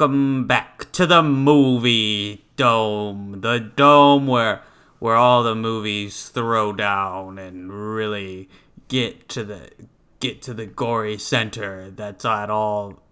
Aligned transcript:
Welcome 0.00 0.46
back 0.46 0.90
to 0.92 1.04
the 1.04 1.22
movie 1.22 2.42
dome, 2.56 3.42
the 3.42 3.58
dome 3.58 4.26
where 4.26 4.62
where 4.98 5.14
all 5.14 5.42
the 5.42 5.54
movies 5.54 6.30
throw 6.30 6.72
down 6.72 7.38
and 7.38 7.70
really 7.70 8.48
get 8.88 9.28
to 9.28 9.44
the 9.44 9.70
get 10.18 10.40
to 10.40 10.54
the 10.54 10.64
gory 10.64 11.18
center 11.18 11.90
that's 11.90 12.24
at 12.24 12.48
all 12.48 13.02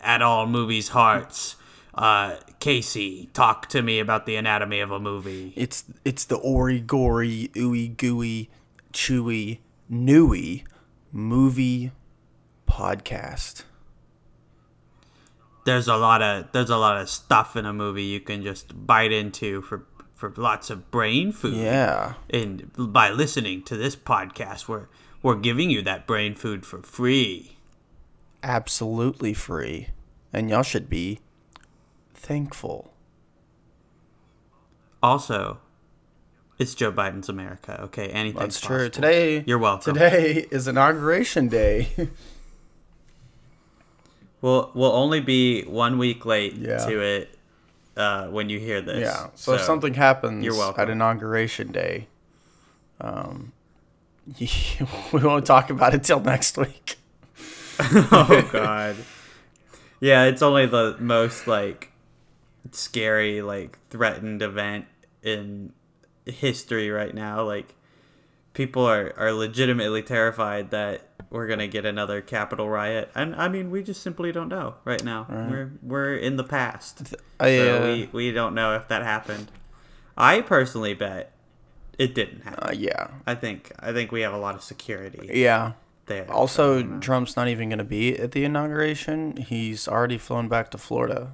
at 0.00 0.22
all 0.22 0.46
movies' 0.46 0.88
hearts. 0.88 1.56
Uh, 1.94 2.36
Casey, 2.58 3.28
talk 3.34 3.68
to 3.68 3.82
me 3.82 3.98
about 3.98 4.24
the 4.24 4.36
anatomy 4.36 4.80
of 4.80 4.90
a 4.90 4.98
movie. 4.98 5.52
It's 5.56 5.84
it's 6.06 6.24
the 6.24 6.36
ori 6.36 6.80
gory, 6.80 7.50
ooey 7.52 7.94
gooey, 7.94 8.48
chewy, 8.94 9.58
newy 9.90 10.64
movie 11.12 11.92
podcast. 12.66 13.64
There's 15.68 15.86
a 15.86 15.96
lot 15.96 16.22
of 16.22 16.50
there's 16.52 16.70
a 16.70 16.78
lot 16.78 16.96
of 16.98 17.10
stuff 17.10 17.54
in 17.54 17.66
a 17.66 17.74
movie 17.74 18.04
you 18.04 18.20
can 18.20 18.42
just 18.42 18.86
bite 18.86 19.12
into 19.12 19.60
for 19.60 19.84
for 20.14 20.32
lots 20.34 20.70
of 20.70 20.90
brain 20.90 21.30
food. 21.30 21.58
Yeah. 21.58 22.14
And 22.30 22.72
by 22.74 23.10
listening 23.10 23.64
to 23.64 23.76
this 23.76 23.94
podcast, 23.94 24.66
we're 24.66 24.86
we're 25.22 25.34
giving 25.34 25.68
you 25.68 25.82
that 25.82 26.06
brain 26.06 26.34
food 26.34 26.64
for 26.64 26.80
free. 26.80 27.58
Absolutely 28.42 29.34
free. 29.34 29.88
And 30.32 30.48
y'all 30.48 30.62
should 30.62 30.88
be 30.88 31.20
thankful. 32.14 32.94
Also, 35.02 35.58
it's 36.58 36.74
Joe 36.74 36.92
Biden's 36.92 37.28
America. 37.28 37.78
Okay, 37.82 38.08
anything's 38.08 38.58
That's 38.58 38.60
true. 38.62 38.88
Today 38.88 39.44
You're 39.46 39.58
welcome. 39.58 39.92
Today 39.92 40.46
is 40.50 40.66
inauguration 40.66 41.48
day. 41.48 41.90
We'll 44.40 44.70
we'll 44.74 44.92
only 44.92 45.20
be 45.20 45.62
one 45.64 45.98
week 45.98 46.24
late 46.26 46.54
Yeah. 46.54 46.78
to 46.86 47.00
it 47.00 47.38
uh, 47.96 48.28
when 48.28 48.48
you 48.48 48.58
hear 48.60 48.80
this. 48.80 49.00
yeah. 49.00 49.28
So, 49.34 49.54
if 49.54 49.62
something 49.62 49.94
happens 49.94 50.44
you're 50.44 50.54
welcome. 50.54 50.80
at 50.82 50.90
inauguration 50.90 51.72
day, 51.72 52.06
um 53.00 53.52
we 54.40 55.20
won't 55.20 55.46
talk 55.46 55.70
about 55.70 55.94
it 55.94 56.04
till 56.04 56.20
next 56.20 56.56
week. 56.58 56.96
oh 57.80 58.48
god. 58.52 58.96
Yeah, 60.00 60.24
it's 60.24 60.42
only 60.42 60.66
the 60.66 60.96
most 61.00 61.46
like 61.46 61.90
scary, 62.72 63.42
like 63.42 63.78
threatened 63.90 64.42
event 64.42 64.84
in 65.22 65.72
history 66.26 66.90
right 66.90 67.14
now. 67.14 67.42
Like 67.44 67.74
people 68.58 68.84
are 68.84 69.14
are 69.16 69.32
legitimately 69.32 70.02
terrified 70.02 70.70
that 70.72 71.02
we're 71.30 71.46
gonna 71.46 71.68
get 71.68 71.86
another 71.86 72.20
Capitol 72.20 72.68
riot, 72.68 73.08
and 73.14 73.34
I 73.36 73.46
mean 73.48 73.70
we 73.70 73.82
just 73.84 74.02
simply 74.02 74.32
don't 74.32 74.48
know 74.48 74.74
right 74.84 75.02
now. 75.04 75.26
We're 75.28 75.70
we're 75.82 76.16
in 76.16 76.36
the 76.36 76.44
past, 76.44 77.08
so 77.08 77.16
uh, 77.40 77.86
we 77.86 78.08
we 78.12 78.32
don't 78.32 78.54
know 78.54 78.74
if 78.74 78.88
that 78.88 79.02
happened. 79.02 79.50
I 80.16 80.40
personally 80.40 80.94
bet 80.94 81.30
it 81.98 82.14
didn't 82.14 82.40
happen. 82.42 82.64
uh, 82.68 82.72
yeah. 82.72 83.08
I 83.26 83.34
think 83.36 83.72
I 83.78 83.92
think 83.92 84.10
we 84.10 84.22
have 84.22 84.32
a 84.34 84.38
lot 84.38 84.54
of 84.56 84.62
security 84.62 85.30
Yeah. 85.32 85.72
there. 86.06 86.28
Also. 86.30 86.82
Trump's 86.98 87.36
not 87.36 87.46
even 87.48 87.68
going 87.68 87.78
to 87.78 87.84
be 87.84 88.18
at 88.18 88.32
the 88.32 88.44
inauguration. 88.44 89.36
He's 89.36 89.86
already 89.86 90.18
flown 90.18 90.48
back 90.48 90.70
to 90.72 90.78
Florida 90.78 91.32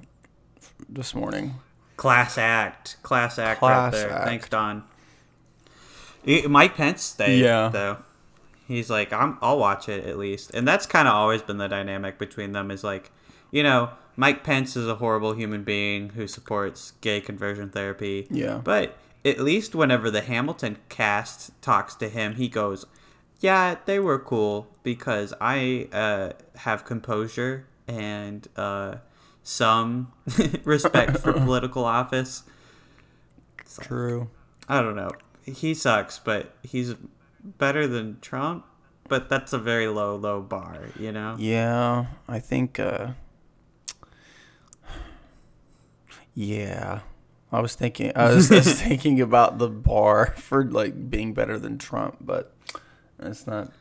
f- 0.61 0.73
this 0.87 1.15
morning. 1.15 1.55
Class 1.97 2.37
act, 2.37 2.97
class 3.03 3.39
act 3.39 3.59
Class 3.59 3.93
right 3.93 3.99
there. 3.99 4.11
act. 4.11 4.25
Thanks, 4.27 4.49
Don. 4.49 4.83
Mike 6.47 6.75
Pence 6.75 7.03
stayed 7.03 7.41
Yeah. 7.41 7.69
though. 7.69 7.97
He's 8.67 8.89
like, 8.89 9.13
I'm, 9.13 9.37
I'll 9.41 9.59
watch 9.59 9.87
it 9.89 10.05
at 10.05 10.17
least, 10.17 10.51
and 10.53 10.67
that's 10.67 10.85
kind 10.87 11.07
of 11.07 11.13
always 11.13 11.41
been 11.43 11.57
the 11.59 11.67
dynamic 11.67 12.17
between 12.17 12.51
them. 12.51 12.71
Is 12.71 12.83
like, 12.83 13.11
you 13.51 13.61
know, 13.61 13.91
Mike 14.15 14.43
Pence 14.43 14.75
is 14.75 14.87
a 14.87 14.95
horrible 14.95 15.33
human 15.33 15.63
being 15.63 16.09
who 16.09 16.27
supports 16.27 16.93
gay 17.01 17.21
conversion 17.21 17.69
therapy. 17.69 18.25
Yeah. 18.31 18.57
But 18.63 18.97
at 19.23 19.39
least 19.39 19.75
whenever 19.75 20.09
the 20.09 20.21
Hamilton 20.21 20.77
cast 20.89 21.59
talks 21.61 21.93
to 21.95 22.09
him, 22.09 22.35
he 22.35 22.47
goes, 22.47 22.85
"Yeah, 23.39 23.75
they 23.85 23.99
were 23.99 24.17
cool 24.17 24.67
because 24.81 25.31
I 25.39 25.87
uh, 25.93 26.31
have 26.59 26.85
composure 26.85 27.67
and 27.87 28.47
uh, 28.55 28.95
some 29.43 30.11
respect 30.63 31.19
for 31.19 31.33
political 31.47 31.85
office." 31.85 32.41
True. 33.79 34.29
I 34.67 34.81
don't 34.81 34.95
know. 34.95 35.11
He 35.45 35.73
sucks, 35.73 36.19
but 36.19 36.55
he's 36.63 36.95
better 37.43 37.87
than 37.87 38.19
Trump. 38.19 38.65
But 39.07 39.29
that's 39.29 39.53
a 39.53 39.59
very 39.59 39.87
low, 39.87 40.15
low 40.15 40.41
bar, 40.41 40.89
you 40.99 41.11
know. 41.11 41.35
Yeah, 41.37 42.07
I 42.27 42.39
think. 42.39 42.79
uh 42.79 43.09
Yeah, 46.33 47.01
I 47.51 47.61
was 47.61 47.75
thinking. 47.75 48.11
I 48.15 48.33
was 48.33 48.49
just 48.49 48.75
thinking 48.83 49.21
about 49.21 49.59
the 49.59 49.69
bar 49.69 50.33
for 50.37 50.65
like 50.65 51.09
being 51.09 51.33
better 51.33 51.59
than 51.59 51.77
Trump, 51.77 52.17
but 52.19 52.53
that's 53.17 53.47
not. 53.47 53.71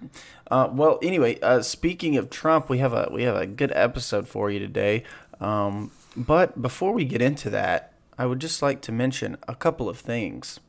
Uh, 0.50 0.68
well, 0.70 0.98
anyway, 1.02 1.40
uh, 1.40 1.62
speaking 1.62 2.16
of 2.16 2.30
Trump, 2.30 2.68
we 2.68 2.78
have 2.78 2.92
a 2.92 3.08
we 3.10 3.22
have 3.24 3.36
a 3.36 3.46
good 3.46 3.72
episode 3.74 4.28
for 4.28 4.50
you 4.50 4.58
today. 4.58 5.04
Um, 5.40 5.90
but 6.16 6.60
before 6.60 6.92
we 6.92 7.04
get 7.04 7.20
into 7.20 7.50
that, 7.50 7.92
I 8.16 8.26
would 8.26 8.40
just 8.40 8.62
like 8.62 8.80
to 8.82 8.92
mention 8.92 9.36
a 9.48 9.54
couple 9.54 9.88
of 9.88 9.98
things. 9.98 10.60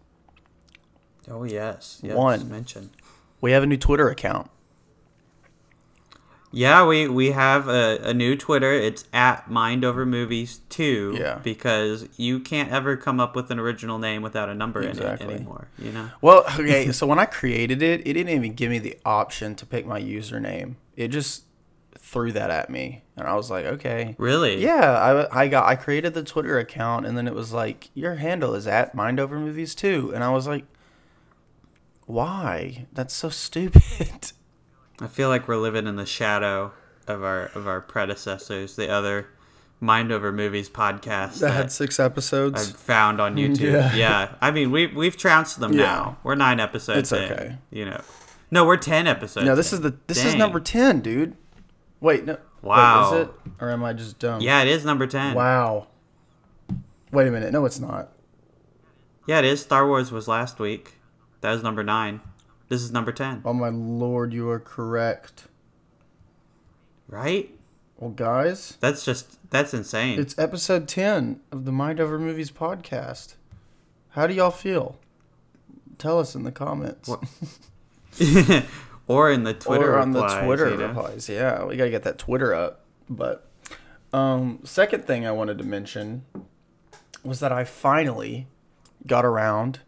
Oh 1.29 1.43
yes, 1.43 1.99
yes. 2.03 2.15
One. 2.15 2.49
mention. 2.49 2.89
We 3.41 3.51
have 3.51 3.63
a 3.63 3.67
new 3.67 3.77
Twitter 3.77 4.09
account. 4.09 4.49
Yeah, 6.51 6.85
we 6.85 7.07
we 7.09 7.31
have 7.31 7.67
a, 7.67 7.99
a 8.01 8.13
new 8.13 8.37
Twitter. 8.37 8.71
It's 8.71 9.03
at 9.11 9.49
Mind 9.49 9.83
Over 9.83 10.05
Movies 10.05 10.61
Two. 10.69 11.17
Yeah. 11.19 11.39
Because 11.43 12.07
you 12.15 12.39
can't 12.39 12.71
ever 12.71 12.95
come 12.95 13.19
up 13.19 13.35
with 13.35 13.51
an 13.51 13.59
original 13.59 13.99
name 13.99 14.21
without 14.21 14.47
a 14.47 14.55
number 14.55 14.81
Exactly. 14.81 15.25
in 15.25 15.31
it 15.31 15.35
anymore. 15.35 15.67
You 15.77 15.91
know. 15.91 16.09
Well, 16.21 16.45
okay, 16.57 16.91
so 16.93 17.05
when 17.07 17.19
I 17.19 17.25
created 17.25 17.81
it, 17.81 18.01
it 18.07 18.13
didn't 18.13 18.29
even 18.29 18.53
give 18.53 18.71
me 18.71 18.79
the 18.79 18.97
option 19.05 19.55
to 19.55 19.65
pick 19.65 19.85
my 19.85 20.01
username. 20.01 20.75
It 20.95 21.09
just 21.09 21.43
threw 21.97 22.31
that 22.31 22.51
at 22.51 22.69
me, 22.69 23.03
and 23.17 23.27
I 23.27 23.35
was 23.35 23.51
like, 23.51 23.65
okay. 23.65 24.15
Really? 24.17 24.63
Yeah, 24.63 25.27
I, 25.33 25.43
I 25.43 25.47
got 25.49 25.65
I 25.65 25.75
created 25.75 26.13
the 26.13 26.23
Twitter 26.23 26.57
account, 26.57 27.05
and 27.05 27.17
then 27.17 27.27
it 27.27 27.35
was 27.35 27.51
like 27.51 27.89
your 27.93 28.15
handle 28.15 28.53
is 28.55 28.65
at 28.65 28.95
Mind 28.95 29.19
Over 29.19 29.37
Movies 29.39 29.75
too, 29.75 30.13
and 30.15 30.23
I 30.23 30.29
was 30.29 30.47
like, 30.47 30.63
why? 32.05 32.85
That's 32.93 33.13
so 33.13 33.29
stupid. 33.29 34.31
I 35.01 35.07
feel 35.07 35.29
like 35.29 35.47
we're 35.47 35.57
living 35.57 35.87
in 35.87 35.95
the 35.95 36.05
shadow 36.05 36.71
of 37.07 37.23
our 37.23 37.45
of 37.55 37.67
our 37.67 37.81
predecessors, 37.81 38.75
the 38.75 38.89
other 38.89 39.27
Mind 39.81 40.11
Over 40.11 40.31
Movies 40.31 40.69
podcast 40.69 41.39
That 41.39 41.51
had 41.51 41.71
six 41.71 41.99
episodes. 41.99 42.69
I 42.69 42.73
found 42.73 43.19
on 43.19 43.35
YouTube. 43.35 43.73
Yeah. 43.73 43.93
Yeah. 43.95 44.35
I 44.41 44.51
mean, 44.51 44.71
we 44.71 44.87
we've 44.87 45.17
trounced 45.17 45.59
them 45.59 45.73
Yeah. 45.73 45.83
now. 45.83 46.17
We're 46.23 46.35
nine 46.35 46.59
episodes 46.59 47.11
It's 47.11 47.11
in. 47.11 47.31
okay. 47.31 47.57
You 47.71 47.85
know. 47.85 48.01
No, 48.51 48.65
we're 48.65 48.77
ten 48.77 49.07
episodes. 49.07 49.45
No, 49.45 49.55
this 49.55 49.73
in. 49.73 49.77
is 49.77 49.81
the 49.81 49.97
this 50.07 50.23
is 50.23 50.35
number 50.35 50.59
ten, 50.59 51.01
dude. 51.01 51.35
Wait, 51.99 52.25
no. 52.25 52.37
Wow. 52.61 53.11
Wait, 53.11 53.21
is 53.21 53.27
it? 53.27 53.33
Or 53.59 53.69
am 53.69 53.83
I 53.83 53.93
just 53.93 54.17
dumb? 54.19 54.41
Yeah, 54.41 54.61
it 54.61 54.67
is 54.67 54.85
number 54.85 55.07
ten. 55.07 55.33
Wow. 55.35 55.87
Wait 57.11 57.27
a 57.27 57.31
minute. 57.31 57.51
No, 57.51 57.65
it's 57.65 57.79
not. 57.79 58.11
Yeah, 59.27 59.39
it 59.39 59.45
is. 59.45 59.61
Star 59.61 59.87
Wars 59.87 60.11
was 60.11 60.27
last 60.27 60.59
week. 60.59 60.94
That 61.45 61.51
was 61.51 61.61
number 61.61 61.83
nine. 61.83 62.21
This 62.69 62.81
is 62.81 62.91
number 62.91 63.11
ten. 63.11 63.43
Oh 63.45 63.53
my 63.53 63.69
lord, 63.69 64.33
you 64.33 64.49
are 64.49 64.59
correct. 64.59 65.43
Right? 67.07 67.51
Well, 67.97 68.09
guys, 68.09 68.79
That's 68.79 69.05
just 69.05 69.37
that's 69.51 69.71
insane. 69.71 70.19
it's 70.19 70.35
episode 70.39 70.87
10 70.87 71.41
of 71.51 71.65
the 71.65 71.71
Mind 71.71 71.99
Over 71.99 72.17
Movies 72.17 72.49
podcast. 72.49 73.35
How 74.09 74.25
do 74.25 74.33
y'all 74.33 74.49
feel? 74.49 74.97
Tell 75.99 76.17
us 76.17 76.33
in 76.33 76.41
the 76.41 76.51
comments. 76.51 77.11
Or 79.07 79.29
in 79.29 79.43
the 79.43 79.53
Twitter 79.53 79.93
or 79.93 79.99
on 79.99 80.13
the 80.13 80.25
Twitter 80.27 80.71
you 80.71 80.77
know? 80.77 80.87
replies. 80.87 81.29
Yeah, 81.29 81.63
we 81.65 81.75
got 81.77 81.83
to 81.83 81.91
get 81.91 82.01
that 82.05 82.17
Twitter 82.17 82.55
up. 82.55 82.85
But 83.07 83.47
um 84.13 84.61
second 84.63 85.05
thing 85.05 85.27
I 85.27 85.31
wanted 85.31 85.59
to 85.59 85.63
mention 85.63 86.25
was 87.23 87.39
that 87.39 87.51
I 87.51 87.65
finally 87.65 88.47
got 89.05 89.23
around 89.25 89.81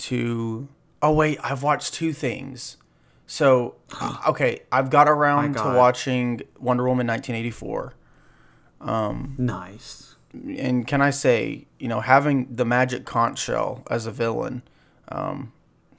to 0.00 0.68
Oh 1.02 1.12
wait, 1.12 1.38
I've 1.42 1.62
watched 1.62 1.94
two 1.94 2.12
things. 2.12 2.76
So, 3.26 3.76
okay, 4.28 4.60
I've 4.72 4.90
got 4.90 5.08
around 5.08 5.54
to 5.56 5.62
watching 5.62 6.42
Wonder 6.58 6.84
Woman 6.84 7.06
1984. 7.06 7.94
Um, 8.80 9.34
Nice. 9.38 10.16
and 10.34 10.86
can 10.86 11.00
I 11.00 11.10
say, 11.10 11.66
you 11.78 11.88
know, 11.88 12.00
having 12.00 12.48
the 12.54 12.64
magic 12.64 13.04
conch 13.04 13.38
shell 13.38 13.82
as 13.90 14.06
a 14.06 14.10
villain, 14.10 14.62
um, 15.08 15.52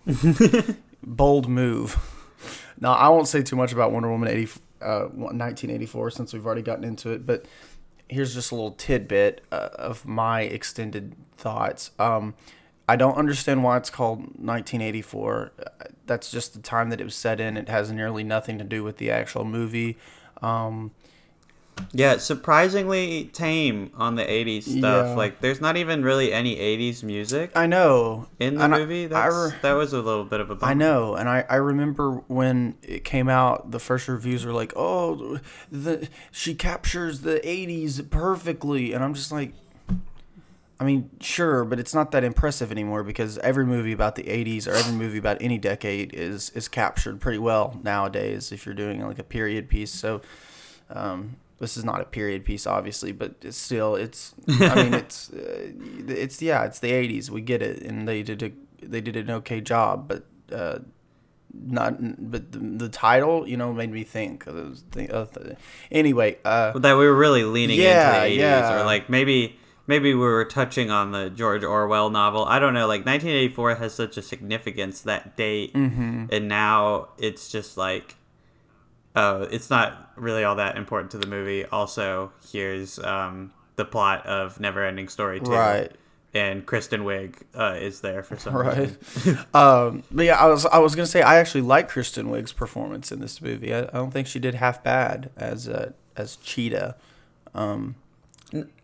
bold 1.04 1.48
move. 1.48 1.98
Now, 2.80 2.94
I 2.94 3.10
won't 3.10 3.28
say 3.28 3.44
too 3.44 3.56
much 3.56 3.72
about 3.72 3.92
Wonder 3.92 4.10
Woman 4.10 4.30
80, 4.30 4.60
uh, 4.82 5.02
1984 5.14 6.12
since 6.12 6.34
we've 6.34 6.46
already 6.46 6.64
gotten 6.64 6.84
into 6.84 7.12
it, 7.12 7.26
but 7.26 7.46
here's 8.10 8.34
just 8.34 8.52
a 8.52 8.56
little 8.56 8.72
tidbit 8.72 9.42
uh, 9.52 9.70
of 9.76 10.06
my 10.06 10.42
extended 10.42 11.16
thoughts. 11.38 11.92
Um, 12.00 12.34
I 12.90 12.96
don't 12.96 13.16
understand 13.16 13.64
why 13.64 13.78
it's 13.78 13.90
called 13.90 14.20
1984. 14.20 15.52
Uh, 15.60 15.64
That's 16.08 16.30
just 16.32 16.54
the 16.54 16.60
time 16.62 16.90
that 16.90 17.00
it 17.00 17.04
was 17.06 17.16
set 17.16 17.40
in. 17.40 17.56
It 17.58 17.70
has 17.70 17.92
nearly 17.92 18.24
nothing 18.24 18.58
to 18.58 18.64
do 18.64 18.84
with 18.84 18.98
the 18.98 19.10
actual 19.12 19.46
movie. 19.46 19.98
Um, 20.42 20.92
Yeah, 21.94 22.18
surprisingly 22.18 23.26
tame 23.34 23.92
on 23.96 24.16
the 24.16 24.24
80s 24.24 24.64
stuff. 24.64 25.08
Yeah. 25.08 25.16
Like 25.16 25.40
there's 25.40 25.62
not 25.62 25.78
even 25.78 26.04
really 26.04 26.34
any 26.34 26.56
80s 26.58 27.02
music 27.02 27.52
I 27.56 27.66
know 27.66 28.28
in 28.40 28.56
the 28.56 28.64
and 28.66 28.74
movie. 28.74 29.12
I 29.14 29.28
re- 29.28 29.54
that 29.62 29.74
was 29.74 29.94
a 29.94 30.02
little 30.02 30.26
bit 30.26 30.42
of 30.42 30.50
a 30.50 30.56
bummer. 30.56 30.72
I 30.72 30.74
know, 30.74 31.16
and 31.16 31.30
I, 31.30 31.46
I 31.50 31.56
remember 31.56 32.24
when 32.28 32.76
it 32.84 33.04
came 33.06 33.30
out, 33.30 33.72
the 33.72 33.80
first 33.80 34.08
reviews 34.10 34.46
were 34.46 34.52
like, 34.54 34.74
"Oh, 34.76 35.40
the 35.72 36.10
she 36.30 36.54
captures 36.56 37.22
the 37.22 37.40
'80s 37.40 38.10
perfectly," 38.10 38.92
and 38.94 39.04
I'm 39.04 39.14
just 39.14 39.32
like, 39.32 39.54
I 40.82 40.84
mean, 40.84 41.12
sure, 41.20 41.64
but 41.64 41.80
it's 41.80 41.94
not 41.94 42.10
that 42.10 42.24
impressive 42.24 42.72
anymore 42.72 43.04
because 43.04 43.38
every 43.38 43.68
movie 43.68 43.92
about 43.92 44.16
the 44.16 44.24
'80s 44.24 44.68
or 44.68 44.72
every 44.72 44.94
movie 44.94 45.20
about 45.20 45.38
any 45.40 45.60
decade 45.60 46.12
is 46.16 46.50
is 46.56 46.68
captured 46.68 47.22
pretty 47.22 47.38
well 47.38 47.80
nowadays. 47.84 48.52
If 48.52 48.66
you're 48.66 48.74
doing 48.74 49.06
like 49.06 49.20
a 49.20 49.24
period 49.24 49.70
piece, 49.70 49.92
so 49.92 50.22
um, 50.90 51.36
this 51.60 51.78
is 51.78 51.86
not 51.86 52.02
a 52.02 52.06
period 52.06 52.44
piece, 52.46 52.66
obviously, 52.66 53.12
but 53.12 53.36
it's 53.44 53.58
still 53.58 53.94
it's. 53.96 54.34
I 54.50 54.84
mean, 54.84 54.94
it's 55.04 55.30
uh, 55.32 55.72
it's 56.08 56.42
yeah, 56.42 56.64
it's 56.66 56.80
the 56.80 56.90
'80s. 56.92 57.30
We 57.30 57.42
get 57.42 57.62
it, 57.62 57.84
and 57.84 58.08
they 58.08 58.24
did 58.24 58.42
a 58.42 58.52
they 58.84 59.02
did 59.02 59.16
an 59.16 59.30
okay 59.30 59.62
job, 59.62 60.08
but. 60.08 60.26
Uh, 60.52 60.80
not 61.54 61.98
but 62.32 62.54
the, 62.54 62.60
the 62.60 62.88
title 62.88 63.46
you 63.46 63.58
know 63.58 63.74
made 63.74 63.92
me 63.92 64.06
think 64.06 64.48
of 64.48 64.56
those 64.56 64.86
of 65.10 65.34
the- 65.34 65.58
anyway 65.92 66.38
uh 66.46 66.72
that 66.80 66.94
we 66.94 67.06
were 67.06 67.14
really 67.14 67.44
leaning 67.44 67.78
Yeah, 67.78 68.24
into 68.24 68.38
the 68.38 68.42
80s 68.42 68.46
yeah. 68.46 68.82
or 68.82 68.86
like 68.86 69.10
maybe 69.10 69.60
maybe 69.92 70.14
we 70.14 70.20
were 70.26 70.46
touching 70.46 70.90
on 70.90 71.12
the 71.12 71.30
George 71.30 71.64
Orwell 71.66 72.10
novel. 72.10 72.46
I 72.46 72.60
don't 72.60 72.74
know, 72.74 72.88
like 72.88 73.06
1984 73.06 73.76
has 73.76 73.94
such 73.94 74.16
a 74.16 74.22
significance 74.22 75.02
that 75.02 75.36
date 75.36 75.74
Mm-hmm. 75.74 76.28
and 76.32 76.48
now 76.48 77.10
it's 77.18 77.52
just 77.52 77.76
like 77.78 78.16
oh, 79.16 79.42
it's 79.44 79.70
not 79.70 80.14
really 80.16 80.46
all 80.46 80.56
that 80.56 80.78
important 80.78 81.12
to 81.12 81.18
the 81.18 81.28
movie. 81.28 81.66
Also, 81.66 82.32
here's 82.52 82.98
um 83.00 83.52
the 83.76 83.84
plot 83.86 84.26
of 84.26 84.58
Neverending 84.60 85.10
Story 85.10 85.40
2. 85.42 85.52
Right. 85.52 85.92
And 86.34 86.66
Kristen 86.66 87.02
Wiig 87.02 87.36
uh, 87.54 87.76
is 87.78 88.00
there 88.00 88.24
for 88.24 88.38
some 88.38 88.56
right 88.56 88.78
reason. 88.78 89.38
um 89.54 90.04
but 90.10 90.24
yeah 90.26 90.38
i 90.38 90.48
was 90.48 90.66
i 90.68 90.78
was 90.78 90.96
gonna 90.96 91.06
say 91.16 91.22
i 91.22 91.36
actually 91.42 91.66
like 91.76 91.90
kristen 91.90 92.28
wiig's 92.28 92.54
performance 92.54 93.12
in 93.12 93.20
this 93.20 93.42
movie 93.42 93.74
i, 93.74 93.80
I 93.80 93.98
don't 94.00 94.12
think 94.12 94.28
she 94.28 94.40
did 94.40 94.56
half 94.56 94.82
bad 94.82 95.30
as 95.36 95.68
uh 95.68 95.92
as 96.16 96.38
cheetah 96.38 96.96
um 97.54 97.96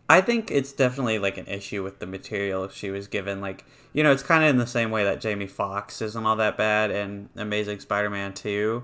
I 0.09 0.21
think 0.21 0.49
it's 0.51 0.71
definitely 0.71 1.19
like 1.19 1.37
an 1.37 1.47
issue 1.47 1.83
with 1.83 1.99
the 1.99 2.05
material 2.07 2.67
she 2.69 2.89
was 2.89 3.07
given. 3.07 3.41
Like, 3.41 3.65
you 3.93 4.03
know, 4.03 4.11
it's 4.11 4.23
kind 4.23 4.43
of 4.43 4.49
in 4.49 4.57
the 4.57 4.67
same 4.67 4.89
way 4.89 5.03
that 5.03 5.19
Jamie 5.19 5.47
Foxx 5.47 6.01
isn't 6.01 6.25
all 6.25 6.37
that 6.37 6.57
bad 6.57 6.91
in 6.91 7.29
Amazing 7.35 7.81
Spider-Man 7.81 8.33
2. 8.33 8.83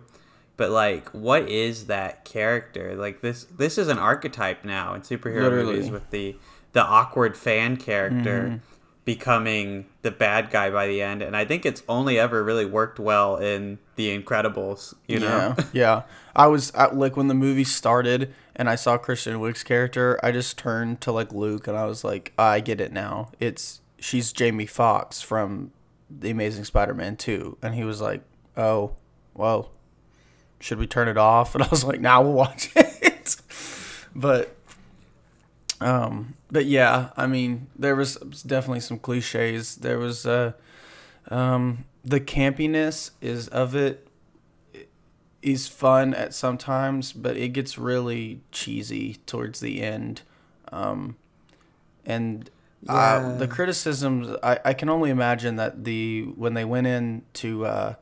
But 0.58 0.70
like, 0.72 1.10
what 1.10 1.50
is 1.50 1.86
that 1.88 2.26
character? 2.26 2.96
Like 2.96 3.22
this, 3.22 3.46
this 3.46 3.78
is 3.78 3.88
an 3.88 3.98
archetype 4.00 4.66
now 4.66 4.94
in 4.94 5.02
superhero 5.02 5.44
Literally. 5.44 5.76
movies 5.76 5.92
with 5.92 6.10
the 6.12 6.36
the 6.74 6.84
awkward 6.84 7.38
fan 7.38 7.78
character 7.78 8.42
Mm-hmm. 8.44 8.58
becoming 9.06 9.86
the 10.02 10.12
bad 10.12 10.50
guy 10.50 10.70
by 10.72 10.88
the 10.88 11.02
end. 11.02 11.22
And 11.22 11.36
I 11.38 11.46
think 11.46 11.66
it's 11.66 11.84
only 11.88 12.18
ever 12.18 12.44
really 12.44 12.66
worked 12.66 13.00
well 13.00 13.38
in 13.38 13.78
The 13.96 14.18
Incredibles. 14.18 14.94
You 15.08 15.20
know, 15.20 15.56
yeah 15.58 15.66
yeah 15.74 16.02
i 16.36 16.48
was 16.48 16.74
I, 16.74 16.88
like 16.92 17.16
when 17.16 17.28
the 17.28 17.36
movie 17.36 17.64
started 17.64 18.34
and 18.56 18.70
i 18.70 18.76
saw 18.76 18.98
kristen 18.98 19.40
wiig's 19.40 19.64
character 19.64 20.20
i 20.24 20.32
just 20.32 20.58
turned 20.58 21.02
to 21.02 21.12
like 21.12 21.32
luke 21.34 21.68
and 21.68 21.78
i 21.78 21.86
was 21.86 22.04
like 22.04 22.34
i 22.38 22.60
get 22.60 22.80
it 22.80 22.92
now. 22.92 23.30
It's 23.40 23.82
she's 24.00 24.32
jamie 24.34 24.66
Foxx 24.66 25.22
from 25.22 25.72
the 26.10 26.30
amazing 26.30 26.66
spider-man 26.66 27.16
2 27.18 27.58
and 27.62 27.74
he 27.76 27.84
was 27.84 28.02
like 28.02 28.22
oh 28.56 28.96
well 29.34 29.72
should 30.60 30.78
we 30.80 30.88
turn 30.88 31.08
it 31.10 31.18
off? 31.18 31.56
And 31.56 31.64
i 31.64 31.68
was 31.68 31.84
like 31.84 32.00
now 32.00 32.22
we'll 32.22 32.34
watch 32.34 32.72
it. 32.76 33.36
But 34.16 34.56
um 35.82 36.36
but 36.52 36.66
yeah 36.66 37.10
i 37.18 37.28
mean 37.28 37.68
there 37.76 37.96
was 37.96 38.16
definitely 38.46 38.80
some 38.82 39.00
cliches. 39.00 39.78
There 39.78 39.98
was 39.98 40.26
uh 40.26 40.54
um 41.30 41.86
the 42.06 42.20
campiness 42.20 43.12
is 43.22 43.48
of 43.48 43.76
it 43.76 44.08
is 45.44 45.68
fun 45.68 46.14
at 46.14 46.34
sometimes 46.34 47.14
but 47.14 47.38
it 47.38 47.50
gets 47.50 47.78
really 47.78 48.42
cheesy 48.52 49.16
towards 49.26 49.60
the 49.60 49.82
end 49.82 50.22
um 50.72 51.16
and 52.06 52.50
uh, 52.90 53.38
the 53.38 53.48
criticisms 53.48 54.36
I, 54.44 54.60
I 54.66 54.74
can 54.74 54.90
only 54.90 55.10
imagine 55.10 55.56
that 55.56 55.84
the 55.86 56.24
when 56.36 56.54
they 56.54 56.66
went 56.66 56.88
in 56.88 57.22
to 57.36 57.66
uh 57.66 57.94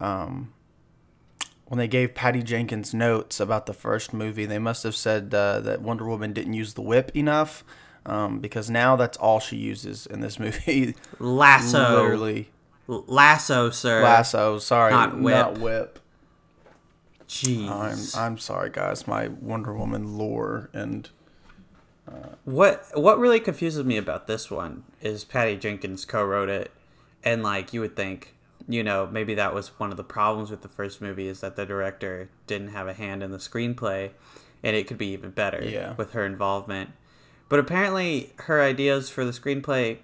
um 0.00 0.52
when 1.68 1.78
they 1.78 1.88
gave 1.88 2.14
Patty 2.14 2.42
Jenkins 2.42 2.94
notes 2.94 3.40
about 3.40 3.66
the 3.66 3.72
first 3.72 4.14
movie, 4.14 4.46
they 4.46 4.60
must 4.60 4.84
have 4.84 4.94
said 4.94 5.34
uh, 5.34 5.58
that 5.60 5.82
Wonder 5.82 6.06
Woman 6.06 6.32
didn't 6.32 6.52
use 6.52 6.74
the 6.74 6.80
whip 6.80 7.10
enough, 7.16 7.64
um, 8.06 8.38
because 8.38 8.70
now 8.70 8.94
that's 8.94 9.16
all 9.18 9.40
she 9.40 9.56
uses 9.56 10.06
in 10.06 10.20
this 10.20 10.38
movie. 10.44 10.94
lasso, 11.18 12.02
Literally, 12.02 12.50
lasso, 12.86 13.70
sir. 13.70 14.00
lasso. 14.00 14.60
Sorry, 14.60 14.92
Not 14.92 15.18
whip. 15.20 15.34
Not 15.34 15.58
whip. 15.58 15.98
Jeez. 17.28 18.16
I'm 18.16 18.22
I'm 18.32 18.38
sorry, 18.38 18.70
guys. 18.70 19.06
My 19.06 19.28
Wonder 19.28 19.74
Woman 19.74 20.16
lore 20.16 20.70
and 20.72 21.08
uh, 22.08 22.30
What 22.44 22.84
what 22.94 23.18
really 23.18 23.40
confuses 23.40 23.84
me 23.84 23.96
about 23.96 24.26
this 24.26 24.50
one 24.50 24.84
is 25.00 25.24
Patty 25.24 25.56
Jenkins 25.56 26.04
co-wrote 26.04 26.48
it, 26.48 26.70
and 27.24 27.42
like 27.42 27.72
you 27.72 27.80
would 27.80 27.96
think, 27.96 28.34
you 28.68 28.82
know, 28.84 29.08
maybe 29.10 29.34
that 29.34 29.54
was 29.54 29.68
one 29.80 29.90
of 29.90 29.96
the 29.96 30.04
problems 30.04 30.50
with 30.50 30.62
the 30.62 30.68
first 30.68 31.00
movie 31.00 31.26
is 31.28 31.40
that 31.40 31.56
the 31.56 31.66
director 31.66 32.28
didn't 32.46 32.68
have 32.68 32.86
a 32.86 32.92
hand 32.94 33.22
in 33.22 33.32
the 33.32 33.38
screenplay, 33.38 34.10
and 34.62 34.76
it 34.76 34.86
could 34.86 34.98
be 34.98 35.08
even 35.08 35.30
better 35.30 35.64
Yeah. 35.64 35.94
with 35.96 36.12
her 36.12 36.24
involvement. 36.24 36.90
But 37.48 37.58
apparently, 37.58 38.32
her 38.40 38.62
ideas 38.62 39.08
for 39.10 39.24
the 39.24 39.30
screenplay 39.32 39.98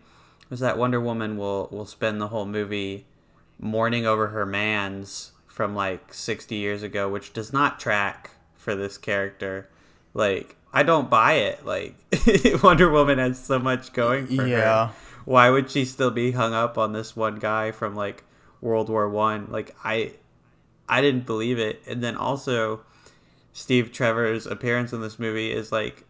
was 0.50 0.61
that 0.61 0.76
Wonder 0.78 1.00
Woman 1.00 1.37
will 1.37 1.68
will 1.70 1.87
spend 1.87 2.20
the 2.20 2.28
whole 2.28 2.47
movie 2.47 3.06
mourning 3.61 4.06
over 4.06 4.28
her 4.28 4.44
man's 4.44 5.30
from 5.52 5.75
like 5.75 6.14
60 6.14 6.54
years 6.54 6.82
ago, 6.82 7.11
which 7.11 7.35
does 7.35 7.52
not 7.52 7.78
track 7.78 8.30
for 8.54 8.75
this 8.75 8.97
character. 8.97 9.68
Like, 10.14 10.56
I 10.73 10.82
don't 10.82 11.11
buy 11.11 11.35
it. 11.35 11.66
Like, 11.66 11.94
Wonder 12.62 12.90
Woman 12.90 13.18
has 13.18 13.38
so 13.38 13.59
much 13.59 13.92
going 13.92 14.26
for 14.26 14.47
Yeah. 14.47 14.87
her. 14.88 14.92
Why 15.26 15.50
would 15.50 15.71
she 15.71 15.85
still 15.85 16.11
be 16.11 16.32
hung 16.32 16.54
up 16.54 16.78
on 16.78 16.94
this 16.94 17.14
one 17.14 17.37
guy 17.38 17.71
from 17.71 17.94
like 17.94 18.25
World 18.62 18.88
War 18.88 19.09
One? 19.11 19.49
Like, 19.50 19.76
I, 19.85 20.12
I 20.88 21.00
didn't 21.02 21.26
believe 21.26 21.59
it. 21.59 21.82
And 21.87 22.02
then 22.02 22.16
also, 22.16 22.80
Steve 23.52 23.92
Trevor's 23.92 24.47
appearance 24.47 24.92
in 24.94 25.02
this 25.02 25.18
movie 25.18 25.52
is 25.52 25.71
like 25.71 26.04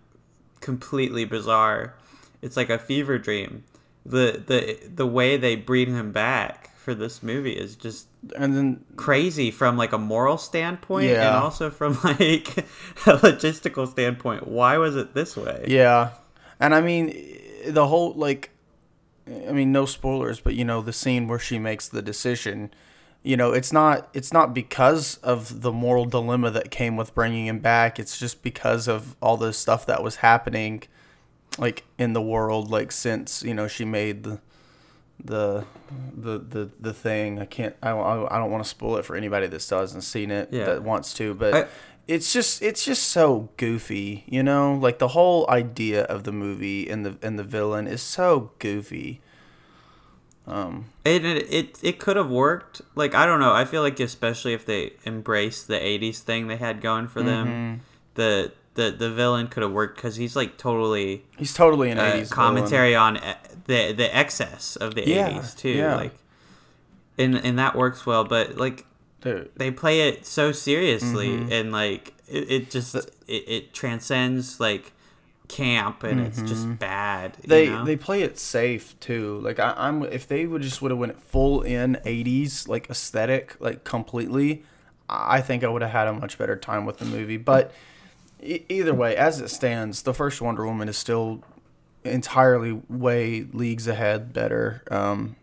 completely 0.60 1.24
bizarre. 1.24 1.94
It's 2.40 2.56
like 2.56 2.70
a 2.70 2.78
fever 2.78 3.18
dream. 3.18 3.64
The 4.06 4.42
the 4.46 4.78
the 4.88 5.06
way 5.06 5.36
they 5.36 5.56
bring 5.56 5.94
him 5.94 6.10
back 6.12 6.70
for 6.82 6.94
this 6.94 7.22
movie 7.22 7.52
is 7.52 7.76
just 7.76 8.08
and 8.36 8.56
then 8.56 8.84
crazy 8.96 9.52
from 9.52 9.76
like 9.76 9.92
a 9.92 9.98
moral 9.98 10.36
standpoint 10.36 11.10
and 11.10 11.36
also 11.36 11.70
from 11.70 11.92
like 12.04 12.58
a 12.58 13.16
logistical 13.18 13.88
standpoint. 13.88 14.48
Why 14.48 14.78
was 14.78 14.96
it 14.96 15.14
this 15.14 15.36
way? 15.36 15.64
yeah, 15.68 16.10
and 16.58 16.74
I 16.74 16.80
mean 16.80 17.38
the 17.66 17.86
whole 17.86 18.12
like, 18.14 18.50
I 19.26 19.52
mean 19.52 19.70
no 19.70 19.86
spoilers, 19.86 20.40
but 20.40 20.54
you 20.54 20.64
know 20.64 20.82
the 20.82 20.92
scene 20.92 21.28
where 21.28 21.38
she 21.38 21.58
makes 21.58 21.88
the 21.88 22.02
decision. 22.02 22.74
You 23.22 23.36
know, 23.36 23.52
it's 23.52 23.72
not 23.72 24.08
it's 24.12 24.32
not 24.32 24.52
because 24.52 25.18
of 25.18 25.62
the 25.62 25.70
moral 25.70 26.06
dilemma 26.06 26.50
that 26.50 26.72
came 26.72 26.96
with 26.96 27.14
bringing 27.14 27.46
him 27.46 27.60
back. 27.60 28.00
It's 28.00 28.18
just 28.18 28.42
because 28.42 28.88
of 28.88 29.14
all 29.22 29.36
the 29.36 29.52
stuff 29.52 29.86
that 29.86 30.02
was 30.02 30.16
happening, 30.16 30.82
like 31.56 31.84
in 31.96 32.14
the 32.14 32.22
world, 32.22 32.72
like 32.72 32.90
since 32.90 33.44
you 33.44 33.54
know 33.54 33.68
she 33.68 33.84
made 33.84 34.24
the 34.24 34.40
the 35.24 35.64
the 36.16 36.38
the, 36.38 36.70
the 36.80 36.92
thing. 36.92 37.38
I 37.38 37.44
can't. 37.44 37.74
I, 37.82 37.90
I, 37.90 38.36
I 38.36 38.38
don't 38.38 38.50
want 38.50 38.62
to 38.64 38.68
spoil 38.68 38.96
it 38.96 39.04
for 39.04 39.16
anybody 39.16 39.46
that 39.46 39.60
still 39.60 39.80
hasn't 39.80 40.04
seen 40.04 40.30
it 40.30 40.48
Yeah. 40.52 40.64
that 40.66 40.82
wants 40.82 41.14
to, 41.14 41.34
but. 41.34 41.54
I- 41.54 41.66
it's 42.08 42.32
just 42.32 42.62
it's 42.62 42.84
just 42.84 43.04
so 43.04 43.50
goofy, 43.56 44.24
you 44.26 44.42
know. 44.42 44.74
Like 44.74 44.98
the 44.98 45.06
whole 45.08 45.48
idea 45.48 46.02
of 46.02 46.24
the 46.24 46.32
movie 46.32 46.90
and 46.90 47.06
the 47.06 47.16
and 47.22 47.38
the 47.38 47.44
villain 47.44 47.86
is 47.86 48.02
so 48.02 48.50
goofy. 48.58 49.20
Um, 50.48 50.86
It, 51.04 51.24
it 51.24 51.46
it 51.52 51.78
it 51.82 51.98
could 52.00 52.16
have 52.16 52.28
worked. 52.28 52.82
Like 52.96 53.14
I 53.14 53.24
don't 53.24 53.38
know. 53.38 53.52
I 53.52 53.64
feel 53.64 53.82
like 53.82 54.00
especially 54.00 54.52
if 54.52 54.66
they 54.66 54.94
embraced 55.06 55.68
the 55.68 55.78
'80s 55.78 56.18
thing 56.18 56.48
they 56.48 56.56
had 56.56 56.80
going 56.80 57.06
for 57.06 57.20
Mm-hmm. 57.20 57.26
them, 57.28 57.80
the 58.14 58.52
the 58.74 58.90
the 58.90 59.10
villain 59.10 59.48
could 59.48 59.62
have 59.62 59.72
worked 59.72 59.96
because 59.96 60.16
he's 60.16 60.34
like 60.36 60.56
totally 60.56 61.24
he's 61.36 61.52
totally 61.54 61.90
an 61.90 61.98
uh, 61.98 62.04
eighties 62.04 62.30
commentary 62.30 62.94
on 62.94 63.16
e- 63.18 63.20
the 63.66 63.92
the 63.92 64.14
excess 64.16 64.76
of 64.76 64.94
the 64.94 65.06
Yeah, 65.08 65.30
80s 65.30 65.56
too. 65.56 65.68
yeah. 65.70 65.96
Like, 65.96 66.14
and 67.18 67.34
and 67.36 67.58
that 67.58 67.76
works 67.76 68.06
well. 68.06 68.24
But 68.24 68.56
like 68.56 68.86
Dude, 69.20 69.50
they 69.56 69.70
play 69.70 70.08
it 70.08 70.26
so 70.26 70.50
seriously 70.52 71.28
Mm-hmm. 71.28 71.52
and 71.52 71.72
like 71.72 72.12
it, 72.28 72.50
it 72.50 72.70
just 72.70 72.94
it, 72.96 73.08
it 73.28 73.72
transcends 73.74 74.58
like 74.58 74.92
camp 75.48 76.02
and 76.02 76.18
it's 76.20 76.40
just 76.42 76.78
bad. 76.78 77.36
you 77.36 77.42
Mm-hmm. 77.42 77.48
they 77.50 77.68
know? 77.68 77.84
they 77.84 77.96
play 77.96 78.22
it 78.22 78.38
safe 78.38 78.98
too. 79.00 79.38
Like 79.40 79.60
I, 79.60 79.74
I'm 79.76 80.02
if 80.04 80.26
they 80.26 80.46
would 80.46 80.62
just 80.62 80.80
would 80.82 80.90
have 80.90 80.98
went 80.98 81.20
full 81.22 81.62
in 81.62 81.98
eighties 82.04 82.66
like 82.68 82.88
aesthetic 82.90 83.54
like 83.60 83.84
completely, 83.84 84.64
I 85.08 85.40
think 85.40 85.62
I 85.62 85.68
would 85.68 85.82
have 85.82 85.90
had 85.92 86.08
a 86.08 86.12
much 86.14 86.38
better 86.38 86.56
time 86.56 86.84
with 86.86 86.98
the 86.98 87.04
movie. 87.04 87.36
But 87.36 87.72
E- 88.42 88.64
either 88.68 88.94
way, 88.94 89.16
as 89.16 89.40
it 89.40 89.48
stands, 89.48 90.02
the 90.02 90.14
first 90.14 90.40
Wonder 90.40 90.66
Woman 90.66 90.88
is 90.88 90.96
still 90.98 91.42
entirely 92.04 92.72
way 92.88 93.46
leagues 93.52 93.86
ahead 93.86 94.32
better. 94.32 94.82
Um, 94.90 95.36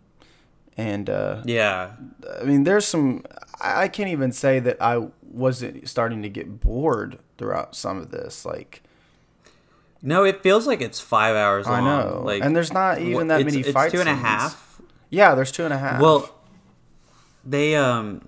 and 0.78 1.10
uh, 1.10 1.42
Yeah. 1.46 1.92
I 2.40 2.44
mean, 2.44 2.64
there's 2.64 2.86
some. 2.86 3.24
I 3.62 3.88
can't 3.88 4.10
even 4.10 4.32
say 4.32 4.60
that 4.60 4.82
I 4.82 5.08
wasn't 5.22 5.88
starting 5.88 6.22
to 6.24 6.30
get 6.30 6.60
bored 6.62 7.20
throughout 7.38 7.76
some 7.76 7.98
of 7.98 8.12
this. 8.12 8.46
Like 8.46 8.82
No, 10.02 10.24
it 10.24 10.42
feels 10.42 10.66
like 10.68 10.82
it's 10.82 11.00
five 11.00 11.36
hours 11.36 11.68
long. 11.68 11.86
I 11.86 12.02
know, 12.04 12.22
Like, 12.24 12.44
and 12.44 12.56
there's 12.56 12.72
not 12.74 13.00
even 13.00 13.28
that 13.28 13.42
it's, 13.42 13.52
many 13.52 13.60
it's 13.64 13.72
fight 13.72 13.92
two 13.92 14.00
and 14.00 14.10
a 14.10 14.16
half. 14.16 14.82
Yeah, 15.10 15.36
there's 15.36 15.52
two 15.52 15.66
and 15.66 15.74
a 15.74 15.78
half. 15.78 16.02
Well, 16.02 16.34
they 17.46 17.76
um, 17.76 18.22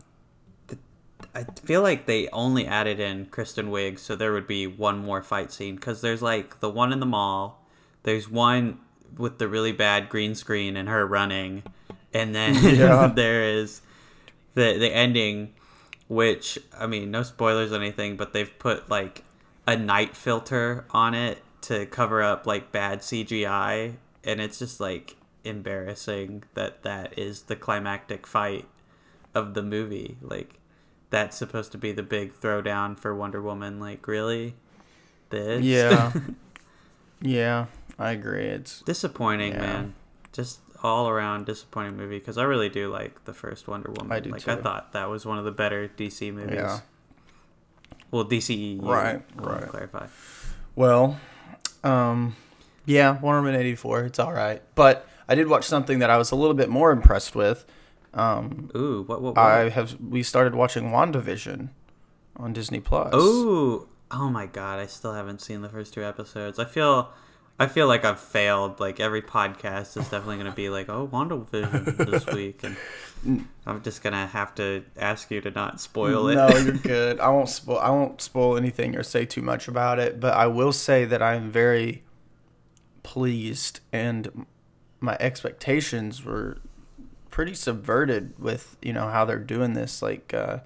I 1.34 1.46
feel 1.64 1.82
like 1.82 2.06
they 2.06 2.28
only 2.30 2.68
added 2.68 3.00
in 3.00 3.28
Kristen 3.28 3.70
Wiig, 3.70 4.00
so 4.00 4.16
there 4.16 4.34
would 4.34 4.48
be 4.48 4.68
one 4.68 5.00
more 5.00 5.22
fight 5.22 5.52
scene 5.52 5.76
because 5.76 6.02
there's 6.02 6.22
like 6.22 6.60
the 6.60 6.70
one 6.70 6.92
in 6.92 7.00
the 7.00 7.06
mall, 7.06 7.64
there's 8.04 8.30
one 8.30 8.80
with 9.18 9.38
the 9.38 9.48
really 9.48 9.72
bad 9.72 10.10
green 10.10 10.36
screen 10.36 10.76
and 10.76 10.90
her 10.90 11.06
running, 11.06 11.64
and 12.14 12.36
then 12.36 12.56
Yeah. 12.76 13.08
there 13.16 13.44
is 13.44 13.82
the 14.56 14.78
the 14.78 14.94
ending, 14.94 15.54
which 16.08 16.60
I 16.78 16.88
mean, 16.88 17.12
no 17.12 17.24
spoilers 17.24 17.72
or 17.72 17.76
anything, 17.76 18.18
but 18.18 18.34
they've 18.34 18.60
put 18.60 18.90
like 18.90 19.24
a 19.66 19.78
night 19.78 20.18
filter 20.18 20.86
on 20.92 21.14
it 21.14 21.40
to 21.62 21.86
cover 21.86 22.22
up 22.22 22.46
like 22.46 22.72
bad 22.72 23.00
CGI, 23.00 23.96
and 24.24 24.42
it's 24.42 24.60
just 24.60 24.80
like 24.82 25.16
embarrassing 25.44 26.44
that 26.56 26.84
that 26.84 27.18
is 27.18 27.44
the 27.44 27.56
climactic 27.56 28.28
fight 28.28 28.68
of 29.34 29.54
the 29.54 29.64
movie. 29.64 30.18
Like 30.22 30.56
that's 31.12 31.38
supposed 31.38 31.72
to 31.74 31.78
be 31.78 31.92
the 31.92 32.02
big 32.04 32.34
throwdown 32.34 32.98
for 32.98 33.14
Wonder 33.14 33.42
Woman. 33.42 33.80
Like 33.80 34.08
really, 34.08 34.56
this 35.30 35.64
yeah, 35.64 36.12
yeah, 37.22 37.66
I 38.00 38.12
agree. 38.12 38.46
It's 38.46 38.82
disappointing, 38.82 39.54
Yeah. 39.54 39.60
man. 39.60 39.94
Just 40.34 40.62
all 40.84 41.08
around 41.08 41.46
disappointing 41.46 41.96
movie 41.96 42.18
because 42.18 42.38
I 42.40 42.44
really 42.44 42.70
do 42.70 42.90
like 42.92 43.26
the 43.26 43.34
first 43.34 43.68
Wonder 43.68 43.92
Woman. 43.92 44.12
I 44.12 44.20
do 44.20 44.32
like 44.32 44.48
I 44.48 44.56
thought 44.56 44.94
that 44.94 45.10
was 45.10 45.26
one 45.26 45.38
of 45.38 45.46
the 45.46 45.52
better 45.52 45.88
DC 45.88 46.34
movies. 46.34 46.56
Yeah. 46.56 46.80
Well, 48.10 48.26
DCEU. 48.26 48.82
Right, 48.82 49.22
right. 49.36 49.68
Clarify. 49.70 50.08
well, 50.76 51.20
um, 51.84 52.36
yeah, 52.86 53.20
Wonder 53.20 53.42
Woman 53.42 53.56
eighty 53.56 53.76
four. 53.76 54.04
It's 54.06 54.20
all 54.20 54.34
right, 54.34 54.62
but 54.76 55.08
I 55.30 55.36
did 55.36 55.48
watch 55.48 55.66
something 55.66 56.00
that 56.00 56.10
I 56.10 56.18
was 56.18 56.32
a 56.32 56.36
little 56.36 56.56
bit 56.56 56.70
more 56.70 56.92
impressed 56.92 57.36
with. 57.36 57.66
Um, 58.14 58.70
Ooh, 58.76 59.04
what? 59.04 59.22
What? 59.22 59.36
what? 59.36 59.42
I 59.44 59.70
have 59.70 60.00
we 60.02 60.24
started 60.24 60.56
watching 60.56 60.92
WandaVision 60.92 61.70
on 62.36 62.54
Disney 62.54 62.80
Plus. 62.80 63.14
Ooh, 63.14 63.88
oh 64.12 64.30
my 64.30 64.46
god! 64.46 64.80
I 64.80 64.86
still 64.88 65.14
haven't 65.14 65.42
seen 65.42 65.62
the 65.62 65.70
first 65.70 65.94
two 65.94 66.04
episodes. 66.04 66.60
I 66.60 66.66
feel, 66.66 67.12
I 67.60 67.68
feel 67.68 67.88
like 67.88 68.04
I've 68.04 68.20
failed. 68.20 68.80
Like 68.80 69.00
every 69.00 69.22
podcast 69.22 69.98
is 69.98 70.10
definitely 70.10 70.38
going 70.38 70.50
to 70.50 70.56
be 70.56 70.70
like, 70.70 70.90
"Oh, 70.90 71.08
WandaVision 71.12 71.98
this 72.10 72.26
week," 72.34 72.64
and 72.64 73.48
I'm 73.66 73.82
just 73.82 74.04
gonna 74.04 74.28
have 74.28 74.54
to 74.56 74.84
ask 74.98 75.32
you 75.32 75.40
to 75.42 75.52
not 75.52 75.80
spoil 75.80 76.28
it. 76.28 76.36
No, 76.36 76.50
you're 76.50 76.74
good. 76.78 77.20
I 77.20 77.30
won't 77.30 77.50
spoil. 77.50 77.80
I 77.80 77.90
won't 77.92 78.22
spoil 78.22 78.58
anything 78.58 78.98
or 78.98 79.04
say 79.04 79.26
too 79.26 79.42
much 79.42 79.68
about 79.68 80.00
it. 80.00 80.20
But 80.20 80.34
I 80.36 80.48
will 80.48 80.74
say 80.74 81.06
that 81.06 81.22
I'm 81.22 81.50
very 81.50 82.04
pleased, 83.04 83.80
and 83.94 84.46
my 85.00 85.16
expectations 85.20 86.26
were 86.26 86.58
pretty 87.32 87.54
subverted 87.54 88.38
with 88.38 88.78
you 88.82 88.94
know 88.94 89.08
how 89.08 89.26
they're 89.26 89.40
doing 89.40 89.74
this. 89.74 90.02
Like, 90.02 90.34
uh, 90.34 90.60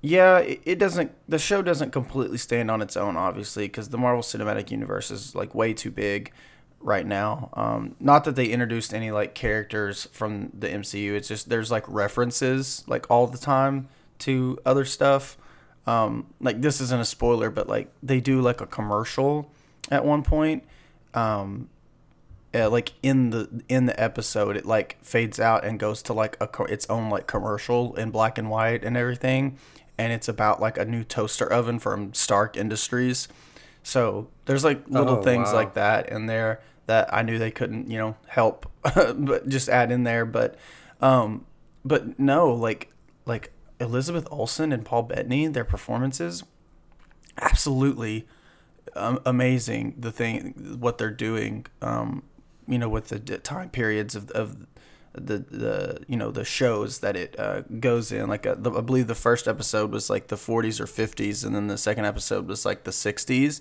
yeah, 0.00 0.38
it, 0.38 0.78
doesn't. 0.78 1.12
The 1.28 1.38
show 1.38 1.62
doesn't 1.62 1.92
completely 1.92 2.38
stand 2.38 2.70
on 2.70 2.82
its 2.82 2.96
own, 2.96 3.16
obviously, 3.16 3.66
because 3.66 3.90
the 3.90 3.98
Marvel 3.98 4.22
Cinematic 4.22 4.70
Universe 4.70 5.10
is 5.10 5.34
like 5.34 5.54
way 5.54 5.72
too 5.72 5.92
big 5.92 6.32
right 6.80 7.06
now. 7.06 7.50
Um, 7.52 7.94
not 8.00 8.24
that 8.24 8.34
they 8.34 8.46
introduced 8.46 8.92
any 8.92 9.12
like 9.12 9.34
characters 9.34 10.08
from 10.12 10.50
the 10.58 10.68
MCU. 10.68 11.12
It's 11.12 11.28
just 11.28 11.48
there's 11.48 11.70
like 11.70 11.84
references 11.86 12.82
like 12.88 13.08
all 13.10 13.28
the 13.28 13.38
time 13.38 13.88
to 14.20 14.58
other 14.66 14.84
stuff. 14.84 15.36
Um, 15.86 16.26
like 16.40 16.60
this 16.62 16.80
isn't 16.80 17.00
a 17.00 17.04
spoiler, 17.04 17.50
but 17.50 17.68
like 17.68 17.92
they 18.02 18.20
do 18.20 18.40
like 18.40 18.60
a 18.60 18.66
commercial 18.66 19.50
at 19.90 20.04
one 20.04 20.22
point. 20.22 20.64
Um, 21.14 21.68
uh, 22.54 22.68
like 22.70 22.92
in 23.02 23.30
the 23.30 23.62
in 23.68 23.86
the 23.86 24.00
episode, 24.00 24.56
it 24.56 24.66
like 24.66 24.98
fades 25.02 25.40
out 25.40 25.64
and 25.64 25.78
goes 25.78 26.02
to 26.02 26.12
like 26.12 26.36
a 26.40 26.46
co- 26.46 26.64
its 26.64 26.88
own 26.90 27.08
like 27.10 27.26
commercial 27.26 27.94
in 27.96 28.10
black 28.10 28.38
and 28.38 28.50
white 28.50 28.84
and 28.84 28.96
everything, 28.96 29.58
and 29.98 30.12
it's 30.12 30.28
about 30.28 30.60
like 30.60 30.76
a 30.78 30.84
new 30.84 31.04
toaster 31.04 31.50
oven 31.50 31.78
from 31.78 32.12
Stark 32.14 32.56
Industries. 32.56 33.28
So 33.82 34.28
there's 34.44 34.64
like 34.64 34.86
little 34.88 35.18
Oh, 35.18 35.22
things 35.22 35.48
wow. 35.48 35.54
like 35.54 35.74
that 35.74 36.08
in 36.08 36.26
there 36.26 36.60
that 36.86 37.12
I 37.12 37.22
knew 37.22 37.38
they 37.38 37.50
couldn't, 37.50 37.90
you 37.90 37.98
know, 37.98 38.16
help, 38.26 38.70
but 38.82 39.48
just 39.48 39.68
add 39.68 39.90
in 39.90 40.04
there. 40.04 40.24
But, 40.26 40.56
um, 41.00 41.46
but 41.84 42.18
no, 42.18 42.52
like 42.52 42.92
like 43.26 43.52
Elizabeth 43.80 44.28
Olsen 44.30 44.72
and 44.72 44.84
Paul 44.84 45.04
Bettany, 45.04 45.46
their 45.48 45.64
performances, 45.64 46.44
absolutely 47.40 48.26
um, 48.94 49.20
amazing. 49.24 49.94
The 49.98 50.12
thing, 50.12 50.76
what 50.80 50.98
they're 50.98 51.10
doing, 51.10 51.66
um, 51.80 52.22
you 52.66 52.78
know, 52.78 52.88
with 52.88 53.08
the 53.08 53.18
time 53.18 53.70
periods 53.70 54.14
of 54.14 54.30
of 54.30 54.66
the 55.14 55.38
the 55.38 56.04
you 56.08 56.16
know 56.16 56.30
the 56.30 56.44
shows 56.44 57.00
that 57.00 57.16
it 57.16 57.38
uh, 57.38 57.62
goes 57.80 58.12
in. 58.12 58.28
Like 58.28 58.46
uh, 58.46 58.54
the, 58.56 58.70
I 58.72 58.80
believe 58.80 59.06
the 59.06 59.14
first 59.14 59.46
episode 59.46 59.90
was 59.90 60.08
like 60.08 60.28
the 60.28 60.36
40s 60.36 60.80
or 60.80 60.86
50s, 60.86 61.44
and 61.44 61.54
then 61.54 61.66
the 61.66 61.78
second 61.78 62.04
episode 62.04 62.46
was 62.46 62.64
like 62.64 62.84
the 62.84 62.90
60s. 62.90 63.60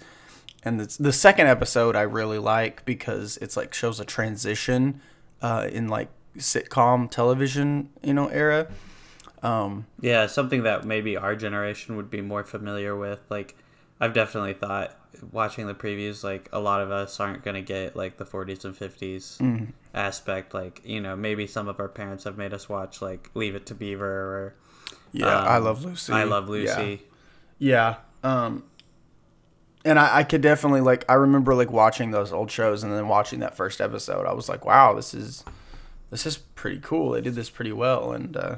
And 0.64 0.80
the, 0.80 0.96
the 1.00 1.14
second 1.14 1.48
episode 1.48 1.96
I 1.96 2.02
really 2.02 2.38
like 2.38 2.86
because 2.86 3.38
it's 3.38 3.58
like 3.58 3.74
shows 3.74 4.00
a 4.00 4.06
transition 4.06 5.02
uh, 5.42 5.68
in 5.72 5.88
like 5.88 6.10
sitcom 6.38 7.10
television, 7.10 7.90
you 8.04 8.14
know, 8.14 8.28
era. 8.28 8.68
Um, 9.42 9.88
Yeah, 10.00 10.28
something 10.28 10.64
that 10.64 10.86
maybe 10.86 11.18
our 11.18 11.36
generation 11.36 11.96
would 11.96 12.12
be 12.12 12.22
more 12.22 12.44
familiar 12.44 12.96
with. 12.96 13.22
Like, 13.30 13.56
I've 14.00 14.14
definitely 14.14 14.54
thought 14.54 14.96
watching 15.32 15.68
the 15.68 15.74
previews, 15.76 16.24
like 16.24 16.50
a 16.54 16.60
lot 16.60 16.82
of 16.82 16.92
us 16.92 17.20
aren't 17.20 17.44
gonna 17.44 17.62
get 17.62 17.96
like 17.96 18.18
the 18.18 18.26
40s 18.26 18.66
and 18.66 18.76
50s 18.76 19.38
Mm-hmm. 19.38 19.66
aspect. 19.94 20.54
Like, 20.54 20.82
you 20.86 21.02
know, 21.02 21.16
maybe 21.16 21.48
some 21.48 21.68
of 21.68 21.80
our 21.80 21.88
parents 21.90 22.24
have 22.24 22.38
made 22.38 22.54
us 22.54 22.68
watch 22.70 23.02
like 23.02 23.30
Leave 23.34 23.56
It 23.56 23.66
to 23.68 23.76
Beaver 23.76 24.06
or 24.08 24.56
yeah, 25.14 25.28
um, 25.40 25.48
I 25.48 25.58
love 25.58 25.84
Lucy. 25.84 26.14
I 26.14 26.24
Love 26.24 26.46
Yeah. 26.46 26.52
Lucy. 26.52 27.04
Yeah. 27.60 27.96
Um 28.24 28.64
and 29.84 29.98
I, 29.98 30.20
I 30.20 30.24
could 30.24 30.42
definitely 30.42 30.82
like 30.82 31.04
I 31.10 31.14
remember 31.16 31.54
like 31.56 31.72
watching 31.72 32.12
those 32.12 32.32
old 32.32 32.52
shows 32.52 32.84
and 32.84 32.94
then 32.94 33.08
watching 33.08 33.40
that 33.40 33.56
first 33.58 33.82
episode. 33.82 34.26
I 34.26 34.34
was 34.34 34.48
like, 34.48 34.66
wow, 34.66 34.94
this 34.94 35.14
is 35.14 35.44
this 36.12 36.26
is 36.26 36.38
pretty 36.38 36.80
cool. 36.82 37.12
They 37.12 37.22
did 37.22 37.36
this 37.36 37.50
pretty 37.50 37.72
well 37.74 38.12
and 38.14 38.38
uh 38.38 38.58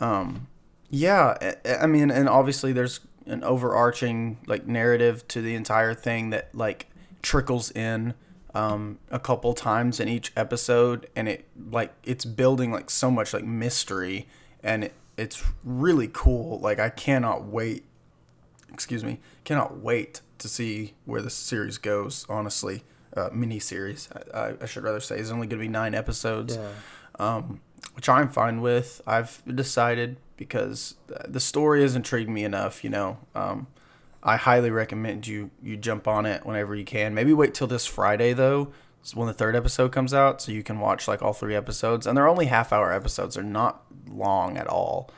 um 0.00 0.46
yeah, 0.90 1.36
I- 1.64 1.76
I 1.82 1.86
mean 1.86 2.10
and 2.10 2.28
obviously 2.28 2.72
there's 2.72 3.00
an 3.26 3.42
overarching 3.44 4.38
like 4.46 4.66
narrative 4.66 5.26
to 5.28 5.40
the 5.40 5.54
entire 5.54 5.94
thing 5.94 6.30
that 6.30 6.54
like 6.54 6.88
trickles 7.22 7.70
in 7.72 8.14
um 8.54 8.98
a 9.10 9.18
couple 9.18 9.54
times 9.54 9.98
in 10.00 10.08
each 10.08 10.32
episode 10.36 11.08
and 11.16 11.28
it 11.28 11.46
like 11.70 11.92
it's 12.04 12.24
building 12.24 12.70
like 12.72 12.90
so 12.90 13.10
much 13.10 13.32
like 13.32 13.44
mystery 13.44 14.26
and 14.62 14.84
it, 14.84 14.92
it's 15.16 15.42
really 15.64 16.08
cool. 16.12 16.58
Like 16.60 16.78
I 16.78 16.88
cannot 16.88 17.44
wait 17.44 17.84
excuse 18.72 19.04
me, 19.04 19.20
cannot 19.44 19.78
wait 19.78 20.20
to 20.38 20.48
see 20.48 20.94
where 21.04 21.20
this 21.22 21.34
series 21.34 21.78
goes. 21.78 22.26
Honestly, 22.28 22.82
uh, 23.16 23.28
mini 23.32 23.58
series. 23.58 24.08
I, 24.34 24.38
I, 24.38 24.54
I 24.62 24.66
should 24.66 24.82
rather 24.82 25.00
say 25.00 25.18
is 25.18 25.30
only 25.30 25.46
going 25.46 25.60
to 25.60 25.64
be 25.64 25.68
nine 25.68 25.94
episodes, 25.94 26.56
Yeah. 26.56 26.68
um, 27.18 27.60
which 27.94 28.08
I'm 28.08 28.28
fine 28.28 28.60
with. 28.60 29.00
I've 29.06 29.42
decided 29.52 30.16
because 30.36 30.94
the 31.26 31.40
story 31.40 31.82
has 31.82 31.94
intrigued 31.94 32.30
me 32.30 32.44
enough. 32.44 32.82
You 32.84 32.90
know, 32.90 33.18
um, 33.34 33.66
I 34.22 34.36
highly 34.36 34.70
recommend 34.70 35.26
you 35.26 35.50
you 35.62 35.76
jump 35.76 36.06
on 36.08 36.26
it 36.26 36.44
whenever 36.46 36.74
you 36.74 36.84
can. 36.84 37.14
Maybe 37.14 37.32
wait 37.32 37.54
till 37.54 37.66
this 37.66 37.86
Friday 37.86 38.32
though. 38.32 38.72
when 39.14 39.26
the 39.26 39.34
third 39.34 39.56
episode 39.56 39.90
comes 39.92 40.14
out, 40.14 40.40
so 40.40 40.52
you 40.52 40.62
can 40.62 40.78
watch 40.78 41.08
like 41.08 41.22
all 41.22 41.32
three 41.32 41.54
episodes, 41.56 42.06
and 42.06 42.16
they're 42.16 42.28
only 42.28 42.46
half 42.46 42.72
hour 42.72 42.92
episodes. 42.92 43.34
They're 43.34 43.44
not 43.44 43.82
long 44.08 44.56
at 44.56 44.66
all. 44.66 45.10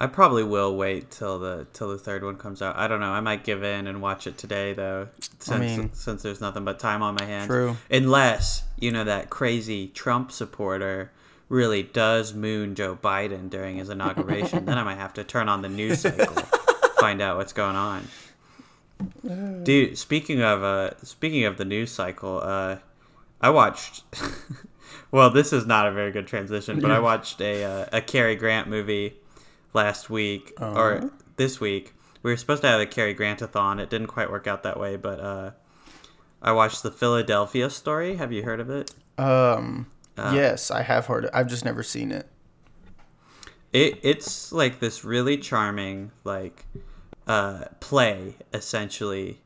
I 0.00 0.06
probably 0.06 0.44
will 0.44 0.76
wait 0.76 1.10
till 1.10 1.38
the 1.38 1.66
till 1.72 1.88
the 1.90 1.98
third 1.98 2.24
one 2.24 2.36
comes 2.36 2.62
out. 2.62 2.76
I 2.76 2.88
don't 2.88 3.00
know. 3.00 3.10
I 3.10 3.20
might 3.20 3.44
give 3.44 3.62
in 3.62 3.86
and 3.86 4.00
watch 4.00 4.26
it 4.26 4.38
today 4.38 4.72
though, 4.72 5.08
since 5.40 5.60
mean- 5.60 5.90
since 5.92 6.22
there's 6.22 6.40
nothing 6.40 6.64
but 6.64 6.78
time 6.78 7.02
on 7.02 7.16
my 7.18 7.24
hands. 7.24 7.48
True. 7.48 7.76
Unless 7.90 8.62
you 8.78 8.90
know 8.90 9.04
that 9.04 9.28
crazy 9.28 9.88
Trump 9.88 10.32
supporter 10.32 11.10
really 11.48 11.82
does 11.82 12.34
moon 12.34 12.74
Joe 12.74 12.96
Biden 12.96 13.48
during 13.50 13.76
his 13.76 13.88
inauguration, 13.88 14.64
then 14.64 14.78
I 14.78 14.82
might 14.82 14.98
have 14.98 15.14
to 15.14 15.24
turn 15.24 15.48
on 15.48 15.62
the 15.62 15.68
news 15.68 16.00
cycle, 16.00 16.26
find 17.00 17.20
out 17.20 17.36
what's 17.36 17.52
going 17.52 17.76
on. 17.76 18.08
Dude, 19.62 19.96
speaking 19.96 20.42
of 20.42 20.62
uh, 20.62 20.90
speaking 21.02 21.44
of 21.44 21.56
the 21.56 21.64
news 21.64 21.92
cycle, 21.92 22.40
uh, 22.42 22.78
I 23.40 23.50
watched. 23.50 24.02
well, 25.12 25.30
this 25.30 25.52
is 25.52 25.66
not 25.66 25.86
a 25.86 25.92
very 25.92 26.10
good 26.10 26.26
transition, 26.26 26.80
but 26.80 26.90
I 26.90 26.98
watched 26.98 27.40
a 27.40 27.64
uh, 27.64 27.86
a 27.92 28.00
Cary 28.00 28.34
Grant 28.34 28.68
movie 28.68 29.14
last 29.72 30.10
week 30.10 30.52
or 30.60 31.10
this 31.38 31.60
week, 31.60 31.94
we 32.22 32.30
were 32.30 32.36
supposed 32.36 32.62
to 32.62 32.68
have 32.68 32.80
a 32.80 32.86
Cary 32.86 33.14
Grant-a-thon. 33.14 33.80
It 33.80 33.88
didn't 33.88 34.08
quite 34.08 34.30
work 34.30 34.46
out 34.46 34.62
that 34.64 34.78
way, 34.78 34.96
but 34.96 35.20
uh, 35.20 35.50
I 36.42 36.52
watched 36.52 36.82
the 36.82 36.90
Philadelphia 36.90 37.70
Story. 37.70 38.16
Have 38.16 38.32
you 38.32 38.42
heard 38.42 38.60
of 38.60 38.68
it? 38.68 38.90
Um, 39.16 39.86
Uh, 40.18 40.32
yes, 40.34 40.70
I 40.70 40.82
have 40.82 41.06
heard 41.06 41.24
it. 41.24 41.30
I've 41.32 41.48
just 41.48 41.64
never 41.64 41.82
seen 41.82 42.10
it. 42.12 42.28
It 43.72 44.00
it's 44.02 44.50
like 44.52 44.80
this 44.80 45.04
really 45.04 45.36
charming 45.36 46.10
like 46.24 46.64
uh, 47.26 47.66
play 47.80 48.36
essentially 48.54 49.40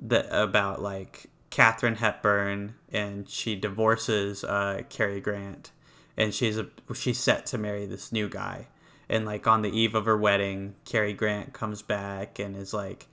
that 0.00 0.26
about 0.30 0.82
like 0.82 1.26
Katharine 1.50 1.96
Hepburn 1.96 2.74
and 2.92 3.28
she 3.28 3.54
divorces 3.56 4.44
uh, 4.44 4.82
Cary 4.88 5.20
Grant 5.20 5.70
and 6.16 6.34
she's 6.34 6.58
a 6.58 6.66
she's 6.94 7.18
set 7.18 7.46
to 7.46 7.58
marry 7.58 7.86
this 7.86 8.12
new 8.12 8.28
guy 8.28 8.66
and 9.08 9.24
like 9.24 9.46
on 9.46 9.62
the 9.62 9.70
eve 9.70 9.94
of 9.94 10.04
her 10.04 10.16
wedding 10.16 10.74
Cary 10.84 11.12
Grant 11.12 11.52
comes 11.52 11.80
back 11.80 12.38
and 12.38 12.56
is 12.56 12.74
like 12.74 13.06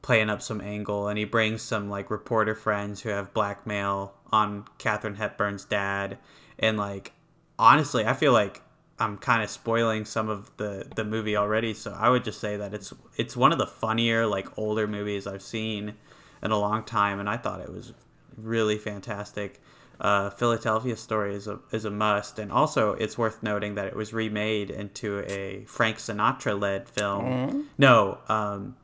playing 0.00 0.30
up 0.30 0.40
some 0.40 0.60
angle 0.60 1.08
and 1.08 1.18
he 1.18 1.24
brings 1.24 1.60
some 1.60 1.90
like 1.90 2.10
reporter 2.10 2.54
friends 2.54 3.02
who 3.02 3.10
have 3.10 3.34
blackmail 3.34 4.14
on 4.32 4.64
Katharine 4.78 5.16
Hepburn's 5.16 5.64
dad 5.64 6.18
and 6.58 6.76
like 6.76 7.12
honestly 7.58 8.04
I 8.06 8.14
feel 8.14 8.32
like 8.32 8.62
I'm 8.98 9.16
kind 9.18 9.42
of 9.42 9.50
spoiling 9.50 10.04
some 10.04 10.28
of 10.28 10.50
the 10.56 10.86
the 10.96 11.04
movie 11.04 11.36
already 11.36 11.74
so 11.74 11.92
I 11.96 12.08
would 12.10 12.24
just 12.24 12.40
say 12.40 12.56
that 12.56 12.74
it's 12.74 12.92
it's 13.16 13.36
one 13.36 13.52
of 13.52 13.58
the 13.58 13.66
funnier 13.66 14.26
like 14.26 14.56
older 14.58 14.86
movies 14.86 15.26
I've 15.26 15.42
seen 15.42 15.94
in 16.42 16.50
a 16.50 16.58
long 16.58 16.84
time 16.84 17.20
and 17.20 17.28
I 17.28 17.36
thought 17.36 17.60
it 17.60 17.72
was 17.72 17.92
really 18.36 18.78
fantastic 18.78 19.60
uh, 20.00 20.30
Philadelphia 20.30 20.96
Story 20.96 21.34
is 21.34 21.48
a 21.48 21.58
is 21.72 21.84
a 21.84 21.90
must, 21.90 22.38
and 22.38 22.52
also 22.52 22.92
it's 22.92 23.18
worth 23.18 23.42
noting 23.42 23.74
that 23.74 23.88
it 23.88 23.96
was 23.96 24.12
remade 24.12 24.70
into 24.70 25.24
a 25.28 25.64
Frank 25.66 25.96
Sinatra 25.96 26.56
led 26.56 26.88
film. 26.88 27.68
No, 27.76 28.18
um, 28.28 28.76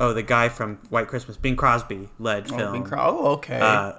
oh, 0.00 0.12
the 0.12 0.24
guy 0.24 0.48
from 0.48 0.78
White 0.90 1.06
Christmas, 1.06 1.36
Bing 1.36 1.54
Crosby 1.54 2.08
led 2.18 2.50
Oh, 2.50 2.56
film. 2.56 2.72
Bing 2.72 2.82
Cro- 2.82 2.98
oh, 3.00 3.26
okay. 3.34 3.60
uh, 3.60 3.92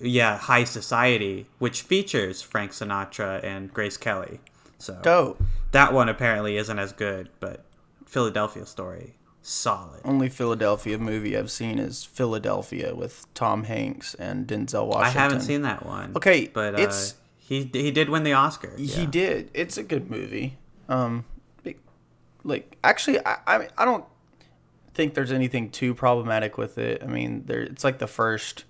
yeah, 0.00 0.38
High 0.38 0.64
Society, 0.64 1.46
which 1.58 1.82
features 1.82 2.42
Frank 2.42 2.72
Sinatra 2.72 3.42
and 3.42 3.72
Grace 3.72 3.96
Kelly. 3.96 4.40
So 4.78 4.98
Dope. 5.02 5.42
that 5.72 5.92
one 5.92 6.08
apparently 6.08 6.56
isn't 6.56 6.78
as 6.78 6.92
good, 6.92 7.28
but 7.40 7.64
Philadelphia 8.06 8.64
Story, 8.64 9.14
solid. 9.42 10.00
Only 10.04 10.28
Philadelphia 10.28 10.98
movie 10.98 11.36
I've 11.36 11.50
seen 11.50 11.78
is 11.78 12.04
Philadelphia 12.04 12.94
with 12.94 13.26
Tom 13.34 13.64
Hanks 13.64 14.14
and 14.14 14.46
Denzel 14.46 14.86
Washington. 14.86 15.18
I 15.18 15.22
haven't 15.22 15.40
seen 15.40 15.62
that 15.62 15.84
one. 15.84 16.12
Okay, 16.16 16.48
but 16.52 16.74
uh, 16.74 16.82
it's- 16.82 17.14
he 17.36 17.70
he 17.72 17.90
did 17.90 18.10
win 18.10 18.24
the 18.24 18.34
Oscar. 18.34 18.76
He 18.76 18.84
yeah. 18.84 19.06
did. 19.06 19.50
It's 19.54 19.78
a 19.78 19.82
good 19.82 20.10
movie. 20.10 20.58
Um, 20.86 21.24
like 22.44 22.76
actually, 22.84 23.24
I 23.24 23.38
I, 23.46 23.68
I 23.78 23.84
don't 23.84 24.04
think 24.94 25.14
there's 25.14 25.32
anything 25.32 25.70
too 25.70 25.94
problematic 25.94 26.58
with 26.58 26.76
it. 26.76 27.02
I 27.02 27.06
mean, 27.06 27.44
there 27.46 27.60
it's 27.60 27.84
like 27.84 27.98
the 27.98 28.06
first. 28.06 28.64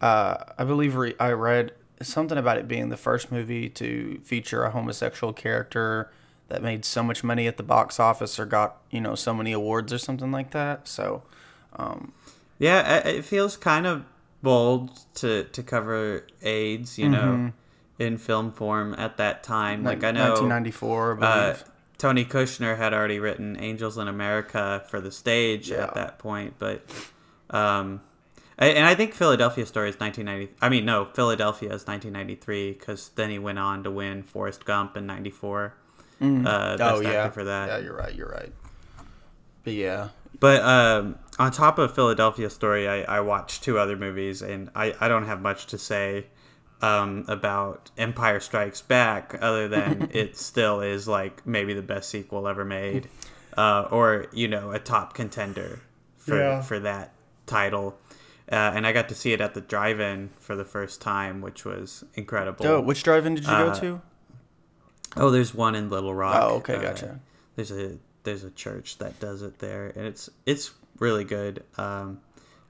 Uh, 0.00 0.36
I 0.58 0.64
believe 0.64 0.94
re- 0.96 1.14
I 1.18 1.30
read 1.32 1.72
something 2.02 2.36
about 2.36 2.58
it 2.58 2.68
being 2.68 2.88
the 2.90 2.96
first 2.96 3.30
movie 3.32 3.68
to 3.70 4.20
feature 4.24 4.64
a 4.64 4.70
homosexual 4.70 5.32
character 5.32 6.10
that 6.48 6.62
made 6.62 6.84
so 6.84 7.02
much 7.02 7.24
money 7.24 7.46
at 7.46 7.56
the 7.56 7.62
box 7.62 7.98
office 7.98 8.38
or 8.38 8.44
got 8.44 8.76
you 8.90 9.00
know 9.00 9.14
so 9.14 9.32
many 9.32 9.52
awards 9.52 9.92
or 9.92 9.98
something 9.98 10.30
like 10.30 10.50
that. 10.50 10.86
So 10.88 11.22
Yeah, 12.58 12.98
it 13.06 13.24
feels 13.24 13.56
kind 13.56 13.86
of 13.86 14.04
bold 14.42 14.90
to 15.16 15.44
to 15.44 15.62
cover 15.62 16.26
AIDS, 16.42 16.98
you 16.98 17.08
know, 17.08 17.52
in 17.98 18.18
film 18.18 18.52
form 18.52 18.94
at 18.98 19.16
that 19.16 19.42
time. 19.42 19.84
Like 19.84 20.04
I 20.04 20.10
know 20.10 20.30
1994, 20.34 21.18
I 21.22 21.26
uh. 21.26 21.56
Tony 21.96 22.24
Kushner 22.24 22.76
had 22.76 22.92
already 22.92 23.18
written 23.20 23.56
Angels 23.58 23.96
in 23.96 24.08
America 24.08 24.84
for 24.90 25.00
the 25.00 25.10
stage 25.12 25.70
Yeah. 25.70 25.84
at 25.84 25.94
that 25.94 26.18
point, 26.18 26.54
but 26.58 26.84
um 27.50 28.00
and 28.58 28.86
I 28.86 28.94
think 28.94 29.14
Philadelphia 29.14 29.66
Story 29.66 29.88
is 29.88 29.98
1990. 29.98 30.54
I 30.62 30.68
mean, 30.68 30.84
no, 30.84 31.06
Philadelphia 31.06 31.68
is 31.72 31.86
1993 31.86 32.72
because 32.72 33.08
then 33.16 33.30
he 33.30 33.38
went 33.38 33.58
on 33.58 33.82
to 33.84 33.90
win 33.90 34.22
Forrest 34.22 34.64
Gump 34.64 34.96
in 34.96 35.06
'94. 35.06 35.74
Uh, 36.22 36.76
best 36.76 36.82
oh 36.82 37.00
yeah, 37.00 37.08
actor 37.10 37.32
for 37.32 37.44
that. 37.44 37.68
Yeah, 37.68 37.78
you're 37.78 37.96
right. 37.96 38.14
You're 38.14 38.28
right. 38.28 38.52
But 39.64 39.72
yeah, 39.72 40.08
But 40.40 40.62
um, 40.62 41.18
on 41.38 41.50
top 41.50 41.78
of 41.78 41.94
Philadelphia 41.94 42.48
Story, 42.50 42.88
I, 42.88 43.02
I 43.02 43.20
watched 43.20 43.62
two 43.64 43.78
other 43.78 43.96
movies, 43.96 44.40
and 44.42 44.70
I, 44.74 44.94
I 45.00 45.08
don't 45.08 45.26
have 45.26 45.40
much 45.40 45.66
to 45.66 45.78
say 45.78 46.26
um, 46.82 47.24
about 47.28 47.90
Empire 47.98 48.40
Strikes 48.40 48.80
Back, 48.82 49.36
other 49.40 49.68
than 49.68 50.08
it 50.14 50.36
still 50.36 50.80
is 50.80 51.08
like 51.08 51.46
maybe 51.46 51.74
the 51.74 51.82
best 51.82 52.08
sequel 52.10 52.46
ever 52.46 52.64
made, 52.64 53.08
uh, 53.56 53.88
or 53.90 54.26
you 54.32 54.48
know 54.48 54.70
a 54.70 54.78
top 54.78 55.14
contender 55.14 55.80
for 56.16 56.38
Yeah. 56.38 56.60
for 56.62 56.78
that 56.80 57.12
title. 57.46 57.98
Uh, 58.50 58.72
and 58.74 58.86
I 58.86 58.92
got 58.92 59.08
to 59.08 59.14
see 59.14 59.32
it 59.32 59.40
at 59.40 59.54
the 59.54 59.60
drive-in 59.62 60.30
for 60.38 60.54
the 60.54 60.64
first 60.66 61.00
time, 61.00 61.40
which 61.40 61.64
was 61.64 62.04
incredible. 62.14 62.62
Dope. 62.64 62.84
Which 62.84 63.02
drive-in 63.02 63.36
did 63.36 63.44
you 63.44 63.50
Uh, 63.50 63.72
go 63.74 63.80
to? 63.80 64.02
Oh, 65.16 65.30
there's 65.30 65.54
one 65.54 65.74
in 65.74 65.88
Little 65.88 66.14
Rock. 66.14 66.36
Oh, 66.42 66.54
okay, 66.56 66.74
Uh, 66.76 66.82
gotcha. 66.82 67.20
There's 67.56 67.70
a 67.70 67.96
there's 68.24 68.42
a 68.44 68.50
church 68.50 68.98
that 68.98 69.18
does 69.20 69.42
it 69.42 69.58
there, 69.60 69.92
and 69.96 70.06
it's 70.06 70.28
it's 70.44 70.72
really 70.98 71.24
good. 71.24 71.62
Um, 71.78 72.20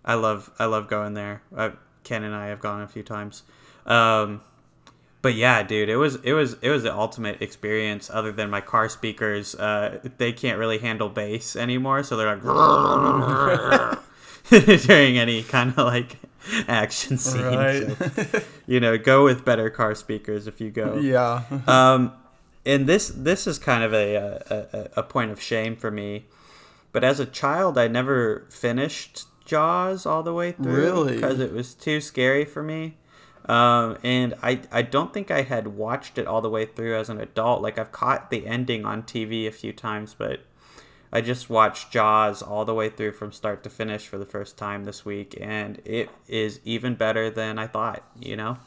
I 0.05 0.15
love 0.15 0.51
I 0.59 0.67
love 0.67 0.89
going 0.89 1.15
there. 1.15 1.43
I, 1.57 1.73
Ken 2.03 2.23
and 2.23 2.35
I 2.35 2.49
have 2.49 2.61
gone 2.61 2.83
a 2.83 2.89
few 2.89 3.03
times. 3.03 3.43
Um, 3.87 4.43
but 5.23 5.35
yeah, 5.35 5.63
dude, 5.63 5.89
it 5.89 5.97
was 5.97 6.17
it 6.17 6.35
was 6.35 6.57
it 6.61 6.69
was 6.71 6.83
the 6.83 6.95
ultimate 6.95 7.41
experience. 7.41 8.11
Other 8.13 8.31
than 8.31 8.51
my 8.51 8.61
car 8.61 8.89
speakers, 8.91 9.55
uh, 9.55 10.01
they 10.19 10.33
can't 10.33 10.59
really 10.59 10.79
handle 10.79 11.09
bass 11.09 11.57
anymore, 11.57 12.03
so 12.03 12.17
they're 12.17 12.37
like 12.37 12.45
during 14.87 15.19
any 15.19 15.43
kind 15.43 15.71
of 15.71 15.79
like 15.79 16.17
action 16.69 17.17
scene. 17.19 17.43
Right. 17.43 17.97
So, 17.97 18.43
you 18.67 18.81
know, 18.81 18.99
go 18.99 19.25
with 19.25 19.45
better 19.45 19.71
car 19.71 19.95
speakers 19.95 20.47
if 20.47 20.61
you 20.61 20.71
go. 20.71 20.99
Yeah. 20.99 21.43
Um, 21.67 22.13
and 22.67 22.87
this 22.87 23.09
this 23.09 23.47
is 23.47 23.59
kind 23.59 23.85
of 23.85 23.93
a, 23.93 24.15
a 24.51 25.01
a 25.01 25.03
point 25.03 25.31
of 25.31 25.41
shame 25.41 25.77
for 25.77 25.91
me, 25.91 26.27
but 26.93 27.05
as 27.05 27.21
a 27.21 27.27
child, 27.27 27.77
I 27.77 27.89
never 27.89 28.47
finished 28.51 29.25
Jaws 29.45 30.07
all 30.07 30.23
the 30.23 30.33
way 30.33 30.53
through 30.53 30.75
Really? 30.75 31.15
because 31.15 31.41
it 31.41 31.53
was 31.53 31.75
too 31.75 32.01
scary 32.01 32.45
for 32.45 32.63
me. 32.63 32.97
Um, 33.47 33.99
and 34.03 34.33
I 34.43 34.61
I 34.73 34.81
don't 34.81 35.13
think 35.13 35.31
I 35.31 35.43
had 35.43 35.69
watched 35.69 36.17
it 36.17 36.27
all 36.27 36.41
the 36.41 36.49
way 36.49 36.65
through 36.65 36.97
as 36.97 37.11
an 37.11 37.21
adult. 37.21 37.61
Like 37.61 37.79
I've 37.79 37.93
caught 37.93 38.31
the 38.31 38.47
ending 38.47 38.87
on 38.87 39.03
TV 39.03 39.47
a 39.47 39.53
few 39.53 39.73
times, 39.75 40.15
but 40.17 40.41
I 41.15 41.21
just 41.21 41.49
watched 41.49 41.93
Jaws 41.93 42.43
all 42.43 42.65
the 42.65 42.75
way 42.75 42.91
through 42.91 43.13
from 43.13 43.31
start 43.31 43.63
to 43.63 43.71
finish 43.71 44.09
for 44.09 44.19
the 44.19 44.27
first 44.27 44.59
time 44.59 44.83
this 44.83 45.05
week, 45.05 45.39
and 45.41 45.81
it 45.85 46.11
is 46.27 46.59
even 46.65 46.97
better 46.97 47.31
than 47.31 47.57
I 47.57 47.69
thought. 47.69 48.03
You 48.21 48.35
know, 48.37 48.59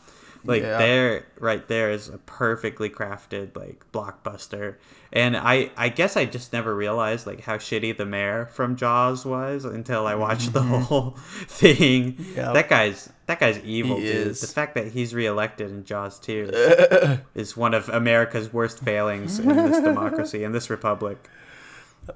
like 0.46 0.62
Yeah. 0.64 0.78
there, 0.78 1.26
right 1.40 1.68
there 1.68 1.92
is 1.92 2.08
a 2.08 2.18
perfectly 2.20 2.90
crafted 2.90 3.58
like 3.58 3.84
blockbuster, 3.92 4.76
and 5.12 5.36
I 5.36 5.72
I 5.76 5.90
guess 5.90 6.16
I 6.16 6.24
just 6.24 6.54
never 6.54 6.74
realized 6.74 7.28
like 7.28 7.42
how 7.42 7.58
shitty 7.58 7.98
the 7.98 8.06
mayor 8.06 8.46
from 8.46 8.78
Jaws 8.78 9.26
was 9.26 9.66
until 9.66 10.08
I 10.08 10.16
watched 10.16 10.54
the 10.54 10.62
mm-hmm. 10.62 10.84
whole 10.84 11.12
thing. 11.48 12.16
Yep. 12.34 12.54
That 12.54 12.70
guy's 12.70 13.10
that 13.26 13.42
guy's 13.42 13.60
evil, 13.60 13.98
He 13.98 14.04
dude. 14.04 14.28
is. 14.28 14.40
The 14.40 14.48
fact 14.48 14.76
that 14.76 14.88
he's 14.94 15.14
reelected 15.14 15.70
in 15.70 15.84
Jaws 15.84 16.18
two 16.18 16.50
is, 16.54 17.20
is 17.36 17.58
one 17.58 17.74
of 17.74 17.90
America's 17.90 18.54
worst 18.54 18.80
failings 18.80 19.38
in 19.38 19.50
this 19.50 19.82
democracy 19.84 20.46
in 20.46 20.54
this 20.54 20.70
republic. 20.70 21.30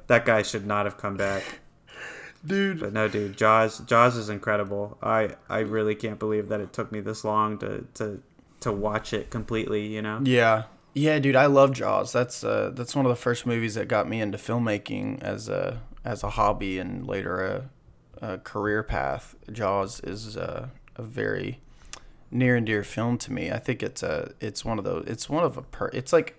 That 0.07 0.25
guy 0.25 0.41
should 0.41 0.65
not 0.65 0.85
have 0.85 0.97
come 0.97 1.17
back. 1.17 1.43
Dude. 2.45 2.79
But 2.79 2.93
no, 2.93 3.07
dude, 3.07 3.37
Jaws 3.37 3.79
Jaws 3.79 4.17
is 4.17 4.27
incredible. 4.29 4.97
I 5.03 5.35
I 5.47 5.59
really 5.59 5.93
can't 5.93 6.17
believe 6.17 6.49
that 6.49 6.59
it 6.59 6.73
took 6.73 6.91
me 6.91 6.99
this 6.99 7.23
long 7.23 7.59
to 7.59 7.85
to 7.95 8.21
to 8.61 8.71
watch 8.71 9.13
it 9.13 9.29
completely. 9.29 9.85
You 9.85 10.01
know. 10.01 10.21
Yeah. 10.23 10.63
Yeah, 10.93 11.19
dude, 11.19 11.37
I 11.37 11.45
love 11.45 11.71
Jaws. 11.71 12.11
That's 12.11 12.43
uh 12.43 12.71
that's 12.73 12.95
one 12.95 13.05
of 13.05 13.09
the 13.11 13.15
first 13.15 13.45
movies 13.45 13.75
that 13.75 13.87
got 13.87 14.09
me 14.09 14.19
into 14.21 14.37
filmmaking 14.37 15.21
as 15.21 15.47
a 15.49 15.81
as 16.03 16.23
a 16.23 16.31
hobby 16.31 16.79
and 16.79 17.07
later 17.07 17.69
a, 18.21 18.33
a 18.33 18.37
career 18.39 18.83
path. 18.83 19.35
Jaws 19.51 19.99
is 20.01 20.35
uh, 20.35 20.69
a 20.95 21.01
very 21.01 21.59
near 22.29 22.55
and 22.55 22.65
dear 22.65 22.83
film 22.83 23.17
to 23.19 23.31
me. 23.33 23.51
I 23.51 23.59
think 23.59 23.83
it's 23.83 24.03
a 24.03 24.33
it's 24.39 24.65
one 24.65 24.79
of 24.79 24.85
those 24.85 25.05
it's 25.07 25.29
one 25.29 25.43
of 25.43 25.57
a 25.57 25.61
per 25.61 25.89
it's 25.89 26.11
like 26.11 26.35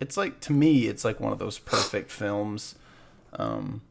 it's 0.00 0.16
like 0.16 0.40
to 0.40 0.52
me 0.52 0.86
it's 0.86 1.04
like 1.04 1.20
one 1.20 1.32
of 1.32 1.38
those 1.38 1.58
perfect 1.58 2.10
films. 2.10 2.74
Um 3.34 3.82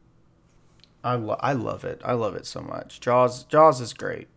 I 1.02 1.14
lo- 1.14 1.38
I 1.40 1.54
love 1.54 1.84
it. 1.84 2.00
I 2.04 2.12
love 2.12 2.34
it 2.36 2.46
so 2.46 2.60
much. 2.60 3.00
Jaws 3.00 3.44
Jaws 3.44 3.80
is 3.80 3.92
great. 3.92 4.28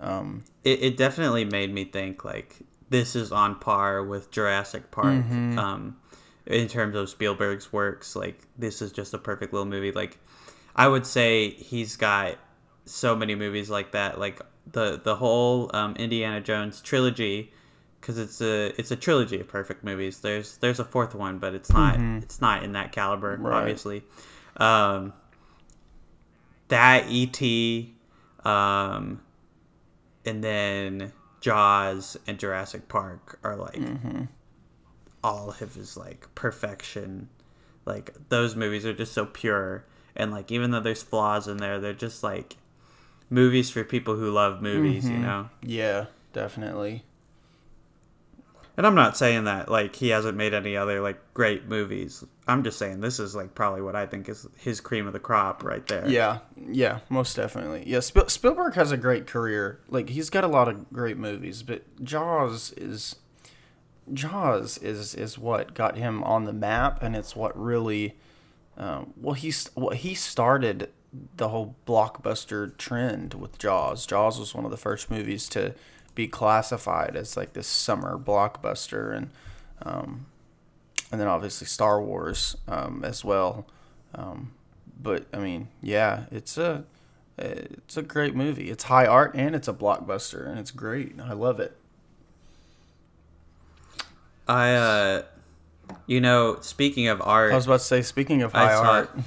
Um 0.00 0.44
it, 0.64 0.82
it 0.82 0.96
definitely 0.96 1.44
made 1.44 1.72
me 1.72 1.84
think 1.84 2.24
like 2.24 2.58
this 2.88 3.16
is 3.16 3.32
on 3.32 3.56
par 3.58 4.02
with 4.04 4.30
Jurassic 4.30 4.90
Park 4.92 5.24
um, 5.58 5.96
in 6.46 6.68
terms 6.68 6.94
of 6.94 7.10
Spielberg's 7.10 7.72
works. 7.72 8.14
Like 8.14 8.42
this 8.56 8.80
is 8.80 8.92
just 8.92 9.12
a 9.12 9.18
perfect 9.18 9.52
little 9.52 9.66
movie. 9.66 9.90
Like 9.90 10.18
I 10.76 10.86
would 10.86 11.04
say 11.06 11.50
he's 11.50 11.96
got 11.96 12.36
so 12.84 13.16
many 13.16 13.34
movies 13.34 13.68
like 13.68 13.90
that. 13.92 14.20
Like 14.20 14.40
the 14.70 15.00
the 15.02 15.16
whole 15.16 15.70
um, 15.74 15.96
Indiana 15.96 16.40
Jones 16.40 16.80
trilogy 16.80 17.52
because 18.00 18.18
it's 18.18 18.40
a 18.40 18.72
it's 18.78 18.92
a 18.92 18.96
trilogy 18.96 19.40
of 19.40 19.48
perfect 19.48 19.82
movies. 19.82 20.20
There's 20.20 20.58
there's 20.58 20.78
a 20.78 20.84
fourth 20.84 21.14
one, 21.16 21.38
but 21.38 21.54
it's 21.54 21.72
not 21.72 21.98
it's 22.22 22.40
not 22.40 22.62
in 22.62 22.72
that 22.72 22.92
caliber, 22.92 23.36
Right. 23.40 23.58
obviously. 23.58 24.04
Um, 24.56 25.12
that 26.68 27.06
et 27.08 27.42
um 28.44 29.20
and 30.24 30.42
then 30.42 31.12
jaws 31.40 32.16
and 32.26 32.38
jurassic 32.38 32.88
park 32.88 33.38
are 33.44 33.56
like 33.56 33.76
all 35.22 35.50
of 35.50 35.74
his 35.74 35.96
like 35.96 36.26
perfection. 36.34 37.28
Like 37.84 38.12
those 38.28 38.56
movies 38.56 38.84
are 38.84 38.92
just 38.94 39.12
so 39.12 39.26
pure. 39.26 39.84
And 40.16 40.32
like 40.32 40.50
even 40.50 40.70
though 40.70 40.80
there's 40.80 41.02
flaws 41.02 41.46
in 41.46 41.58
there 41.58 41.78
they're 41.78 41.92
just 41.92 42.22
like 42.22 42.56
movies 43.30 43.70
for 43.70 43.84
people 43.84 44.16
who 44.16 44.30
love 44.30 44.60
movies 44.62 45.08
you 45.08 45.18
know? 45.18 45.50
Yeah, 45.62 46.06
definitely. 46.32 47.04
And 48.76 48.86
i'm 48.86 48.94
not 48.94 49.16
saying 49.16 49.44
that 49.44 49.70
like 49.70 49.96
he 49.96 50.08
hasn't 50.10 50.36
made 50.36 50.52
any 50.54 50.76
other 50.76 51.00
like 51.00 51.18
great 51.34 51.66
movies 51.68 52.24
i'm 52.46 52.62
just 52.62 52.78
saying 52.78 53.00
this 53.00 53.18
is 53.18 53.34
like 53.34 53.54
probably 53.54 53.80
what 53.82 53.96
i 53.96 54.06
think 54.06 54.28
is 54.28 54.46
his 54.56 54.80
cream 54.80 55.06
of 55.06 55.12
the 55.12 55.18
crop 55.18 55.62
right 55.64 55.86
there 55.86 56.08
Yeah, 56.08 56.38
yeah, 56.68 57.00
most 57.08 57.34
definitely. 57.36 57.84
Yeah, 57.86 58.00
Spiel- 58.00 58.28
Spielberg 58.28 58.74
has 58.74 58.92
a 58.92 58.96
great 58.96 59.26
career. 59.26 59.80
Like 59.88 60.08
he's 60.10 60.30
got 60.30 60.44
a 60.44 60.48
lot 60.48 60.68
of 60.68 60.90
great 60.92 61.16
movies, 61.16 61.62
but 61.62 61.82
Jaws 62.04 62.72
is 62.76 63.16
Jaws 64.12 64.78
is 64.78 65.14
is 65.14 65.38
what 65.38 65.74
got 65.74 65.96
him 65.96 66.22
on 66.22 66.44
the 66.44 66.52
map, 66.52 67.02
and 67.02 67.16
it's 67.16 67.34
what 67.34 67.58
really, 67.60 68.16
um, 68.76 69.12
well, 69.16 69.34
he's 69.34 69.68
what 69.74 69.98
he 69.98 70.14
started 70.14 70.90
the 71.36 71.48
whole 71.48 71.74
blockbuster 71.86 72.76
trend 72.78 73.34
with 73.34 73.58
Jaws. 73.58 74.06
Jaws 74.06 74.38
was 74.38 74.54
one 74.54 74.64
of 74.64 74.70
the 74.70 74.76
first 74.76 75.10
movies 75.10 75.48
to 75.50 75.74
be 76.16 76.26
classified 76.26 77.14
as 77.14 77.36
like 77.36 77.52
this 77.52 77.68
summer 77.68 78.18
blockbuster, 78.18 79.16
and 79.16 79.30
um, 79.82 80.26
and 81.12 81.20
then 81.20 81.28
obviously 81.28 81.68
Star 81.68 82.02
Wars 82.02 82.56
um, 82.66 83.04
as 83.04 83.24
well. 83.24 83.66
Um, 84.16 84.50
but 85.00 85.26
I 85.32 85.38
mean, 85.38 85.68
yeah, 85.80 86.24
it's 86.32 86.58
a 86.58 86.84
it's 87.38 87.96
a 87.96 88.02
great 88.02 88.34
movie. 88.34 88.70
It's 88.70 88.84
high 88.84 89.06
art 89.06 89.34
and 89.34 89.54
it's 89.54 89.68
a 89.68 89.72
blockbuster, 89.72 90.48
and 90.48 90.58
it's 90.58 90.72
great. 90.72 91.14
I 91.22 91.34
love 91.34 91.60
it. 91.60 91.76
i 94.48 94.72
uh 94.74 95.22
you 96.06 96.20
know 96.20 96.58
speaking 96.60 97.06
of 97.08 97.20
art 97.22 97.52
I 97.52 97.56
was 97.56 97.66
about 97.66 97.80
to 97.80 97.84
say, 97.84 98.02
speaking 98.02 98.42
of 98.42 98.54
I 98.54 98.58
high 98.58 98.74
saw 98.74 98.90
art, 98.90 99.18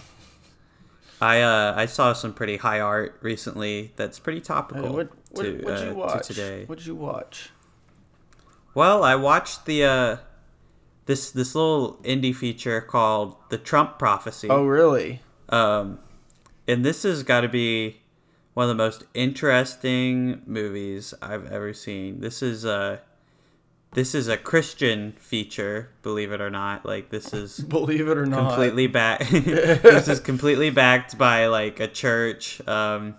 I 1.22 1.42
uh 1.42 1.74
I 1.78 1.86
saw 1.86 2.14
some 2.14 2.34
pretty 2.34 2.58
high 2.58 2.80
art 2.80 3.20
recently 3.22 3.92
that's 3.96 4.18
pretty 4.18 4.42
topical 4.42 4.84
Hey, 4.84 4.90
what 4.90 5.19
what 5.30 5.44
to, 5.44 5.54
what'd 5.64 5.86
you 5.86 5.92
uh, 5.92 5.94
watch? 5.94 6.28
to 6.28 6.34
today. 6.34 6.66
What'd 6.66 6.86
you 6.86 6.96
watch? 6.96 7.50
Well, 8.74 9.04
I 9.04 9.16
watched 9.16 9.66
the 9.66 9.84
uh 9.84 10.18
this 11.06 11.32
this 11.32 11.56
little 11.56 12.00
indie 12.04 12.36
feature 12.36 12.82
called 12.82 13.36
The 13.50 13.58
Trump 13.58 14.00
Prophecy. 14.00 14.48
Oh, 14.50 14.66
really? 14.66 15.22
Um 15.50 16.00
and 16.68 16.86
this 16.86 17.04
has 17.04 17.24
got 17.24 17.42
to 17.42 17.50
be 17.50 18.00
one 18.54 18.70
of 18.70 18.70
the 18.70 18.84
most 18.84 19.06
interesting 19.14 20.42
movies 20.46 21.14
I've 21.22 21.52
ever 21.52 21.74
seen. 21.74 22.20
This 22.22 22.42
is 22.42 22.66
a 22.66 23.02
this 23.94 24.14
is 24.14 24.28
a 24.28 24.38
Christian 24.38 25.14
feature, 25.14 25.90
believe 26.04 26.32
it 26.32 26.42
or 26.42 26.52
not. 26.52 26.86
Like 26.86 27.10
this 27.10 27.34
is 27.34 27.60
Believe 27.70 28.08
it 28.08 28.18
or 28.18 28.26
not, 28.26 28.50
completely 28.50 28.88
back 28.88 29.20
this 29.30 30.08
is 30.08 30.20
completely 30.20 30.70
backed 30.70 31.18
by 31.18 31.48
like 31.48 31.80
a 31.80 31.88
church 31.88 32.62
um 32.68 33.16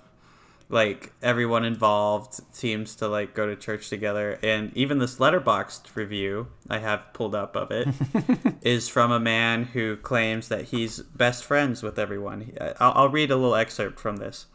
like 0.70 1.12
everyone 1.20 1.64
involved 1.64 2.40
seems 2.54 2.94
to 2.94 3.09
like 3.09 3.35
go 3.35 3.46
to 3.46 3.56
church 3.56 3.90
together 3.90 4.38
and 4.42 4.74
even 4.76 4.98
this 4.98 5.16
Letterboxd 5.16 5.94
review 5.96 6.46
i 6.68 6.78
have 6.78 7.12
pulled 7.12 7.35
up 7.35 7.56
of 7.56 7.70
it 7.72 7.88
is 8.62 8.88
from 8.88 9.11
a 9.11 9.20
man 9.20 9.64
who 9.64 9.96
claims 9.96 10.48
that 10.48 10.66
he's 10.66 11.00
best 11.00 11.44
friends 11.44 11.83
with 11.83 11.98
everyone 11.98 12.52
i'll, 12.78 12.92
I'll 12.94 13.09
read 13.09 13.33
a 13.33 13.37
little 13.37 13.56
excerpt 13.56 13.98
from 13.98 14.16
this 14.16 14.46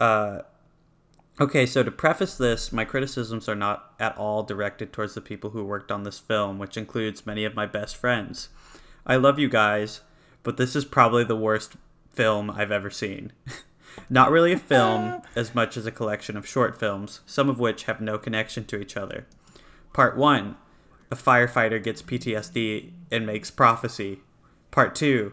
uh 0.00 0.42
Okay, 1.40 1.66
so 1.66 1.84
to 1.84 1.92
preface 1.92 2.36
this, 2.36 2.72
my 2.72 2.84
criticisms 2.84 3.48
are 3.48 3.54
not 3.54 3.92
at 4.00 4.18
all 4.18 4.42
directed 4.42 4.92
towards 4.92 5.14
the 5.14 5.20
people 5.20 5.50
who 5.50 5.64
worked 5.64 5.92
on 5.92 6.02
this 6.02 6.18
film, 6.18 6.58
which 6.58 6.76
includes 6.76 7.26
many 7.26 7.44
of 7.44 7.54
my 7.54 7.64
best 7.64 7.96
friends. 7.96 8.48
I 9.06 9.14
love 9.14 9.38
you 9.38 9.48
guys, 9.48 10.00
but 10.42 10.56
this 10.56 10.74
is 10.74 10.84
probably 10.84 11.22
the 11.22 11.36
worst 11.36 11.76
film 12.10 12.50
I've 12.50 12.72
ever 12.72 12.90
seen. 12.90 13.32
not 14.08 14.30
really 14.30 14.52
a 14.52 14.58
film 14.58 15.02
ah. 15.04 15.20
as 15.34 15.54
much 15.54 15.76
as 15.76 15.86
a 15.86 15.92
collection 15.92 16.36
of 16.36 16.46
short 16.46 16.78
films, 16.78 17.20
some 17.26 17.48
of 17.48 17.58
which 17.58 17.84
have 17.84 18.00
no 18.00 18.18
connection 18.18 18.64
to 18.66 18.80
each 18.80 18.96
other. 18.96 19.26
Part 19.92 20.16
1 20.16 20.56
A 21.10 21.16
firefighter 21.16 21.82
gets 21.82 22.02
PTSD 22.02 22.90
and 23.10 23.26
makes 23.26 23.50
prophecy. 23.50 24.20
Part 24.70 24.94
2 24.94 25.32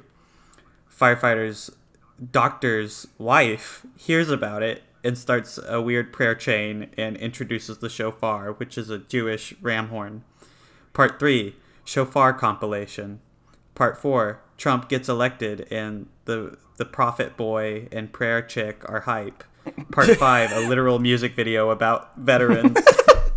Firefighter's 0.89 1.69
doctor's 2.31 3.07
wife 3.17 3.85
hears 3.97 4.29
about 4.29 4.63
it 4.63 4.83
and 5.03 5.17
starts 5.17 5.59
a 5.67 5.81
weird 5.81 6.11
prayer 6.11 6.33
chain 6.33 6.89
and 6.97 7.15
introduces 7.17 7.77
the 7.77 7.89
shofar, 7.89 8.53
which 8.53 8.77
is 8.77 8.89
a 8.89 8.97
Jewish 8.97 9.53
ram 9.61 9.89
horn. 9.89 10.23
Part 10.93 11.19
3 11.19 11.55
Shofar 11.83 12.33
compilation. 12.33 13.19
Part 13.75 13.97
4 13.97 14.41
Trump 14.57 14.89
gets 14.89 15.09
elected 15.09 15.67
and 15.69 16.07
the 16.25 16.57
the 16.77 16.85
prophet 16.85 17.37
boy 17.37 17.87
and 17.91 18.11
prayer 18.11 18.41
chick 18.41 18.87
are 18.89 19.01
hype. 19.01 19.43
Part 19.91 20.07
5 20.17 20.51
A 20.51 20.59
literal 20.67 20.99
music 20.99 21.35
video 21.35 21.69
about 21.69 22.17
veterans. 22.17 22.77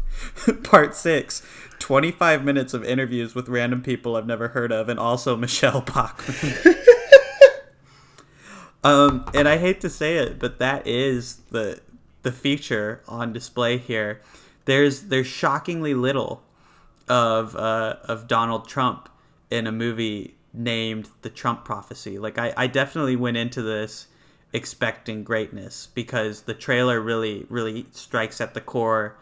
Part 0.62 0.94
6 0.94 1.42
25 1.78 2.44
minutes 2.44 2.74
of 2.74 2.84
interviews 2.84 3.34
with 3.34 3.48
random 3.48 3.82
people 3.82 4.16
I've 4.16 4.26
never 4.26 4.48
heard 4.48 4.72
of 4.72 4.88
and 4.88 4.98
also 4.98 5.36
Michele 5.36 5.80
Bachmann. 5.82 6.74
Um, 8.84 9.28
and 9.34 9.48
I 9.48 9.58
hate 9.58 9.80
to 9.80 9.90
say 9.90 10.18
it, 10.18 10.38
but 10.38 10.58
that 10.60 10.86
is 10.86 11.36
the 11.50 11.80
the 12.22 12.32
feature 12.32 13.02
on 13.08 13.32
display 13.32 13.76
here. 13.76 14.20
There's 14.66 15.02
there's 15.02 15.26
shockingly 15.26 15.94
little 15.94 16.42
of 17.08 17.56
uh, 17.56 17.96
of 18.04 18.28
Donald 18.28 18.68
Trump 18.68 19.08
in 19.50 19.66
a 19.66 19.72
movie 19.72 20.36
named 20.52 21.08
The 21.22 21.30
Trump 21.30 21.64
Prophecy. 21.64 22.18
Like 22.18 22.38
I, 22.38 22.52
I 22.56 22.66
definitely 22.66 23.16
went 23.16 23.36
into 23.36 23.62
this 23.62 24.08
expecting 24.52 25.24
greatness 25.24 25.88
because 25.94 26.42
the 26.42 26.54
trailer 26.54 27.00
really 27.00 27.46
really 27.48 27.86
strikes 27.92 28.40
at 28.40 28.54
the 28.54 28.60
core. 28.60 29.16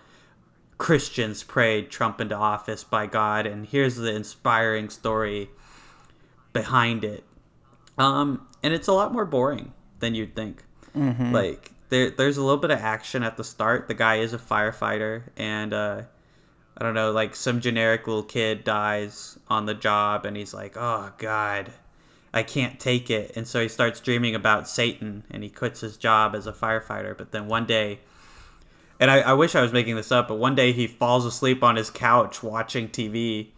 Christians 0.79 1.43
prayed 1.43 1.91
Trump 1.91 2.21
into 2.21 2.37
office 2.37 2.85
by 2.85 3.07
God, 3.07 3.47
and 3.47 3.67
here's 3.67 3.97
the 3.97 4.15
inspiring 4.15 4.91
story 4.91 5.49
behind 6.53 7.03
it. 7.03 7.25
Um, 7.99 8.47
and 8.63 8.75
it's 8.75 8.87
a 8.89 8.93
lot 8.93 9.13
more 9.13 9.25
boring 9.25 9.73
than 10.01 10.15
you'd 10.15 10.35
think. 10.37 10.65
Like 11.33 11.73
there, 11.89 12.11
there's 12.11 12.37
a 12.37 12.43
little 12.43 12.59
bit 12.59 12.71
of 12.71 12.79
action 12.79 13.23
at 13.23 13.37
the 13.39 13.45
start. 13.45 13.89
The 13.89 13.95
guy 13.95 14.17
is 14.17 14.35
a 14.35 14.39
firefighter, 14.39 15.25
and 15.37 15.73
uh, 15.73 16.03
I 16.79 16.85
don't 16.85 16.95
know, 16.95 17.11
like 17.11 17.35
some 17.35 17.61
generic 17.61 18.07
little 18.07 18.23
kid 18.23 18.65
dies 18.65 19.39
on 19.49 19.67
the 19.67 19.75
job, 19.75 20.27
and 20.27 20.37
he's 20.37 20.53
like, 20.53 20.77
"Oh 20.77 21.13
God, 21.17 21.73
I 22.35 22.43
can't 22.43 22.79
take 22.79 23.11
it," 23.11 23.33
and 23.35 23.49
so 23.49 23.63
he 23.63 23.69
starts 23.69 24.01
dreaming 24.01 24.35
about 24.35 24.69
Satan, 24.69 25.25
and 25.31 25.43
he 25.43 25.49
quits 25.49 25.81
his 25.81 25.97
job 25.97 26.35
as 26.35 26.47
a 26.47 26.53
firefighter. 26.53 27.17
But 27.17 27.33
then 27.33 27.49
one 27.49 27.65
day, 27.65 28.01
and 29.01 29.11
I, 29.11 29.21
I 29.21 29.33
wish 29.33 29.55
I 29.55 29.63
was 29.63 29.73
making 29.73 29.97
this 29.97 30.13
up, 30.13 30.29
but 30.29 30.37
one 30.37 30.55
day 30.55 30.73
he 30.73 30.87
falls 30.87 31.25
asleep 31.25 31.63
on 31.63 31.77
his 31.77 31.89
couch 31.89 32.43
watching 32.43 32.89
TV, 32.89 33.49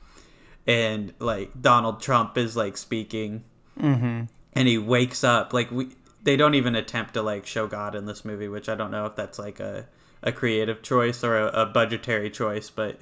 and 0.67 1.13
like 1.19 1.61
Donald 1.61 2.01
Trump 2.01 2.39
is 2.39 2.57
like 2.57 2.77
speaking. 2.77 3.45
Mm-hmm. 3.81 4.25
And 4.55 4.67
he 4.67 4.77
wakes 4.79 5.23
up 5.23 5.53
like 5.53 5.71
we 5.71 5.91
they 6.23 6.37
don't 6.37 6.55
even 6.55 6.75
attempt 6.75 7.15
to 7.15 7.23
like 7.23 7.47
show 7.47 7.67
god 7.67 7.95
in 7.95 8.07
this 8.07 8.25
movie 8.25 8.49
which 8.49 8.69
i 8.69 8.75
don't 8.75 8.91
know 8.91 9.07
if 9.07 9.15
that's 9.15 9.39
like 9.39 9.61
a, 9.61 9.87
a 10.23 10.33
creative 10.33 10.83
choice 10.83 11.23
or 11.23 11.37
a, 11.37 11.47
a 11.63 11.67
budgetary 11.67 12.31
choice 12.31 12.71
but 12.71 12.99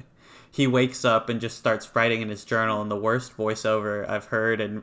he 0.50 0.66
wakes 0.66 1.04
up 1.04 1.28
and 1.28 1.40
just 1.40 1.58
starts 1.58 1.94
writing 1.94 2.22
in 2.22 2.28
his 2.28 2.44
journal 2.44 2.80
and 2.80 2.90
the 2.90 2.96
worst 2.96 3.36
voiceover 3.36 4.08
i've 4.08 4.26
heard 4.26 4.60
and 4.60 4.82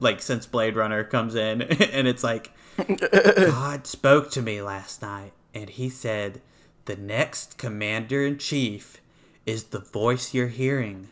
like 0.00 0.20
since 0.20 0.46
blade 0.46 0.76
runner 0.76 1.04
comes 1.04 1.34
in 1.34 1.62
and 1.92 2.06
it's 2.08 2.24
like 2.24 2.52
god 3.46 3.86
spoke 3.86 4.30
to 4.30 4.42
me 4.42 4.60
last 4.60 5.02
night 5.02 5.32
and 5.54 5.70
he 5.70 5.88
said 5.88 6.40
the 6.86 6.96
next 6.96 7.56
commander-in-chief 7.56 9.00
is 9.46 9.64
the 9.64 9.78
voice 9.78 10.34
you're 10.34 10.48
hearing 10.48 11.08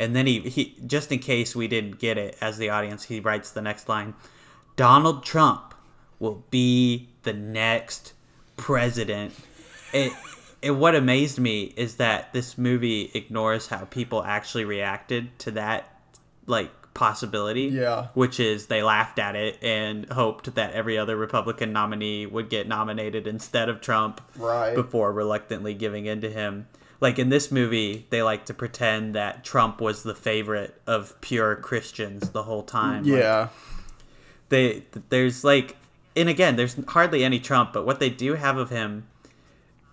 and 0.00 0.16
then 0.16 0.26
he, 0.26 0.40
he 0.40 0.74
just 0.86 1.12
in 1.12 1.18
case 1.18 1.54
we 1.54 1.68
didn't 1.68 1.98
get 1.98 2.16
it 2.16 2.34
as 2.40 2.56
the 2.56 2.70
audience, 2.70 3.04
he 3.04 3.20
writes 3.20 3.50
the 3.50 3.60
next 3.60 3.88
line 3.88 4.14
Donald 4.74 5.22
Trump 5.22 5.74
will 6.18 6.42
be 6.50 7.10
the 7.22 7.34
next 7.34 8.14
president. 8.56 9.34
It, 9.92 10.12
it 10.62 10.70
what 10.72 10.94
amazed 10.94 11.38
me 11.38 11.72
is 11.76 11.96
that 11.96 12.32
this 12.32 12.56
movie 12.58 13.10
ignores 13.14 13.68
how 13.68 13.84
people 13.86 14.22
actually 14.22 14.64
reacted 14.64 15.38
to 15.40 15.50
that 15.52 15.88
like 16.46 16.70
possibility. 16.94 17.62
Yeah. 17.62 18.08
Which 18.14 18.40
is 18.40 18.66
they 18.66 18.82
laughed 18.82 19.18
at 19.18 19.36
it 19.36 19.58
and 19.62 20.10
hoped 20.10 20.54
that 20.56 20.72
every 20.72 20.98
other 20.98 21.16
Republican 21.16 21.72
nominee 21.72 22.26
would 22.26 22.50
get 22.50 22.66
nominated 22.68 23.26
instead 23.26 23.68
of 23.68 23.80
Trump 23.80 24.20
Right. 24.36 24.74
before 24.74 25.12
reluctantly 25.12 25.72
giving 25.74 26.06
in 26.06 26.20
to 26.22 26.30
him. 26.30 26.66
Like 27.00 27.18
in 27.18 27.30
this 27.30 27.50
movie, 27.50 28.06
they 28.10 28.22
like 28.22 28.44
to 28.46 28.54
pretend 28.54 29.14
that 29.14 29.44
Trump 29.44 29.80
was 29.80 30.02
the 30.02 30.14
favorite 30.14 30.78
of 30.86 31.18
pure 31.22 31.56
Christians 31.56 32.30
the 32.30 32.42
whole 32.42 32.62
time. 32.62 33.04
Like, 33.04 33.20
Yeah. 33.22 33.48
they 34.50 34.84
there's 35.08 35.44
like 35.44 35.76
and 36.16 36.28
again, 36.28 36.56
there's 36.56 36.76
hardly 36.88 37.22
any 37.24 37.38
Trump, 37.38 37.72
but 37.72 37.86
what 37.86 38.00
they 38.00 38.10
do 38.10 38.34
have 38.34 38.56
of 38.58 38.68
him, 38.68 39.06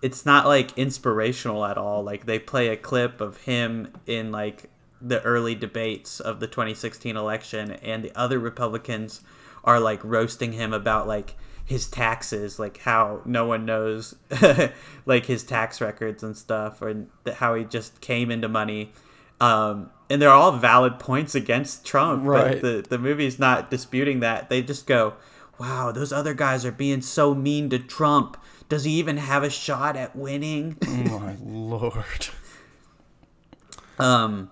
it's 0.02 0.24
not 0.24 0.46
like 0.46 0.76
inspirational 0.78 1.64
at 1.64 1.76
all. 1.78 2.02
Like 2.02 2.26
they 2.26 2.38
play 2.38 2.68
a 2.68 2.76
clip 2.76 3.20
of 3.20 3.38
him 3.42 3.92
in 4.06 4.30
like 4.32 4.70
the 5.00 5.22
early 5.22 5.54
debates 5.54 6.20
of 6.20 6.40
the 6.40 6.46
2016 6.46 7.16
election, 7.16 7.72
and 7.72 8.02
the 8.04 8.16
other 8.18 8.38
Republicans 8.38 9.20
are 9.64 9.80
like 9.80 10.02
roasting 10.04 10.52
him 10.52 10.72
about 10.72 11.06
like 11.06 11.34
his 11.64 11.86
taxes, 11.88 12.58
like 12.58 12.78
how 12.78 13.20
no 13.24 13.44
one 13.44 13.64
knows 13.66 14.14
like 15.06 15.26
his 15.26 15.42
tax 15.44 15.80
records 15.80 16.22
and 16.22 16.36
stuff, 16.36 16.80
or 16.80 17.06
how 17.34 17.54
he 17.54 17.64
just 17.64 18.00
came 18.00 18.30
into 18.30 18.48
money. 18.48 18.92
Um, 19.40 19.90
and 20.10 20.20
they're 20.20 20.30
all 20.30 20.52
valid 20.52 20.98
points 20.98 21.34
against 21.34 21.84
Trump, 21.84 22.24
Right. 22.26 22.60
but 22.60 22.62
the 22.62 22.86
the 22.88 22.98
movie's 22.98 23.38
not 23.38 23.70
disputing 23.70 24.20
that. 24.20 24.48
They 24.48 24.62
just 24.62 24.86
go, 24.86 25.14
"Wow, 25.58 25.92
those 25.92 26.12
other 26.12 26.34
guys 26.34 26.64
are 26.64 26.72
being 26.72 27.02
so 27.02 27.34
mean 27.34 27.68
to 27.70 27.78
Trump. 27.78 28.36
Does 28.68 28.84
he 28.84 28.92
even 28.92 29.16
have 29.16 29.42
a 29.42 29.50
shot 29.50 29.96
at 29.96 30.14
winning?" 30.14 30.76
Oh 30.86 31.18
my 31.18 31.36
lord. 31.42 32.28
Um, 33.98 34.50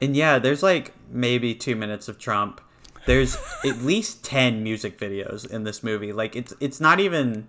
and 0.00 0.16
yeah, 0.16 0.38
there's 0.38 0.62
like 0.62 0.92
maybe 1.10 1.54
two 1.54 1.76
minutes 1.76 2.08
of 2.08 2.18
Trump. 2.18 2.60
There's 3.06 3.36
at 3.64 3.78
least 3.82 4.24
ten 4.24 4.62
music 4.62 4.98
videos 4.98 5.48
in 5.48 5.64
this 5.64 5.82
movie. 5.82 6.12
Like 6.12 6.34
it's 6.36 6.52
it's 6.60 6.80
not 6.80 7.00
even 7.00 7.46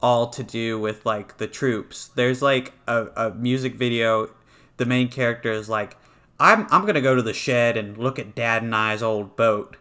all 0.00 0.28
to 0.30 0.42
do 0.42 0.78
with 0.78 1.04
like 1.06 1.38
the 1.38 1.46
troops. 1.46 2.08
There's 2.14 2.42
like 2.42 2.72
a, 2.86 3.06
a 3.16 3.30
music 3.30 3.74
video. 3.74 4.30
The 4.76 4.86
main 4.86 5.08
character 5.08 5.52
is 5.52 5.68
like, 5.68 5.96
I'm 6.38 6.66
I'm 6.70 6.86
gonna 6.86 7.00
go 7.00 7.14
to 7.14 7.22
the 7.22 7.32
shed 7.32 7.76
and 7.76 7.96
look 7.96 8.18
at 8.18 8.34
Dad 8.34 8.62
and 8.62 8.74
I's 8.74 9.02
old 9.02 9.36
boat, 9.36 9.76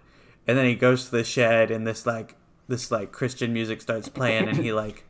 and 0.47 0.57
then 0.57 0.65
he 0.65 0.75
goes 0.75 1.05
to 1.05 1.11
the 1.11 1.23
shed 1.23 1.71
and 1.71 1.85
this 1.85 2.05
like 2.05 2.35
this 2.67 2.91
like 2.91 3.11
Christian 3.11 3.53
music 3.53 3.81
starts 3.81 4.09
playing 4.09 4.47
and 4.47 4.57
he 4.57 4.73
like 4.73 5.03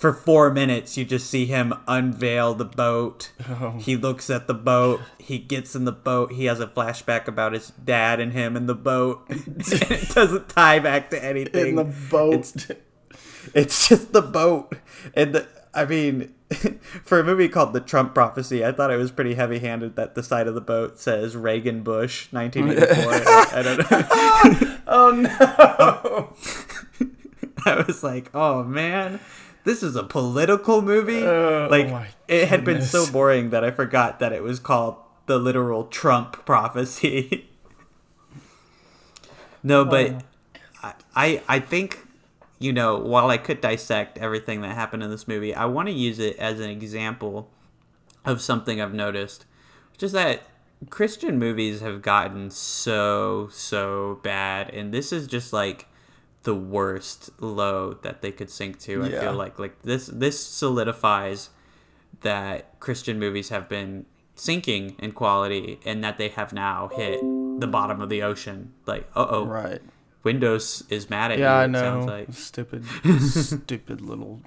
for 0.00 0.14
four 0.14 0.50
minutes 0.50 0.96
you 0.96 1.04
just 1.04 1.28
see 1.28 1.44
him 1.44 1.74
unveil 1.86 2.54
the 2.54 2.64
boat. 2.64 3.32
Oh. 3.46 3.74
He 3.78 3.96
looks 3.96 4.30
at 4.30 4.46
the 4.46 4.54
boat. 4.54 5.02
He 5.18 5.38
gets 5.38 5.76
in 5.76 5.84
the 5.84 5.92
boat. 5.92 6.32
He 6.32 6.46
has 6.46 6.58
a 6.58 6.66
flashback 6.66 7.28
about 7.28 7.52
his 7.52 7.68
dad 7.84 8.18
and 8.18 8.32
him 8.32 8.56
in 8.56 8.64
the 8.64 8.74
boat. 8.74 9.26
It 9.30 10.08
doesn't 10.14 10.48
tie 10.48 10.78
back 10.78 11.10
to 11.10 11.22
anything. 11.22 11.70
In 11.70 11.74
the 11.76 11.84
boat. 12.10 12.38
it's, 12.38 12.70
it's 13.52 13.88
just 13.88 14.14
the 14.14 14.22
boat. 14.22 14.74
And 15.14 15.34
the, 15.34 15.46
i 15.74 15.84
mean 15.84 16.34
for 17.04 17.20
a 17.20 17.24
movie 17.24 17.48
called 17.48 17.72
the 17.72 17.80
trump 17.80 18.12
prophecy 18.12 18.64
i 18.64 18.72
thought 18.72 18.90
it 18.90 18.96
was 18.96 19.12
pretty 19.12 19.34
heavy 19.34 19.60
handed 19.60 19.94
that 19.94 20.16
the 20.16 20.22
side 20.22 20.48
of 20.48 20.54
the 20.56 20.60
boat 20.60 20.98
says 20.98 21.36
reagan 21.36 21.84
bush 21.84 22.26
1984 22.32 23.12
I, 23.14 23.46
I 23.52 23.62
don't 23.62 23.78
know. 24.58 24.76
Oh 24.88 25.10
no. 25.12 27.08
I 27.64 27.84
was 27.86 28.02
like, 28.02 28.30
oh 28.34 28.64
man, 28.64 29.20
this 29.64 29.82
is 29.82 29.96
a 29.96 30.02
political 30.02 30.82
movie. 30.82 31.24
Uh, 31.24 31.68
like 31.68 31.88
oh 31.88 32.04
it 32.28 32.48
had 32.48 32.64
been 32.64 32.82
so 32.82 33.10
boring 33.10 33.50
that 33.50 33.64
I 33.64 33.70
forgot 33.70 34.18
that 34.20 34.32
it 34.32 34.42
was 34.42 34.58
called 34.58 34.96
the 35.26 35.38
literal 35.38 35.84
Trump 35.84 36.44
prophecy. 36.44 37.48
no, 39.62 39.84
but 39.84 40.22
I, 40.82 40.94
I 41.14 41.42
I 41.48 41.60
think 41.60 42.06
you 42.58 42.72
know 42.72 42.98
while 42.98 43.30
I 43.30 43.38
could 43.38 43.60
dissect 43.60 44.18
everything 44.18 44.62
that 44.62 44.74
happened 44.74 45.02
in 45.02 45.10
this 45.10 45.28
movie, 45.28 45.54
I 45.54 45.66
want 45.66 45.88
to 45.88 45.94
use 45.94 46.18
it 46.18 46.36
as 46.38 46.60
an 46.60 46.70
example 46.70 47.50
of 48.24 48.40
something 48.40 48.80
I've 48.80 48.94
noticed, 48.94 49.44
which 49.92 50.02
is 50.02 50.12
that 50.12 50.42
Christian 50.88 51.38
movies 51.38 51.80
have 51.80 52.00
gotten 52.00 52.50
so 52.50 53.48
so 53.52 54.20
bad, 54.22 54.70
and 54.70 54.94
this 54.94 55.12
is 55.12 55.26
just 55.26 55.52
like 55.52 55.86
the 56.42 56.54
worst 56.54 57.30
low 57.40 57.94
that 58.02 58.22
they 58.22 58.32
could 58.32 58.50
sink 58.50 58.78
to. 58.80 59.02
I 59.04 59.08
Yeah. 59.08 59.20
feel 59.20 59.34
like 59.34 59.58
like 59.58 59.82
this 59.82 60.06
this 60.06 60.42
solidifies 60.44 61.50
that 62.22 62.78
Christian 62.80 63.18
movies 63.18 63.48
have 63.50 63.68
been 63.68 64.06
sinking 64.34 64.96
in 64.98 65.12
quality, 65.12 65.78
and 65.84 66.02
that 66.02 66.16
they 66.18 66.28
have 66.28 66.52
now 66.52 66.88
hit 66.88 67.20
the 67.58 67.66
bottom 67.66 68.00
of 68.00 68.08
the 68.08 68.22
ocean. 68.22 68.72
Like, 68.86 69.06
uh 69.14 69.26
oh, 69.28 69.44
Right. 69.46 69.82
Windows 70.22 70.82
is 70.90 71.08
mad 71.10 71.30
at 71.32 71.38
Yeah, 71.38 71.56
you. 71.58 71.62
I 71.64 71.66
know. 71.66 71.80
Sounds 71.80 72.06
like. 72.06 72.32
Stupid, 72.32 72.84
stupid 73.20 74.00
little. 74.02 74.40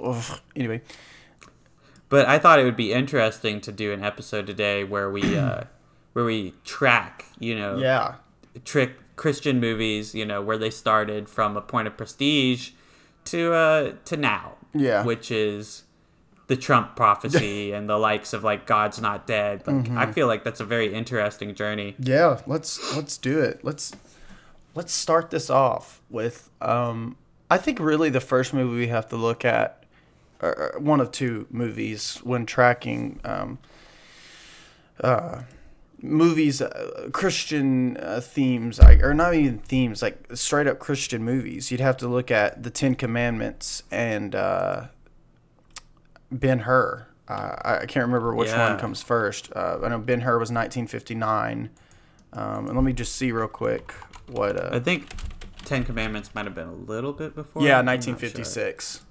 Ugh. 0.00 0.40
Anyway, 0.56 0.80
But 2.08 2.26
I 2.26 2.38
thought 2.38 2.58
it 2.58 2.64
would 2.64 2.76
be 2.76 2.92
interesting 2.92 3.60
to 3.62 3.72
do 3.72 3.92
an 3.92 4.02
episode 4.02 4.46
today 4.46 4.84
where 4.84 5.10
we 5.10 5.36
uh, 5.36 5.64
where 6.14 6.24
we 6.24 6.54
track, 6.64 7.26
you 7.38 7.54
know, 7.54 7.76
yeah, 7.78 8.14
trick 8.64 8.92
Christian 9.18 9.60
movies, 9.60 10.14
you 10.14 10.24
know, 10.24 10.40
where 10.40 10.56
they 10.56 10.70
started 10.70 11.28
from 11.28 11.56
a 11.56 11.60
point 11.60 11.86
of 11.88 11.96
prestige 11.96 12.70
to 13.26 13.52
uh 13.52 13.92
to 14.06 14.16
now. 14.16 14.54
Yeah. 14.74 15.04
Which 15.04 15.30
is 15.30 15.84
the 16.46 16.56
Trump 16.56 16.96
prophecy 16.96 17.72
and 17.76 17.88
the 17.90 17.98
likes 17.98 18.32
of 18.32 18.42
like 18.44 18.66
God's 18.66 19.00
not 19.00 19.26
dead. 19.26 19.66
Like 19.66 19.76
Mm-hmm. 19.76 19.98
I 19.98 20.10
feel 20.12 20.26
like 20.26 20.44
that's 20.44 20.60
a 20.60 20.64
very 20.64 20.94
interesting 20.94 21.54
journey. 21.54 21.94
yeah. 21.98 22.40
Let's 22.46 22.96
let's 22.96 23.18
do 23.18 23.40
it. 23.40 23.60
Let's 23.62 23.92
let's 24.74 24.92
start 24.92 25.30
this 25.30 25.50
off 25.50 26.00
with. 26.08 26.48
Um, 26.62 27.16
I 27.50 27.56
think 27.58 27.80
really 27.80 28.10
the 28.10 28.20
first 28.20 28.52
movie 28.54 28.76
we 28.76 28.88
have 28.88 29.08
to 29.08 29.16
look 29.16 29.44
at, 29.44 29.84
or 30.42 30.74
one 30.78 31.00
of 31.00 31.10
two 31.12 31.46
movies 31.50 32.18
when 32.22 32.46
tracking. 32.46 33.20
Um, 33.24 33.58
uh, 35.00 35.42
movies 36.00 36.62
uh, 36.62 37.08
christian 37.12 37.96
uh, 37.96 38.20
themes 38.20 38.78
like, 38.78 39.02
or 39.02 39.12
not 39.14 39.34
even 39.34 39.58
themes 39.58 40.00
like 40.00 40.24
straight 40.34 40.66
up 40.68 40.78
christian 40.78 41.24
movies 41.24 41.70
you'd 41.70 41.80
have 41.80 41.96
to 41.96 42.06
look 42.06 42.30
at 42.30 42.62
the 42.62 42.70
ten 42.70 42.94
commandments 42.94 43.82
and 43.90 44.34
uh, 44.34 44.86
ben 46.30 46.60
hur 46.60 47.06
uh, 47.28 47.56
I, 47.62 47.78
I 47.78 47.86
can't 47.86 48.06
remember 48.06 48.34
which 48.34 48.48
Yeah. 48.48 48.70
one 48.70 48.78
comes 48.78 49.02
first 49.02 49.50
uh, 49.56 49.78
i 49.82 49.88
know 49.88 49.98
ben 49.98 50.20
hur 50.22 50.38
was 50.38 50.50
1959 50.50 51.70
um, 52.32 52.66
and 52.66 52.74
let 52.76 52.84
me 52.84 52.92
just 52.92 53.16
see 53.16 53.32
real 53.32 53.48
quick 53.48 53.92
what 54.28 54.56
uh, 54.56 54.70
I 54.72 54.80
think 54.80 55.08
Ten 55.64 55.84
Commandments 55.84 56.34
might 56.34 56.44
have 56.46 56.54
been 56.54 56.68
a 56.68 56.72
little 56.74 57.12
bit 57.12 57.34
before. 57.34 57.62
yeah 57.62 57.78
I'm 57.78 57.84
sure. 57.86 58.12
1956 58.14 59.02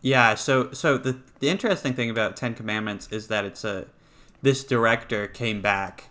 Yeah, 0.00 0.34
so 0.34 0.70
so 0.72 0.96
the 0.98 1.18
the 1.40 1.48
interesting 1.48 1.92
thing 1.94 2.10
about 2.10 2.36
Ten 2.36 2.54
Commandments 2.54 3.08
is 3.10 3.26
that 3.28 3.44
it's 3.44 3.64
a 3.64 3.86
this 4.44 4.62
director 4.62 5.26
came 5.26 5.62
back 5.62 6.10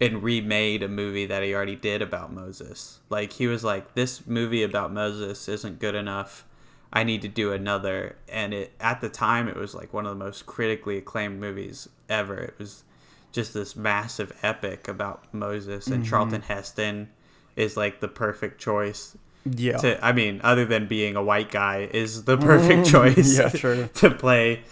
and 0.00 0.22
remade 0.22 0.82
a 0.82 0.88
movie 0.88 1.26
that 1.26 1.42
he 1.42 1.54
already 1.54 1.76
did 1.76 2.00
about 2.00 2.32
Moses. 2.32 3.00
Like 3.10 3.34
he 3.34 3.46
was 3.46 3.62
like, 3.62 3.94
this 3.94 4.26
movie 4.26 4.62
about 4.62 4.92
Moses 4.92 5.46
isn't 5.46 5.78
good 5.78 5.94
enough. 5.94 6.46
I 6.90 7.04
need 7.04 7.20
to 7.22 7.28
do 7.28 7.52
another. 7.52 8.16
And 8.30 8.54
it 8.54 8.72
at 8.80 9.02
the 9.02 9.10
time 9.10 9.46
it 9.46 9.56
was 9.56 9.74
like 9.74 9.92
one 9.92 10.06
of 10.06 10.18
the 10.18 10.24
most 10.24 10.46
critically 10.46 10.96
acclaimed 10.96 11.38
movies 11.38 11.86
ever. 12.08 12.38
It 12.38 12.54
was 12.58 12.84
just 13.30 13.52
this 13.52 13.76
massive 13.76 14.32
epic 14.42 14.88
about 14.88 15.32
Moses 15.34 15.86
and 15.86 15.96
mm-hmm. 15.96 16.10
Charlton 16.10 16.42
Heston 16.42 17.10
is 17.56 17.76
like 17.76 18.00
the 18.00 18.08
perfect 18.08 18.58
choice 18.58 19.18
yeah 19.44 19.76
to 19.76 20.02
I 20.04 20.12
mean, 20.12 20.40
other 20.42 20.64
than 20.64 20.86
being 20.86 21.14
a 21.14 21.22
white 21.22 21.50
guy, 21.50 21.90
is 21.92 22.24
the 22.24 22.38
perfect 22.38 22.86
choice. 22.90 23.38
Yeah, 23.38 23.50
true. 23.50 23.90
to 23.96 24.10
play 24.10 24.62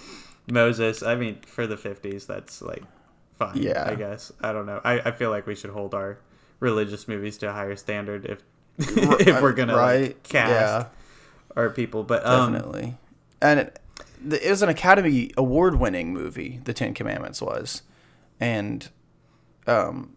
Moses. 0.51 1.03
I 1.03 1.17
mean, 1.17 1.41
for 1.47 1.67
the 1.67 1.77
fifties, 1.77 2.27
that's 2.27 2.63
like 2.63 2.83
fine. 3.39 3.57
Yeah. 3.57 3.87
I 3.89 3.95
guess 3.95 4.33
I 4.41 4.53
don't 4.53 4.67
know. 4.67 4.81
I, 4.85 5.01
I 5.01 5.11
feel 5.11 5.31
like 5.31 5.47
we 5.47 5.55
should 5.55 5.71
hold 5.71 5.95
our 5.95 6.19
religious 6.61 7.07
movies 7.09 7.37
to 7.39 7.49
a 7.51 7.53
higher 7.53 7.77
standard 7.77 8.25
if 8.27 8.43
if 8.79 9.41
we're 9.43 9.53
gonna 9.53 9.77
right 9.77 10.03
like, 10.09 10.23
cast 10.23 10.51
yeah 10.51 10.85
our 11.57 11.71
people. 11.71 12.03
But 12.05 12.27
um, 12.27 12.53
definitely. 12.53 12.97
and 13.41 13.61
it, 13.61 13.79
the- 14.25 14.45
it 14.47 14.51
was 14.51 14.63
an 14.63 14.69
Academy 14.69 15.31
Award 15.37 15.77
winning 15.77 16.13
movie. 16.13 16.61
The 16.65 16.73
Ten 16.73 16.95
Commandments 16.95 17.41
was, 17.41 17.83
and 18.41 18.89
um, 19.67 20.17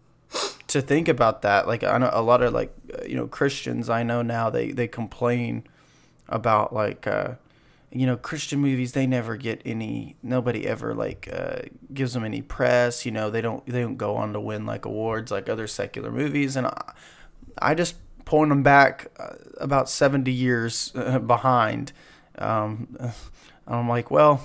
to 0.66 0.80
think 0.80 1.06
about 1.08 1.42
that, 1.42 1.66
like 1.68 1.84
I 1.84 1.98
know 1.98 2.10
a 2.12 2.22
lot 2.22 2.42
of 2.42 2.52
like 2.52 2.74
uh, 2.92 3.04
you 3.04 3.14
know 3.14 3.26
Christians 3.28 3.88
I 3.88 4.02
know 4.02 4.22
now 4.22 4.50
they 4.50 4.72
they 4.72 4.88
complain 4.88 5.62
about 6.28 6.72
like 6.72 7.06
uh, 7.06 7.34
you 7.90 8.06
know 8.06 8.16
Christian 8.16 8.60
movies 8.60 8.92
they 8.92 9.06
never 9.06 9.36
get 9.36 9.62
any 9.64 10.16
nobody 10.22 10.66
ever 10.66 10.94
like 10.94 11.28
uh, 11.32 11.62
gives 11.92 12.14
them 12.14 12.24
any 12.24 12.42
press. 12.42 13.06
You 13.06 13.12
know 13.12 13.30
they 13.30 13.40
don't 13.40 13.64
they 13.66 13.80
don't 13.80 13.96
go 13.96 14.16
on 14.16 14.32
to 14.32 14.40
win 14.40 14.66
like 14.66 14.84
awards 14.84 15.30
like 15.30 15.48
other 15.48 15.66
secular 15.66 16.10
movies, 16.10 16.56
and 16.56 16.66
I, 16.66 16.92
I 17.58 17.74
just 17.74 17.96
point 18.24 18.50
them 18.50 18.62
back 18.62 19.10
uh, 19.18 19.36
about 19.58 19.88
70 19.88 20.30
years 20.30 20.92
uh, 20.94 21.18
behind. 21.18 21.92
Um, 22.36 22.96
I'm 23.66 23.88
like, 23.88 24.10
well, 24.10 24.42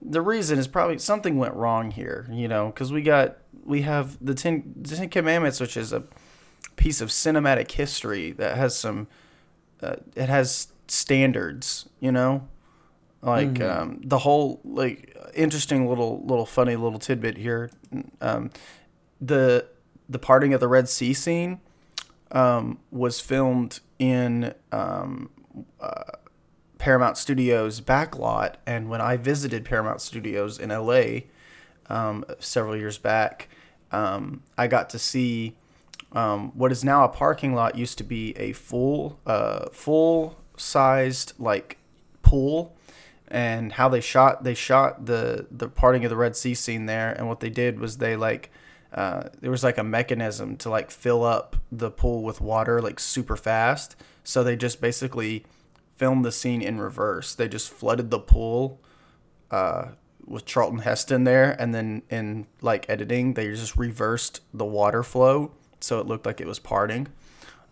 the 0.00 0.20
reason 0.20 0.58
is 0.58 0.68
probably 0.68 0.98
something 0.98 1.36
went 1.36 1.54
wrong 1.54 1.90
here, 1.90 2.28
you 2.30 2.48
know, 2.48 2.66
because 2.66 2.92
we 2.92 3.02
got 3.02 3.38
we 3.64 3.82
have 3.82 4.16
the 4.24 4.34
ten, 4.34 4.74
the 4.80 4.96
ten 4.96 5.08
Commandments, 5.08 5.60
which 5.60 5.76
is 5.76 5.92
a 5.92 6.04
piece 6.76 7.00
of 7.00 7.08
cinematic 7.08 7.70
history 7.70 8.32
that 8.32 8.56
has 8.56 8.76
some, 8.76 9.08
uh, 9.82 9.96
it 10.14 10.28
has 10.28 10.68
standards, 10.86 11.88
you 12.00 12.12
know, 12.12 12.48
like 13.22 13.60
um, 13.60 14.00
the 14.04 14.18
whole 14.18 14.60
like 14.64 15.16
interesting 15.34 15.88
little 15.88 16.24
little 16.24 16.46
funny 16.46 16.76
little 16.76 16.98
tidbit 16.98 17.36
here, 17.36 17.70
um, 18.20 18.50
the 19.20 19.66
the 20.08 20.18
parting 20.18 20.54
of 20.54 20.60
the 20.60 20.68
Red 20.68 20.88
Sea 20.88 21.12
scene 21.12 21.60
um, 22.30 22.78
was 22.90 23.20
filmed 23.20 23.80
in 23.98 24.54
um, 24.72 25.30
uh, 25.80 26.04
Paramount 26.78 27.18
Studios 27.18 27.80
backlot, 27.80 28.54
and 28.66 28.88
when 28.88 29.00
I 29.00 29.16
visited 29.16 29.64
Paramount 29.64 30.00
Studios 30.00 30.58
in 30.58 30.70
LA 30.70 31.22
um, 31.88 32.24
several 32.38 32.76
years 32.76 32.98
back, 32.98 33.48
um, 33.90 34.42
I 34.56 34.68
got 34.68 34.90
to 34.90 34.98
see 34.98 35.56
um, 36.12 36.52
what 36.56 36.72
is 36.72 36.84
now 36.84 37.04
a 37.04 37.08
parking 37.08 37.54
lot. 37.54 37.76
Used 37.76 37.98
to 37.98 38.04
be 38.04 38.36
a 38.36 38.52
full, 38.52 39.18
uh, 39.26 39.68
full 39.70 40.38
sized 40.56 41.32
like 41.38 41.78
pool, 42.22 42.76
and 43.30 43.72
how 43.72 43.88
they 43.88 44.00
shot 44.00 44.44
they 44.44 44.54
shot 44.54 45.06
the 45.06 45.46
the 45.50 45.68
parting 45.68 46.04
of 46.04 46.10
the 46.10 46.16
Red 46.16 46.36
Sea 46.36 46.54
scene 46.54 46.86
there, 46.86 47.12
and 47.12 47.28
what 47.28 47.40
they 47.40 47.50
did 47.50 47.78
was 47.78 47.98
they 47.98 48.16
like. 48.16 48.50
Uh, 48.90 49.28
there 49.42 49.50
was 49.50 49.62
like 49.62 49.76
a 49.76 49.84
mechanism 49.84 50.56
to 50.56 50.70
like 50.70 50.90
fill 50.90 51.22
up 51.22 51.56
the 51.70 51.90
pool 51.90 52.22
with 52.22 52.40
water 52.40 52.80
like 52.80 52.98
super 52.98 53.36
fast. 53.36 53.94
So 54.24 54.42
they 54.42 54.56
just 54.56 54.80
basically 54.80 55.44
filmed 55.96 56.24
the 56.24 56.32
scene 56.32 56.62
in 56.62 56.80
reverse. 56.80 57.34
They 57.34 57.48
just 57.48 57.68
flooded 57.68 58.10
the 58.10 58.18
pool 58.18 58.80
uh, 59.50 59.88
with 60.24 60.46
Charlton 60.46 60.78
Heston 60.78 61.24
there, 61.24 61.54
and 61.60 61.74
then 61.74 62.00
in 62.08 62.46
like 62.62 62.88
editing, 62.88 63.34
they 63.34 63.48
just 63.48 63.76
reversed 63.76 64.40
the 64.54 64.64
water 64.64 65.02
flow 65.02 65.52
so 65.80 66.00
it 66.00 66.06
looked 66.06 66.26
like 66.26 66.40
it 66.40 66.46
was 66.46 66.58
parting, 66.58 67.08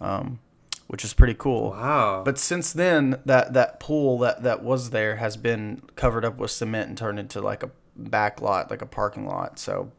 um, 0.00 0.38
which 0.86 1.04
is 1.04 1.14
pretty 1.14 1.34
cool. 1.34 1.70
Wow. 1.70 2.22
But 2.24 2.38
since 2.38 2.72
then, 2.72 3.20
that 3.24 3.52
that 3.54 3.80
pool 3.80 4.18
that 4.18 4.42
that 4.42 4.62
was 4.62 4.90
there 4.90 5.16
has 5.16 5.36
been 5.36 5.82
covered 5.96 6.24
up 6.24 6.38
with 6.38 6.50
cement 6.50 6.88
and 6.88 6.98
turned 6.98 7.18
into 7.18 7.40
like 7.40 7.62
a 7.62 7.70
back 7.96 8.40
lot, 8.40 8.70
like 8.70 8.82
a 8.82 8.86
parking 8.86 9.26
lot. 9.26 9.58
So, 9.58 9.90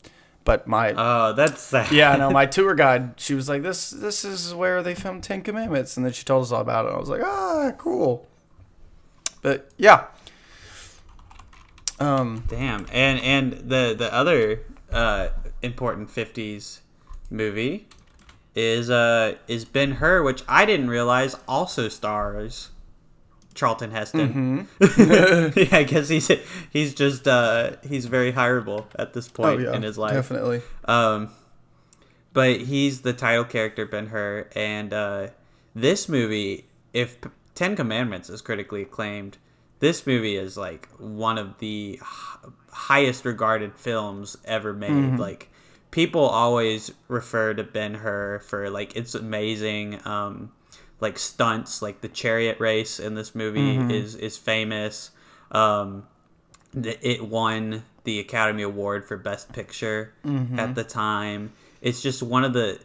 but 0.43 0.67
my 0.67 0.93
Oh, 0.95 1.33
that's 1.33 1.61
sad. 1.61 1.91
yeah, 1.91 2.15
no, 2.15 2.29
my 2.31 2.45
tour 2.57 2.75
guide, 2.75 3.19
she 3.19 3.33
was 3.33 3.49
like, 3.49 3.63
"This 3.63 3.89
this 3.89 4.23
is 4.23 4.53
where 4.53 4.81
they 4.81 4.95
filmed 4.95 5.23
Ten 5.23 5.41
Commandments," 5.41 5.97
and 5.97 6.05
then 6.05 6.13
she 6.13 6.23
told 6.23 6.43
us 6.43 6.51
all 6.51 6.61
about 6.61 6.85
it. 6.85 6.93
I 6.93 6.97
was 6.97 7.09
like, 7.09 7.21
"Ah, 7.23 7.71
cool." 7.77 8.27
But 9.41 9.69
yeah, 9.77 10.07
um, 11.99 12.43
Damn. 12.47 12.85
And 12.91 13.19
and 13.19 13.53
the 13.69 13.95
the 13.97 14.13
other 14.13 14.61
uh, 14.91 15.29
important 15.61 16.09
'50s 16.09 16.79
movie 17.29 17.87
is 18.57 18.89
uh 18.89 19.35
is 19.47 19.65
Ben 19.65 19.91
Hur, 19.93 20.23
which 20.23 20.43
I 20.47 20.65
didn't 20.65 20.89
realize 20.89 21.35
also 21.47 21.89
stars 21.89 22.69
Charlton 23.53 23.91
Heston. 23.91 24.67
Mm-hmm. 24.79 25.59
yeah, 25.59 25.77
I 25.79 25.83
guess 25.83 26.09
he's 26.09 26.29
he's 26.71 26.93
just 26.95 27.27
uh 27.27 27.73
he's 27.87 28.07
very 28.07 28.33
hireable 28.33 28.85
at 28.95 29.13
this 29.13 29.27
point 29.27 29.61
in 29.61 29.83
his 29.83 29.97
life. 29.97 30.13
definitely. 30.13 30.61
Um, 30.85 31.29
but 32.33 32.61
he's 32.61 33.01
the 33.01 33.13
title 33.13 33.45
character, 33.45 33.85
Ben 33.85 34.07
Hur, 34.07 34.47
and 34.55 34.93
uh, 34.93 35.27
this 35.75 36.07
movie, 36.09 36.65
if 36.93 37.17
Ten 37.55 37.75
Commandments 37.75 38.29
is 38.29 38.41
critically 38.41 38.83
acclaimed, 38.83 39.37
this 39.79 40.05
movie 40.05 40.35
is 40.35 40.55
like 40.57 40.87
one 40.99 41.37
of 41.39 41.57
the 41.59 41.99
h- 42.01 42.51
highest 42.71 43.25
regarded 43.25 43.75
films 43.75 44.37
ever 44.45 44.71
made. 44.73 45.17
Like 45.17 45.49
people 45.91 46.21
always 46.21 46.91
refer 47.07 47.53
to 47.53 47.63
Ben 47.63 47.95
Hur 47.95 48.39
for 48.39 48.69
like 48.69 48.95
its 48.95 49.15
amazing 49.15 49.99
um, 50.05 50.51
like 50.99 51.17
stunts, 51.19 51.81
like 51.81 52.01
the 52.01 52.09
chariot 52.09 52.59
race 52.59 52.99
in 52.99 53.15
this 53.15 53.33
movie 53.35 53.77
is 53.95 54.15
is 54.15 54.37
famous. 54.37 55.11
Um, 55.51 56.07
it 56.73 57.25
won 57.27 57.83
the 58.03 58.19
Academy 58.19 58.63
Award 58.63 59.05
for 59.05 59.17
Best 59.17 59.51
Picture 59.53 60.13
at 60.59 60.75
the 60.75 60.83
time. 60.83 61.53
It's 61.81 62.01
just 62.01 62.21
one 62.23 62.43
of 62.43 62.53
the 62.53 62.79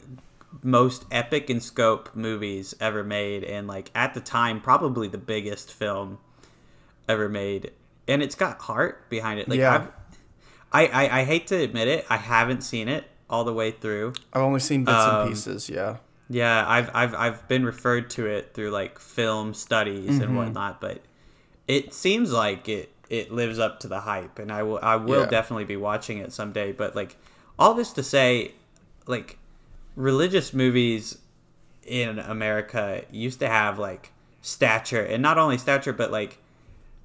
most 0.62 1.04
epic 1.10 1.48
in 1.50 1.60
scope 1.60 2.14
movies 2.14 2.74
ever 2.80 3.02
made, 3.02 3.42
and 3.44 3.66
like 3.66 3.90
at 3.94 4.14
the 4.14 4.20
time, 4.20 4.60
probably 4.60 5.08
the 5.08 5.18
biggest 5.18 5.72
film 5.72 6.18
ever 7.08 7.28
made. 7.28 7.72
And 8.08 8.22
it's 8.22 8.34
got 8.34 8.60
heart 8.60 9.08
behind 9.10 9.40
it. 9.40 9.48
Like 9.48 9.58
Yeah. 9.60 9.74
I've, 9.74 9.88
I, 10.72 10.87
I 10.87 11.20
I 11.20 11.24
hate 11.24 11.46
to 11.48 11.56
admit 11.56 11.88
it, 11.88 12.06
I 12.08 12.16
haven't 12.16 12.62
seen 12.62 12.88
it 12.88 13.04
all 13.28 13.44
the 13.44 13.52
way 13.52 13.70
through. 13.70 14.14
I've 14.32 14.42
only 14.42 14.61
seen 14.61 14.85
bits 14.85 14.98
Um, 14.98 15.16
and 15.20 15.28
pieces. 15.28 15.68
Yeah, 15.68 15.96
Yeah, 16.28 16.64
I've 16.66 16.90
I've 16.94 17.14
I've 17.14 17.48
been 17.48 17.64
referred 17.64 18.11
to 18.11 18.26
it 18.26 18.52
through 18.54 18.70
like 18.70 18.98
film 18.98 19.54
studies 19.54 20.11
Mm-hmm. 20.14 20.22
and 20.22 20.37
whatnot, 20.37 20.80
but 20.80 21.02
it 21.68 21.92
seems 21.94 22.32
like 22.32 22.68
it 22.68 22.90
it 23.11 23.30
lives 23.30 23.58
up 23.58 23.80
to 23.80 23.88
the 23.88 24.00
hype, 24.00 24.38
and 24.38 24.50
I 24.50 24.62
will 24.62 24.78
I 24.82 24.96
will 24.96 25.20
Yeah. 25.22 25.26
definitely 25.26 25.64
be 25.64 25.76
watching 25.76 26.18
it 26.18 26.32
someday. 26.32 26.72
But 26.72 26.96
like 26.96 27.16
all 27.58 27.74
this 27.74 27.92
to 27.94 28.02
say, 28.02 28.52
like 29.06 29.38
religious 29.96 30.54
movies 30.54 31.18
in 31.87 32.18
America 32.18 33.04
used 33.11 33.40
to 33.40 33.48
have 33.48 33.78
like 33.78 34.12
stature, 34.40 35.02
and 35.04 35.22
not 35.22 35.37
only 35.38 35.58
stature, 35.58 35.92
but 35.92 36.11
like 36.11 36.38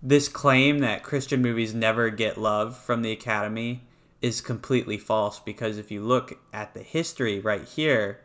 this 0.02 0.30
claim 0.30 0.80
that 0.80 1.04
Christian 1.04 1.42
movies 1.42 1.74
never 1.74 2.10
get 2.10 2.38
love 2.38 2.78
from 2.78 3.02
the 3.02 3.12
Academy 3.12 3.84
is 4.22 4.42
completely 4.42 4.98
false 4.98 5.40
because 5.40 5.78
if 5.78 5.92
you 5.92 6.02
look 6.02 6.40
at 6.54 6.74
the 6.74 6.82
history 6.82 7.40
right 7.40 7.64
here, 7.64 8.22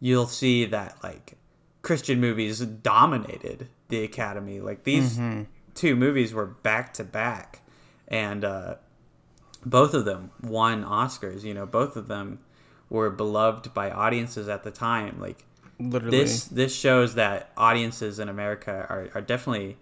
you'll 0.00 0.26
see 0.26 0.64
that 0.66 0.96
like 1.02 1.34
Christian 1.82 2.20
movies 2.20 2.60
dominated 2.60 3.68
the 3.88 4.02
Academy. 4.04 4.60
Like 4.60 4.84
these 4.84 5.18
two 5.74 5.96
movies 5.96 6.32
were 6.32 6.46
back 6.46 6.94
to 6.94 7.04
back, 7.04 7.60
and 8.08 8.44
uh, 8.44 8.76
both 9.64 9.94
of 9.94 10.04
them 10.04 10.30
won 10.42 10.84
Oscars. 10.84 11.42
You 11.42 11.54
know, 11.54 11.66
both 11.66 11.96
of 11.96 12.08
them 12.08 12.40
were 12.88 13.10
beloved 13.10 13.74
by 13.74 13.90
audiences 13.90 14.48
at 14.48 14.62
the 14.62 14.70
time. 14.70 15.20
Like 15.20 15.44
literally. 15.78 16.18
this, 16.18 16.44
this 16.44 16.74
shows 16.74 17.14
that 17.14 17.52
audiences 17.56 18.18
in 18.18 18.28
America 18.28 18.86
are, 18.88 19.08
are 19.14 19.20
definitely, 19.20 19.76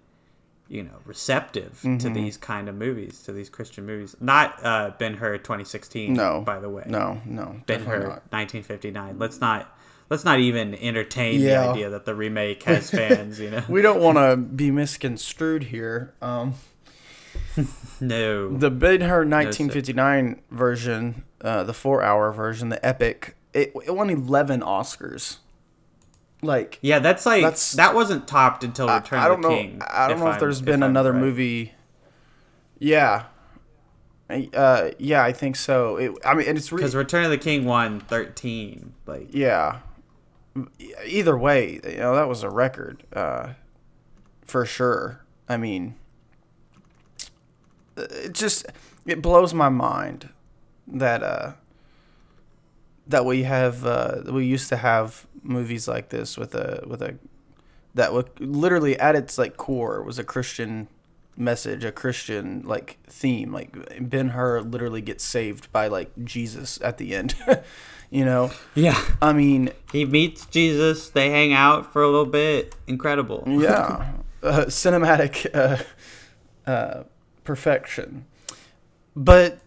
you 0.72 0.82
know, 0.82 0.98
receptive 1.04 1.78
to 1.82 1.88
Mm-hmm. 1.88 2.12
these 2.14 2.36
kind 2.38 2.68
of 2.68 2.74
movies, 2.74 3.22
to 3.24 3.32
these 3.32 3.50
Christian 3.50 3.84
movies. 3.84 4.16
Not 4.20 4.58
uh, 4.64 4.92
Ben 4.98 5.14
Hur 5.14 5.36
2016. 5.38 6.12
no, 6.14 6.40
by 6.40 6.58
the 6.60 6.70
way. 6.70 6.84
no, 6.86 7.20
no, 7.26 7.60
Ben 7.66 7.82
Hur 7.84 8.00
1959. 8.30 9.18
Let's 9.18 9.40
not 9.40 9.76
let's 10.08 10.24
not 10.24 10.40
even 10.40 10.74
entertain 10.74 11.40
the 11.40 11.56
idea 11.56 11.90
that 11.90 12.04
the 12.06 12.14
remake 12.14 12.62
has 12.64 12.90
fans. 12.90 13.38
You 13.38 13.50
know, 13.50 13.62
We 13.68 13.82
don't 13.82 14.00
want 14.00 14.16
to 14.18 14.36
be 14.36 14.70
misconstrued 14.70 15.64
here. 15.64 16.14
Um, 16.22 16.54
no. 18.00 18.56
the 18.56 18.70
Ben 18.70 19.00
Hur 19.02 19.24
1959 19.26 20.40
version, 20.50 21.24
uh, 21.40 21.64
the 21.64 21.74
four-hour 21.74 22.32
version, 22.32 22.68
the 22.70 22.84
epic, 22.84 23.36
it, 23.52 23.72
it 23.84 23.94
won 23.94 24.10
11 24.10 24.60
Oscars. 24.60 25.38
Like, 26.42 26.78
yeah, 26.82 26.98
that's 26.98 27.24
like 27.24 27.42
That's- 27.42 27.72
that 27.72 27.94
wasn't 27.94 28.26
topped 28.26 28.64
until 28.64 28.88
Return 28.88 29.20
I 29.20 29.28
don't 29.28 29.36
of 29.36 29.42
the 29.42 29.48
know. 29.48 29.54
King. 29.56 29.82
I 29.88 30.08
don't 30.08 30.18
know 30.18 30.26
if 30.26 30.32
I'm- 30.32 30.40
there's 30.40 30.60
been 30.60 30.82
I'm 30.82 30.90
another 30.90 31.12
right. 31.12 31.20
movie. 31.20 31.72
Yeah. 32.78 33.24
Uh, 34.54 34.90
yeah, 34.98 35.22
I 35.22 35.32
think 35.32 35.56
so. 35.56 35.96
It, 35.96 36.12
I 36.24 36.34
mean, 36.34 36.56
it's 36.56 36.70
because 36.70 36.94
Return 36.96 37.24
of 37.24 37.30
the 37.30 37.38
King 37.38 37.64
won 37.64 38.00
13. 38.00 38.94
Like 39.06 39.28
yeah. 39.30 39.80
Either 41.06 41.36
way, 41.38 41.80
you 41.84 41.98
know 41.98 42.14
that 42.16 42.28
was 42.28 42.42
a 42.42 42.50
record, 42.50 43.04
uh, 43.14 43.50
for 44.44 44.66
sure. 44.66 45.20
I 45.48 45.56
mean, 45.56 45.94
it 47.96 48.32
just 48.32 48.66
it 49.06 49.22
blows 49.22 49.54
my 49.54 49.68
mind 49.68 50.28
that 50.86 51.22
uh 51.22 51.52
that 53.06 53.24
we 53.24 53.44
have 53.44 53.84
uh 53.86 54.22
we 54.30 54.44
used 54.44 54.68
to 54.70 54.76
have 54.76 55.26
movies 55.42 55.88
like 55.88 56.10
this 56.10 56.36
with 56.36 56.54
a 56.54 56.84
with 56.86 57.02
a 57.02 57.16
that 57.94 58.12
would 58.12 58.28
literally 58.40 58.98
at 58.98 59.14
its 59.14 59.38
like 59.38 59.56
core 59.56 60.02
was 60.02 60.18
a 60.18 60.24
Christian 60.24 60.88
message, 61.36 61.84
a 61.84 61.92
Christian 61.92 62.62
like 62.64 62.98
theme. 63.06 63.52
Like 63.52 63.76
Ben 64.00 64.30
Hur 64.30 64.60
literally 64.60 65.00
gets 65.00 65.24
saved 65.24 65.72
by 65.72 65.88
like 65.88 66.10
Jesus 66.24 66.80
at 66.82 66.98
the 66.98 67.14
end. 67.14 67.34
you 68.10 68.24
know, 68.24 68.50
yeah, 68.74 69.00
I 69.20 69.32
mean, 69.32 69.70
he 69.92 70.04
meets 70.04 70.46
Jesus. 70.46 71.10
They 71.10 71.30
hang 71.30 71.52
out 71.52 71.92
for 71.92 72.02
a 72.02 72.06
little 72.06 72.26
bit. 72.26 72.74
Incredible. 72.86 73.44
yeah, 73.46 74.12
uh, 74.42 74.64
cinematic 74.66 75.46
uh, 75.54 75.82
uh, 76.70 77.04
perfection. 77.44 78.26
But 79.14 79.58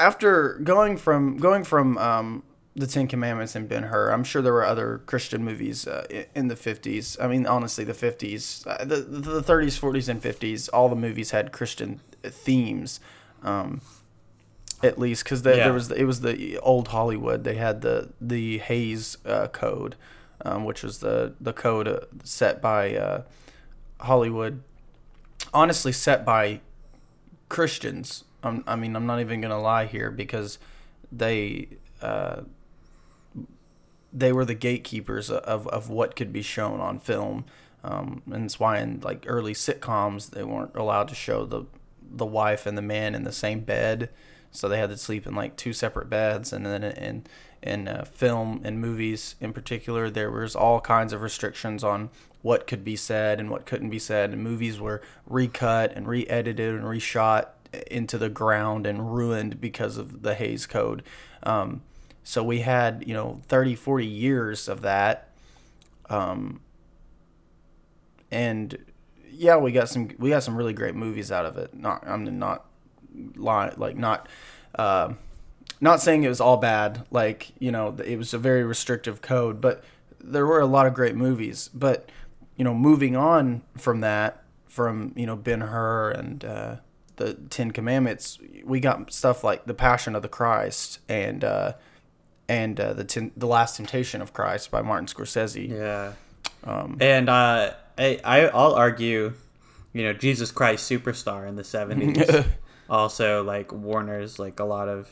after 0.00 0.54
going 0.62 0.96
from 0.96 1.36
going 1.36 1.64
from 1.64 1.96
um, 1.98 2.42
the 2.76 2.86
Ten 2.86 3.08
Commandments 3.08 3.56
and 3.56 3.68
Ben 3.68 3.84
Hur, 3.84 4.10
I'm 4.10 4.22
sure 4.22 4.42
there 4.42 4.52
were 4.52 4.64
other 4.64 5.00
Christian 5.06 5.42
movies 5.42 5.86
uh, 5.88 6.06
in 6.34 6.48
the 6.48 6.54
50s. 6.54 7.16
I 7.18 7.26
mean, 7.26 7.46
honestly, 7.46 7.84
the 7.84 7.94
50s, 7.94 8.66
uh, 8.66 8.84
the 8.84 8.96
the 8.96 9.42
30s, 9.42 9.80
40s, 9.80 10.08
and 10.10 10.22
50s, 10.22 10.68
all 10.74 10.88
the 10.90 10.94
movies 10.96 11.30
had 11.30 11.52
Christian 11.52 12.00
themes. 12.22 13.00
Um, 13.42 13.80
at 14.82 14.98
least 14.98 15.24
because 15.24 15.42
Yeah. 15.42 15.56
there 15.56 15.72
was 15.72 15.88
the, 15.88 15.96
it 15.98 16.04
was 16.04 16.20
the 16.20 16.58
old 16.58 16.88
Hollywood. 16.88 17.44
They 17.44 17.54
had 17.54 17.80
the 17.80 18.10
the 18.20 18.58
Hays 18.58 19.16
uh, 19.24 19.46
Code, 19.48 19.96
um, 20.44 20.64
which 20.66 20.82
was 20.82 20.98
the 20.98 21.32
the 21.40 21.54
code 21.54 21.88
uh, 21.88 22.00
set 22.24 22.60
by 22.60 22.94
uh, 22.94 23.22
Hollywood. 24.00 24.62
Honestly, 25.54 25.92
set 25.92 26.26
by 26.26 26.60
Christians. 27.48 28.24
Um, 28.42 28.64
I 28.66 28.76
mean, 28.76 28.94
I'm 28.96 29.06
not 29.06 29.20
even 29.20 29.40
gonna 29.40 29.60
lie 29.60 29.86
here 29.86 30.10
because 30.10 30.58
they 31.10 31.68
uh, 32.02 32.42
they 34.18 34.32
were 34.32 34.44
the 34.44 34.54
gatekeepers 34.54 35.30
of, 35.30 35.66
of 35.68 35.90
what 35.90 36.16
could 36.16 36.32
be 36.32 36.42
shown 36.42 36.80
on 36.80 36.98
film. 36.98 37.44
Um, 37.84 38.22
and 38.32 38.46
it's 38.46 38.58
why 38.58 38.78
in 38.78 39.00
like 39.00 39.24
early 39.28 39.52
sitcoms 39.52 40.30
they 40.30 40.42
weren't 40.42 40.74
allowed 40.74 41.08
to 41.08 41.14
show 41.14 41.44
the 41.44 41.64
the 42.08 42.26
wife 42.26 42.66
and 42.66 42.78
the 42.78 42.82
man 42.82 43.14
in 43.14 43.24
the 43.24 43.32
same 43.32 43.60
bed, 43.60 44.10
so 44.50 44.68
they 44.68 44.78
had 44.78 44.90
to 44.90 44.96
sleep 44.96 45.26
in 45.26 45.34
like 45.34 45.56
two 45.56 45.72
separate 45.72 46.08
beds. 46.08 46.52
And 46.52 46.64
then 46.64 46.82
in 46.82 47.24
in 47.62 47.88
uh, 47.88 48.04
film 48.04 48.60
and 48.64 48.80
movies 48.80 49.34
in 49.40 49.52
particular, 49.52 50.08
there 50.08 50.30
was 50.30 50.56
all 50.56 50.80
kinds 50.80 51.12
of 51.12 51.20
restrictions 51.20 51.84
on 51.84 52.10
what 52.42 52.66
could 52.66 52.84
be 52.84 52.96
said 52.96 53.40
and 53.40 53.50
what 53.50 53.66
couldn't 53.66 53.90
be 53.90 53.98
said. 53.98 54.32
And 54.32 54.42
movies 54.42 54.80
were 54.80 55.02
recut 55.26 55.92
and 55.94 56.06
re-edited 56.08 56.74
and 56.74 56.84
reshot 56.84 57.48
into 57.90 58.18
the 58.18 58.28
ground 58.28 58.86
and 58.86 59.14
ruined 59.14 59.60
because 59.60 59.98
of 59.98 60.22
the 60.22 60.34
Hays 60.34 60.66
Code. 60.66 61.02
Um, 61.42 61.82
so 62.26 62.42
we 62.42 62.58
had, 62.62 63.04
you 63.06 63.14
know, 63.14 63.40
30, 63.46 63.76
40 63.76 64.04
years 64.04 64.66
of 64.66 64.82
that. 64.82 65.30
Um, 66.10 66.58
and 68.32 68.76
yeah, 69.30 69.56
we 69.58 69.70
got 69.70 69.88
some 69.88 70.10
we 70.18 70.30
got 70.30 70.42
some 70.42 70.56
really 70.56 70.72
great 70.72 70.96
movies 70.96 71.30
out 71.30 71.46
of 71.46 71.56
it. 71.56 71.72
Not 71.72 72.02
I'm 72.04 72.36
not 72.36 72.66
like 73.36 73.96
not 73.96 74.28
uh, 74.74 75.14
not 75.80 76.00
saying 76.00 76.24
it 76.24 76.28
was 76.28 76.40
all 76.40 76.56
bad. 76.56 77.06
Like 77.12 77.52
you 77.60 77.70
know, 77.70 77.96
it 78.04 78.16
was 78.16 78.34
a 78.34 78.38
very 78.38 78.64
restrictive 78.64 79.22
code, 79.22 79.60
but 79.60 79.84
there 80.20 80.46
were 80.46 80.58
a 80.58 80.66
lot 80.66 80.86
of 80.86 80.94
great 80.94 81.14
movies. 81.14 81.70
But 81.72 82.10
you 82.56 82.64
know, 82.64 82.74
moving 82.74 83.14
on 83.14 83.62
from 83.78 84.00
that, 84.00 84.42
from 84.66 85.12
you 85.14 85.26
know 85.26 85.36
Ben 85.36 85.60
Hur 85.60 86.10
and 86.10 86.44
uh, 86.44 86.76
the 87.16 87.34
Ten 87.34 87.70
Commandments, 87.70 88.40
we 88.64 88.80
got 88.80 89.12
stuff 89.12 89.44
like 89.44 89.66
the 89.66 89.74
Passion 89.74 90.16
of 90.16 90.22
the 90.22 90.28
Christ 90.28 90.98
and 91.08 91.44
uh, 91.44 91.74
and 92.48 92.78
uh, 92.78 92.92
the 92.92 93.04
ten, 93.04 93.32
the 93.36 93.46
Last 93.46 93.76
Temptation 93.76 94.22
of 94.22 94.32
Christ 94.32 94.70
by 94.70 94.82
Martin 94.82 95.06
Scorsese. 95.06 95.68
Yeah. 95.68 96.12
Um, 96.64 96.96
and 97.00 97.28
uh, 97.28 97.72
I, 97.98 98.20
I 98.24 98.46
I'll 98.48 98.74
argue, 98.74 99.34
you 99.92 100.02
know, 100.02 100.12
Jesus 100.12 100.50
Christ 100.50 100.90
Superstar 100.90 101.48
in 101.48 101.56
the 101.56 101.64
seventies. 101.64 102.28
also, 102.90 103.42
like 103.42 103.72
Warner's, 103.72 104.38
like 104.38 104.60
a 104.60 104.64
lot 104.64 104.88
of 104.88 105.08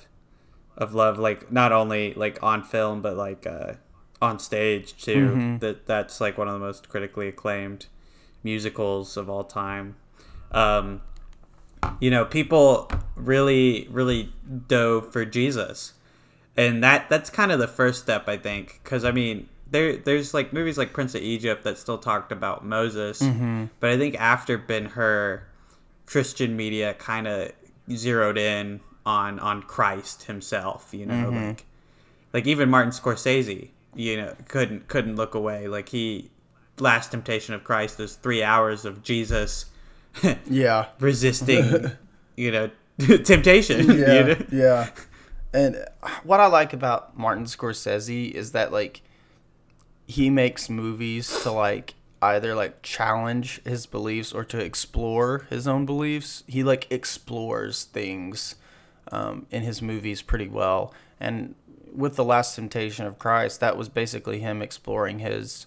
of 0.76 0.94
love, 0.94 1.18
like 1.18 1.52
not 1.52 1.72
only 1.72 2.14
like 2.14 2.42
on 2.42 2.62
film 2.62 3.00
but 3.00 3.16
like 3.16 3.46
uh, 3.46 3.74
on 4.20 4.38
stage 4.38 4.96
too. 5.02 5.28
Mm-hmm. 5.28 5.58
That 5.58 5.86
that's 5.86 6.20
like 6.20 6.38
one 6.38 6.48
of 6.48 6.54
the 6.54 6.60
most 6.60 6.88
critically 6.88 7.28
acclaimed 7.28 7.86
musicals 8.42 9.16
of 9.16 9.28
all 9.30 9.44
time. 9.44 9.96
Um, 10.52 11.02
you 12.00 12.10
know, 12.10 12.24
people 12.24 12.90
really 13.16 13.88
really 13.90 14.32
dove 14.68 15.12
for 15.12 15.24
Jesus, 15.24 15.94
and 16.56 16.82
that 16.84 17.08
that's 17.08 17.30
kind 17.30 17.52
of 17.52 17.58
the 17.58 17.68
first 17.68 18.02
step, 18.02 18.28
I 18.28 18.36
think, 18.36 18.80
because 18.82 19.04
I 19.04 19.12
mean 19.12 19.48
there 19.70 19.96
there's 19.96 20.34
like 20.34 20.52
movies 20.52 20.78
like 20.78 20.92
Prince 20.92 21.14
of 21.14 21.22
Egypt 21.22 21.64
that 21.64 21.78
still 21.78 21.98
talked 21.98 22.32
about 22.32 22.64
Moses, 22.64 23.20
mm-hmm. 23.20 23.66
but 23.80 23.90
I 23.90 23.98
think 23.98 24.14
after 24.20 24.56
Ben 24.56 24.86
Hur, 24.86 25.42
Christian 26.06 26.56
media 26.56 26.94
kind 26.94 27.26
of 27.26 27.52
zeroed 27.90 28.38
in 28.38 28.80
on 29.04 29.38
on 29.38 29.62
Christ 29.62 30.24
himself. 30.24 30.90
You 30.92 31.06
know, 31.06 31.30
mm-hmm. 31.30 31.46
like 31.48 31.64
like 32.32 32.46
even 32.46 32.68
Martin 32.68 32.92
Scorsese, 32.92 33.70
you 33.94 34.16
know, 34.16 34.34
couldn't 34.48 34.88
couldn't 34.88 35.16
look 35.16 35.34
away. 35.34 35.68
Like 35.68 35.88
he, 35.88 36.30
Last 36.78 37.10
Temptation 37.10 37.54
of 37.54 37.64
Christ 37.64 38.00
is 38.00 38.16
three 38.16 38.42
hours 38.42 38.84
of 38.84 39.02
Jesus, 39.02 39.66
yeah, 40.46 40.86
resisting, 40.98 41.92
you 42.36 42.50
know, 42.50 42.70
temptation. 43.24 43.86
Yeah, 43.98 44.14
you 44.14 44.24
know? 44.24 44.46
yeah. 44.52 44.90
And 45.54 45.86
what 46.24 46.40
I 46.40 46.46
like 46.46 46.72
about 46.72 47.16
Martin 47.16 47.44
Scorsese 47.44 48.32
is 48.32 48.52
that 48.52 48.72
like 48.72 49.02
he 50.06 50.28
makes 50.28 50.68
movies 50.68 51.42
to 51.42 51.52
like 51.52 51.94
either 52.20 52.54
like 52.54 52.82
challenge 52.82 53.62
his 53.64 53.86
beliefs 53.86 54.32
or 54.32 54.44
to 54.44 54.58
explore 54.58 55.46
his 55.50 55.68
own 55.68 55.86
beliefs. 55.86 56.42
He 56.48 56.64
like 56.64 56.90
explores 56.90 57.84
things 57.84 58.56
um, 59.12 59.46
in 59.50 59.62
his 59.62 59.80
movies 59.80 60.22
pretty 60.22 60.48
well. 60.48 60.92
And 61.20 61.54
with 61.94 62.16
the 62.16 62.24
Last 62.24 62.56
Temptation 62.56 63.06
of 63.06 63.18
Christ, 63.18 63.60
that 63.60 63.76
was 63.76 63.88
basically 63.88 64.40
him 64.40 64.60
exploring 64.60 65.20
his, 65.20 65.66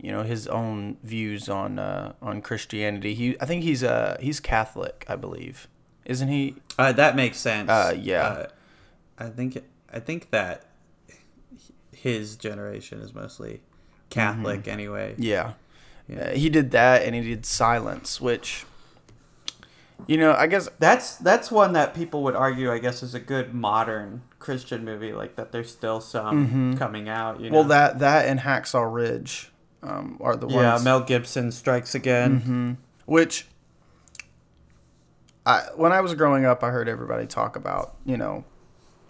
you 0.00 0.12
know, 0.12 0.22
his 0.22 0.46
own 0.46 0.96
views 1.02 1.48
on 1.48 1.80
uh, 1.80 2.12
on 2.22 2.40
Christianity. 2.40 3.14
He, 3.14 3.40
I 3.40 3.46
think 3.46 3.64
he's 3.64 3.82
uh 3.82 4.16
he's 4.20 4.38
Catholic, 4.38 5.04
I 5.08 5.16
believe, 5.16 5.66
isn't 6.04 6.28
he? 6.28 6.54
Uh, 6.78 6.92
that 6.92 7.16
makes 7.16 7.38
sense. 7.38 7.68
Uh, 7.68 7.96
yeah. 7.98 8.22
Uh, 8.22 8.46
I 9.18 9.28
think 9.28 9.62
I 9.92 10.00
think 10.00 10.30
that 10.30 10.64
his 11.92 12.36
generation 12.36 13.00
is 13.00 13.14
mostly 13.14 13.62
Catholic 14.10 14.60
mm-hmm. 14.60 14.70
anyway. 14.70 15.14
Yeah. 15.18 15.54
yeah. 16.06 16.20
Uh, 16.20 16.30
he 16.34 16.48
did 16.48 16.70
that 16.70 17.02
and 17.02 17.14
he 17.14 17.22
did 17.22 17.44
Silence, 17.44 18.20
which 18.20 18.64
you 20.06 20.16
know, 20.16 20.32
I 20.32 20.46
guess 20.46 20.68
that's 20.78 21.16
that's 21.16 21.50
one 21.50 21.72
that 21.72 21.94
people 21.94 22.22
would 22.22 22.36
argue 22.36 22.72
I 22.72 22.78
guess 22.78 23.02
is 23.02 23.14
a 23.14 23.20
good 23.20 23.52
modern 23.52 24.22
Christian 24.38 24.84
movie 24.84 25.12
like 25.12 25.36
that 25.36 25.52
there's 25.52 25.70
still 25.70 26.00
some 26.00 26.46
mm-hmm. 26.46 26.74
coming 26.76 27.08
out, 27.08 27.40
you 27.40 27.50
know. 27.50 27.58
Well, 27.58 27.68
that 27.68 27.98
that 27.98 28.26
and 28.26 28.40
Hacksaw 28.40 28.92
Ridge 28.92 29.50
um, 29.82 30.18
are 30.20 30.36
the 30.36 30.46
ones 30.46 30.56
Yeah, 30.56 30.78
Mel 30.82 31.00
Gibson 31.00 31.50
strikes 31.52 31.94
again. 31.94 32.40
Mm-hmm. 32.40 32.72
Which 33.06 33.46
I, 35.46 35.62
when 35.76 35.92
I 35.92 36.00
was 36.00 36.14
growing 36.14 36.44
up, 36.44 36.62
I 36.62 36.68
heard 36.68 36.88
everybody 36.88 37.26
talk 37.26 37.56
about, 37.56 37.96
you 38.04 38.16
know, 38.18 38.44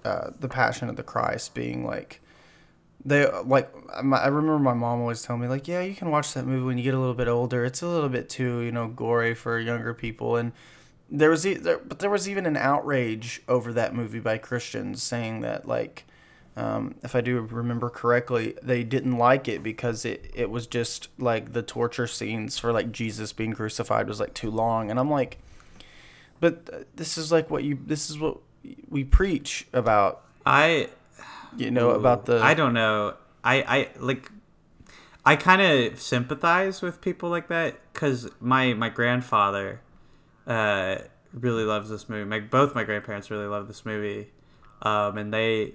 uh, 0.05 0.31
the 0.39 0.49
Passion 0.49 0.89
of 0.89 0.97
the 0.97 1.03
Christ 1.03 1.55
being 1.55 1.85
like 1.85 2.21
they 3.05 3.27
like 3.45 3.73
I 3.97 4.27
remember 4.29 4.59
my 4.59 4.75
mom 4.75 5.01
always 5.01 5.23
telling 5.23 5.43
me 5.43 5.49
like 5.49 5.69
yeah 5.69 5.81
you 5.81 5.95
can 5.95 6.11
watch 6.11 6.35
that 6.35 6.47
movie 6.47 6.65
when 6.65 6.79
you 6.79 6.85
get 6.85 6.95
a 6.95 6.99
little 6.99 7.15
bit 7.15 7.29
older. 7.29 7.65
It's 7.65 7.83
a 7.83 7.89
little 7.89 8.09
bit 8.09 8.29
too 8.29 8.61
you 8.61 8.73
know 8.73 8.89
gory 8.89 9.35
for 9.35 9.59
younger 9.59 9.95
people. 9.95 10.37
And 10.37 10.53
there 11.11 11.31
was 11.31 11.45
there, 11.45 11.79
but 11.79 12.01
there 12.01 12.11
was 12.11 12.29
even 12.29 12.45
an 12.45 12.57
outrage 12.57 13.43
over 13.49 13.73
that 13.73 13.95
movie 13.95 14.21
by 14.21 14.39
Christians 14.39 15.03
saying 15.03 15.41
that 15.43 15.67
like 15.67 16.05
um, 16.57 16.97
if 17.05 17.15
I 17.15 17.21
do 17.21 17.41
remember 17.41 17.89
correctly 17.89 18.57
they 18.63 18.83
didn't 18.83 19.17
like 19.17 19.47
it 19.47 19.63
because 19.63 20.05
it 20.05 20.31
it 20.35 20.51
was 20.51 20.67
just 20.67 21.09
like 21.19 21.53
the 21.53 21.63
torture 21.63 22.09
scenes 22.09 22.59
for 22.59 22.73
like 22.73 22.91
Jesus 22.91 23.33
being 23.33 23.53
crucified 23.53 24.09
was 24.09 24.21
like 24.21 24.35
too 24.35 24.51
long. 24.51 24.91
And 24.91 24.99
I'm 24.99 25.11
like 25.11 25.39
but 26.41 26.97
this 26.97 27.19
is 27.19 27.33
like 27.33 27.51
what 27.51 27.65
you 27.65 27.79
this 27.87 28.11
is 28.11 28.19
what 28.19 28.39
we 28.89 29.05
preach 29.05 29.67
about 29.73 30.25
I 30.45 30.89
you 31.57 31.71
know 31.71 31.91
Ooh, 31.91 31.95
about 31.95 32.27
the 32.27 32.41
I 32.41 32.55
don't 32.55 32.75
know. 32.75 33.15
I 33.45 33.63
I 33.63 33.89
like 33.99 34.31
I 35.25 35.37
kind 35.37 35.61
of 35.61 36.01
sympathize 36.01 36.83
with 36.83 37.01
people 37.01 37.29
like 37.29 37.49
that 37.49 37.77
cuz 37.93 38.29
my 38.41 38.75
my 38.75 38.89
grandfather 38.89 39.81
uh 40.47 40.97
really 41.33 41.65
loves 41.65 41.91
this 41.91 42.09
movie. 42.09 42.25
My 42.25 42.41
both 42.41 42.75
my 42.75 42.85
grandparents 42.85 43.31
really 43.31 43.47
love 43.47 43.69
this 43.69 43.85
movie. 43.85 44.33
Um 44.83 45.19
and 45.19 45.33
they 45.33 45.75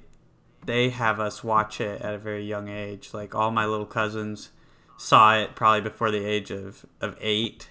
they 0.65 0.89
have 0.89 1.19
us 1.19 1.43
watch 1.43 1.81
it 1.81 2.01
at 2.01 2.13
a 2.13 2.17
very 2.17 2.43
young 2.45 2.69
age. 2.69 3.13
Like 3.13 3.35
all 3.35 3.51
my 3.51 3.65
little 3.65 3.85
cousins 3.85 4.51
saw 4.97 5.35
it 5.35 5.55
probably 5.55 5.81
before 5.81 6.11
the 6.11 6.25
age 6.25 6.51
of 6.51 6.85
of 7.01 7.17
8. 7.19 7.69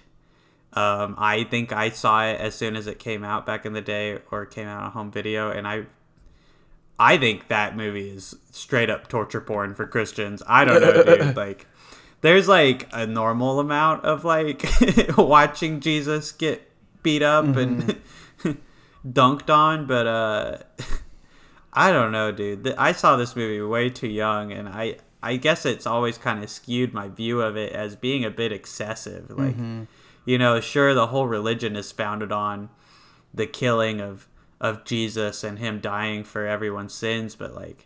Um, 0.75 1.15
I 1.17 1.43
think 1.43 1.71
I 1.71 1.89
saw 1.89 2.25
it 2.25 2.39
as 2.39 2.55
soon 2.55 2.75
as 2.75 2.87
it 2.87 2.99
came 2.99 3.23
out 3.23 3.45
back 3.45 3.65
in 3.65 3.73
the 3.73 3.81
day, 3.81 4.19
or 4.31 4.45
came 4.45 4.67
out 4.67 4.83
on 4.83 4.91
home 4.91 5.11
video, 5.11 5.51
and 5.51 5.67
I 5.67 5.85
I 6.99 7.17
think 7.17 7.47
that 7.47 7.75
movie 7.75 8.09
is 8.09 8.35
straight 8.51 8.89
up 8.89 9.07
torture 9.07 9.41
porn 9.41 9.75
for 9.75 9.87
Christians. 9.87 10.43
I 10.47 10.65
don't 10.65 10.81
know, 10.81 11.03
dude. 11.03 11.35
Like, 11.43 11.67
there's 12.21 12.47
like 12.47 12.87
a 12.91 13.05
normal 13.05 13.59
amount 13.59 14.05
of 14.05 14.23
like 14.23 14.65
watching 15.17 15.79
Jesus 15.79 16.31
get 16.31 16.69
beat 17.01 17.21
up 17.21 17.45
mm-hmm. 17.45 17.91
and 18.45 18.57
dunked 19.13 19.49
on, 19.49 19.85
but 19.85 20.07
uh, 20.07 20.57
I 21.73 21.91
don't 21.91 22.11
know, 22.11 22.31
dude. 22.31 22.73
I 22.77 22.93
saw 22.93 23.17
this 23.17 23.35
movie 23.35 23.61
way 23.61 23.89
too 23.89 24.07
young, 24.07 24.51
and 24.51 24.69
I 24.69 24.97
I 25.21 25.37
guess 25.37 25.65
it's 25.65 25.87
always 25.87 26.17
kind 26.17 26.43
of 26.43 26.49
skewed 26.49 26.93
my 26.93 27.09
view 27.09 27.41
of 27.41 27.57
it 27.57 27.73
as 27.73 27.95
being 27.95 28.23
a 28.23 28.29
bit 28.29 28.51
excessive. 28.51 29.29
Like, 29.29 29.55
mm-hmm. 29.55 29.83
You 30.25 30.37
know, 30.37 30.59
sure, 30.59 30.93
the 30.93 31.07
whole 31.07 31.27
religion 31.27 31.75
is 31.75 31.91
founded 31.91 32.31
on 32.31 32.69
the 33.33 33.47
killing 33.47 33.99
of 33.99 34.27
of 34.61 34.85
Jesus 34.85 35.43
and 35.43 35.59
him 35.59 35.79
dying 35.79 36.23
for 36.23 36.47
everyone's 36.47 36.93
sins, 36.93 37.35
but 37.35 37.53
like, 37.53 37.85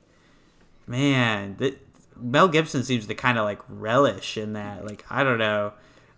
man, 0.86 1.56
th- 1.56 1.80
Mel 2.16 2.48
Gibson 2.48 2.84
seems 2.84 3.08
to 3.08 3.16
kind 3.16 3.40
of 3.40 3.46
like 3.46 3.62
relish 3.68 4.38
in 4.38 4.54
that. 4.54 4.86
Like, 4.86 5.04
I 5.10 5.24
don't 5.24 5.40
know. 5.40 5.74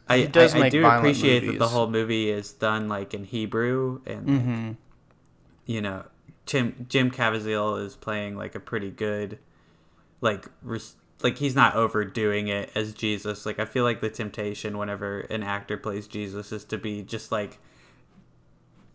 I, 0.09 0.15
I, 0.33 0.49
I, 0.65 0.69
do 0.69 0.85
appreciate 0.85 1.43
movies. 1.43 1.59
that 1.59 1.65
the 1.65 1.69
whole 1.69 1.87
movie 1.87 2.29
is 2.29 2.51
done 2.51 2.89
like 2.89 3.13
in 3.13 3.23
Hebrew 3.23 4.01
and 4.07 4.27
mm-hmm. 4.27 4.67
like, 4.69 4.75
you 5.67 5.81
know 5.81 6.03
Jim 6.47 6.87
Jim 6.89 7.11
Caviezel 7.11 7.85
is 7.85 7.95
playing 7.95 8.35
like 8.35 8.55
a 8.55 8.59
pretty 8.59 8.89
good 8.89 9.37
like 10.19 10.47
res- 10.63 10.95
like 11.21 11.37
he's 11.37 11.55
not 11.55 11.75
overdoing 11.75 12.47
it 12.47 12.71
as 12.75 12.93
Jesus. 12.93 13.45
Like 13.45 13.59
I 13.59 13.65
feel 13.65 13.83
like 13.83 13.99
the 13.99 14.09
temptation 14.09 14.77
whenever 14.77 15.21
an 15.21 15.43
actor 15.43 15.77
plays 15.77 16.07
Jesus 16.07 16.51
is 16.51 16.63
to 16.65 16.77
be 16.77 17.01
just 17.01 17.31
like 17.31 17.59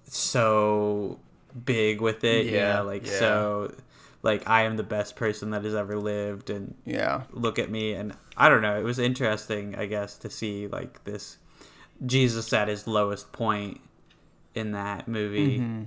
so 0.05 1.18
big 1.64 2.01
with 2.01 2.25
it. 2.25 2.47
Yeah, 2.47 2.81
like 2.81 3.07
yeah. 3.07 3.18
so 3.18 3.75
like 4.22 4.49
I 4.49 4.62
am 4.62 4.77
the 4.77 4.83
best 4.83 5.16
person 5.16 5.51
that 5.51 5.64
has 5.64 5.75
ever 5.75 5.99
lived 5.99 6.51
and 6.51 6.75
Yeah. 6.87 7.25
look 7.31 7.59
at 7.59 7.70
me 7.70 7.93
and 7.93 8.14
I 8.37 8.49
don't 8.49 8.62
know, 8.62 8.79
it 8.79 8.85
was 8.85 8.99
interesting 8.99 9.75
I 9.77 9.87
guess 9.87 10.16
to 10.18 10.31
see 10.31 10.66
like 10.66 11.05
this 11.05 11.39
Jesus 12.05 12.53
at 12.53 12.68
his 12.68 12.87
lowest 12.87 13.33
point 13.33 13.81
in 14.55 14.72
that 14.72 15.09
movie. 15.09 15.59
Mm-hmm. 15.59 15.83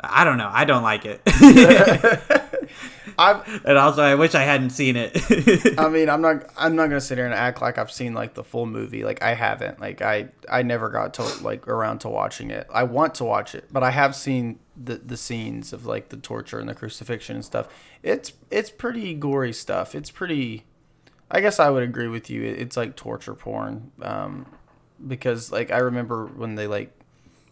I 0.00 0.24
don't 0.24 0.36
know. 0.36 0.50
I 0.52 0.64
don't 0.66 0.82
like 0.82 1.04
it. 1.06 1.22
I 3.18 3.60
and 3.64 3.78
also 3.78 4.02
I 4.02 4.14
wish 4.14 4.34
I 4.34 4.42
hadn't 4.42 4.70
seen 4.70 4.96
it. 4.96 5.78
I 5.78 5.88
mean, 5.90 6.10
I'm 6.10 6.20
not 6.20 6.50
I'm 6.56 6.76
not 6.76 6.88
gonna 6.88 7.00
sit 7.00 7.16
here 7.16 7.24
and 7.24 7.34
act 7.34 7.62
like 7.62 7.78
I've 7.78 7.90
seen 7.90 8.12
like 8.12 8.34
the 8.34 8.44
full 8.44 8.66
movie. 8.66 9.04
Like 9.04 9.22
I 9.22 9.34
haven't. 9.34 9.80
Like 9.80 10.02
I 10.02 10.28
I 10.50 10.62
never 10.62 10.90
got 10.90 11.14
to 11.14 11.22
like 11.42 11.66
around 11.66 12.00
to 12.00 12.08
watching 12.08 12.50
it. 12.50 12.66
I 12.72 12.82
want 12.82 13.14
to 13.16 13.24
watch 13.24 13.54
it, 13.54 13.68
but 13.72 13.82
I 13.82 13.90
have 13.90 14.14
seen 14.14 14.58
the 14.76 14.96
the 14.96 15.16
scenes 15.16 15.72
of 15.72 15.86
like 15.86 16.10
the 16.10 16.16
torture 16.18 16.58
and 16.58 16.68
the 16.68 16.74
crucifixion 16.74 17.36
and 17.36 17.44
stuff. 17.44 17.68
It's 18.02 18.32
it's 18.50 18.70
pretty 18.70 19.14
gory 19.14 19.52
stuff. 19.52 19.94
It's 19.94 20.10
pretty. 20.10 20.64
I 21.30 21.40
guess 21.40 21.58
I 21.58 21.70
would 21.70 21.82
agree 21.82 22.08
with 22.08 22.30
you. 22.30 22.42
It's 22.42 22.76
like 22.76 22.96
torture 22.96 23.34
porn. 23.34 23.90
Um, 24.02 24.46
because 25.04 25.50
like 25.50 25.70
I 25.70 25.78
remember 25.78 26.26
when 26.26 26.54
they 26.54 26.66
like 26.66 26.92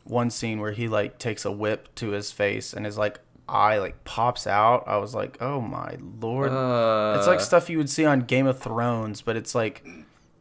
one 0.05 0.31
scene 0.31 0.61
where 0.61 0.73
he 0.73 0.89
like 0.89 1.19
takes 1.19 1.45
a 1.45 1.51
whip 1.51 1.95
to 1.97 2.11
his 2.11 2.31
face 2.31 2.73
and 2.73 2.87
is 2.87 2.99
like 2.99 3.19
eye 3.49 3.79
like 3.79 4.05
pops 4.05 4.47
out. 4.47 4.85
I 4.87 4.97
was 4.99 5.15
like, 5.15 5.37
oh 5.41 5.61
my 5.61 5.97
lord. 6.21 6.51
Uh, 6.51 7.15
It's 7.19 7.27
like 7.27 7.41
stuff 7.41 7.69
you 7.71 7.79
would 7.79 7.91
see 7.91 8.05
on 8.05 8.21
Game 8.21 8.47
of 8.47 8.59
Thrones, 8.59 9.23
but 9.23 9.37
it's 9.37 9.55
like 9.55 9.87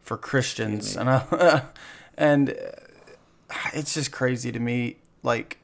for 0.02 0.18
Christians, 0.18 0.96
and 0.96 1.10
uh, 1.10 1.62
and 2.18 2.50
uh, 2.52 3.54
it's 3.74 3.94
just 3.94 4.12
crazy 4.12 4.52
to 4.52 4.60
me. 4.60 4.98
Like, 5.22 5.58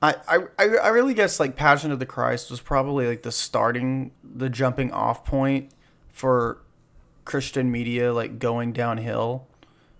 I, 0.00 0.14
I 0.26 0.38
I 0.58 0.64
I 0.76 0.88
really 0.88 1.14
guess 1.14 1.38
like 1.38 1.56
Passion 1.56 1.92
of 1.92 1.98
the 1.98 2.06
Christ 2.06 2.50
was 2.50 2.60
probably 2.60 3.06
like 3.06 3.22
the 3.22 3.32
starting, 3.32 4.12
the 4.22 4.48
jumping 4.48 4.90
off 4.92 5.24
point 5.24 5.70
for 6.08 6.58
Christian 7.24 7.70
media 7.70 8.12
like 8.12 8.38
going 8.38 8.72
downhill, 8.72 9.46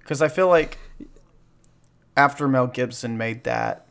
because 0.01 0.21
I 0.23 0.29
feel 0.29 0.49
like 0.49 0.79
after 2.17 2.49
Mel 2.49 2.67
Gibson 2.67 3.17
made 3.17 3.45
that 3.45 3.87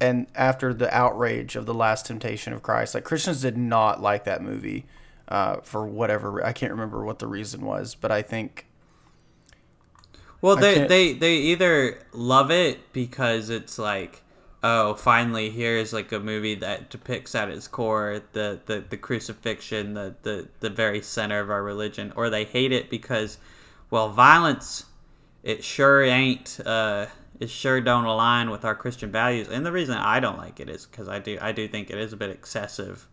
and 0.00 0.26
after 0.34 0.74
the 0.74 0.94
outrage 0.94 1.56
of 1.56 1.66
the 1.66 1.74
last 1.74 2.06
temptation 2.06 2.52
of 2.52 2.62
christ 2.62 2.94
like 2.94 3.04
christians 3.04 3.42
did 3.42 3.56
not 3.56 4.00
like 4.02 4.24
that 4.24 4.42
movie 4.42 4.86
uh, 5.28 5.56
for 5.62 5.86
whatever 5.86 6.44
i 6.44 6.52
can't 6.52 6.72
remember 6.72 7.04
what 7.04 7.18
the 7.18 7.26
reason 7.26 7.62
was 7.62 7.94
but 7.94 8.10
i 8.12 8.22
think 8.22 8.66
Well, 10.40 10.56
they, 10.56 10.86
they 10.86 11.12
they 11.14 11.36
either 11.36 11.98
love 12.12 12.50
it 12.50 12.92
because 12.92 13.50
it's 13.50 13.78
like, 13.78 14.22
oh, 14.62 14.94
finally 14.94 15.50
here's 15.50 15.92
like 15.92 16.12
a 16.12 16.20
movie 16.20 16.54
that 16.56 16.90
depicts 16.90 17.34
at 17.34 17.48
its 17.48 17.66
core 17.68 18.22
the, 18.32 18.60
the, 18.66 18.84
the 18.88 18.96
crucifixion, 18.96 19.94
the, 19.94 20.14
the 20.22 20.48
the 20.60 20.70
very 20.70 21.00
center 21.02 21.40
of 21.40 21.50
our 21.50 21.62
religion, 21.62 22.12
or 22.16 22.30
they 22.30 22.44
hate 22.44 22.72
it 22.72 22.90
because, 22.90 23.38
well, 23.90 24.10
violence, 24.10 24.84
it 25.42 25.64
sure 25.64 26.02
ain't, 26.04 26.60
uh, 26.66 27.06
it 27.40 27.50
sure 27.50 27.80
don't 27.80 28.04
align 28.04 28.50
with 28.50 28.64
our 28.64 28.74
Christian 28.74 29.10
values. 29.10 29.48
And 29.48 29.64
the 29.64 29.72
reason 29.72 29.96
I 29.96 30.20
don't 30.20 30.38
like 30.38 30.60
it 30.60 30.68
is 30.68 30.86
because 30.86 31.08
I 31.08 31.18
do 31.18 31.38
I 31.40 31.52
do 31.52 31.68
think 31.68 31.90
it 31.90 31.98
is 31.98 32.12
a 32.12 32.16
bit 32.16 32.30
excessive, 32.30 33.06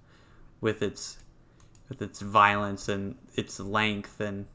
with 0.61 0.81
its 0.81 1.17
with 1.89 2.01
its 2.01 2.21
violence 2.21 2.89
and 2.89 3.15
its 3.35 3.59
length 3.59 4.19
and. 4.19 4.45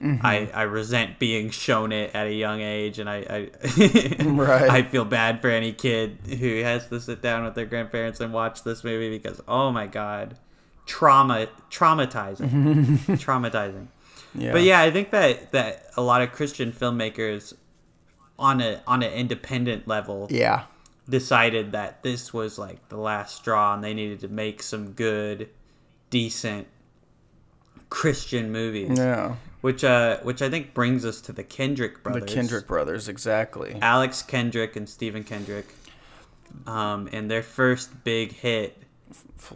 I, 0.00 0.06
mm-hmm. 0.06 0.56
I 0.56 0.62
resent 0.62 1.18
being 1.18 1.50
shown 1.50 1.90
it 1.90 2.14
at 2.14 2.28
a 2.28 2.32
young 2.32 2.60
age, 2.60 3.00
and 3.00 3.10
I 3.10 3.16
I, 3.28 4.22
Right. 4.22 4.70
I 4.70 4.82
feel 4.84 5.04
bad 5.04 5.42
for 5.42 5.48
any 5.48 5.72
kid 5.72 6.18
who 6.38 6.62
has 6.62 6.86
to 6.86 7.00
sit 7.00 7.20
down 7.20 7.44
with 7.44 7.56
their 7.56 7.66
grandparents 7.66 8.20
and 8.20 8.32
watch 8.32 8.62
this 8.62 8.84
movie 8.84 9.10
because 9.10 9.40
oh 9.48 9.72
my 9.72 9.88
god, 9.88 10.38
trauma 10.86 11.48
traumatizing, 11.68 12.48
traumatizing. 13.18 13.88
yeah 14.36 14.52
But 14.52 14.62
yeah, 14.62 14.80
I 14.80 14.92
think 14.92 15.10
that 15.10 15.50
that 15.50 15.90
a 15.96 16.00
lot 16.00 16.22
of 16.22 16.30
Christian 16.30 16.70
filmmakers 16.70 17.54
on 18.38 18.60
a 18.60 18.80
on 18.86 19.02
an 19.02 19.12
independent 19.12 19.88
level 19.88 20.26
yeah 20.30 20.64
decided 21.08 21.72
that 21.72 22.02
this 22.02 22.32
was 22.34 22.58
like 22.58 22.86
the 22.90 22.96
last 22.96 23.36
straw 23.36 23.74
and 23.74 23.82
they 23.82 23.94
needed 23.94 24.20
to 24.20 24.28
make 24.28 24.62
some 24.62 24.92
good, 24.92 25.48
decent 26.10 26.66
Christian 27.88 28.52
movies 28.52 28.98
yeah 28.98 29.34
which 29.62 29.82
uh 29.82 30.18
which 30.20 30.42
I 30.42 30.50
think 30.50 30.74
brings 30.74 31.04
us 31.04 31.20
to 31.22 31.32
the 31.32 31.42
Kendrick 31.42 32.02
brothers. 32.02 32.22
the 32.22 32.34
kendrick 32.34 32.66
brothers 32.66 33.08
exactly 33.08 33.76
Alex 33.80 34.22
Kendrick 34.22 34.76
and 34.76 34.88
Stephen 34.88 35.24
Kendrick. 35.24 35.66
Um 36.66 37.08
and 37.12 37.30
their 37.30 37.42
first 37.42 38.04
big 38.04 38.32
hit 38.32 38.76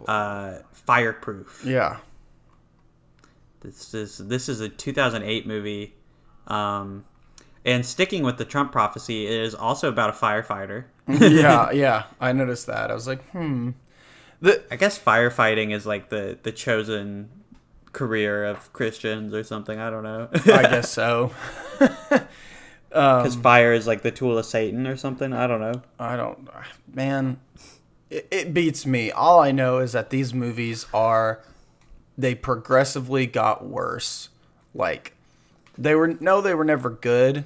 uh 0.09 0.59
Fireproof. 0.73 1.63
yeah 1.65 1.99
This 3.61 3.95
is 3.95 4.19
this 4.19 4.49
is 4.49 4.61
a 4.61 4.69
2008 4.69 5.47
movie. 5.47 5.95
Um 6.49 7.05
and 7.65 7.85
sticking 7.87 8.23
with 8.23 8.39
the 8.39 8.45
Trump 8.45 8.73
prophecy, 8.73 9.27
it 9.27 9.41
is 9.41 9.55
also 9.55 9.89
about 9.89 10.11
a 10.11 10.13
firefighter. 10.13 10.85
yeah 11.09 11.71
yeah 11.73 12.05
i 12.21 12.31
noticed 12.31 12.69
that 12.69 12.89
i 12.89 12.95
was 12.95 13.09
like 13.09 13.29
hmm 13.31 13.71
the 14.41 14.63
I 14.71 14.77
guess 14.77 14.99
firefighting 14.99 15.73
is 15.73 15.87
like 15.87 16.11
the 16.11 16.39
the 16.43 16.53
chosen 16.53 17.29
career 17.93 18.45
of 18.45 18.73
Christians 18.73 19.33
or 19.35 19.45
something. 19.45 19.79
I 19.79 19.89
don't 19.91 20.03
know. 20.03 20.29
i 20.33 20.39
guess 20.63 20.91
so 20.91 21.33
because 22.89 23.37
fire 23.37 23.73
is 23.73 23.87
like 23.87 24.03
the 24.03 24.11
tool 24.11 24.37
of 24.37 24.45
Satan 24.45 24.87
or 24.87 24.97
something. 24.97 25.33
I 25.33 25.47
don't 25.47 25.61
know. 25.61 25.83
I 25.99 26.17
don't, 26.17 26.49
man. 26.95 27.41
It, 28.11 28.29
it 28.31 28.55
beats 28.55 28.85
me. 28.85 29.11
All 29.11 29.41
I 29.41 29.53
know 29.53 29.79
is 29.79 29.93
that 29.93 30.11
these 30.11 30.35
movies 30.35 30.87
are, 30.93 31.43
they 32.19 32.35
progressively 32.35 33.27
got 33.27 33.65
worse. 33.65 34.29
Like, 34.75 35.15
they 35.79 35.95
were 35.95 36.09
no, 36.21 36.41
they 36.41 36.55
were 36.55 36.65
never 36.65 36.91
good, 36.91 37.45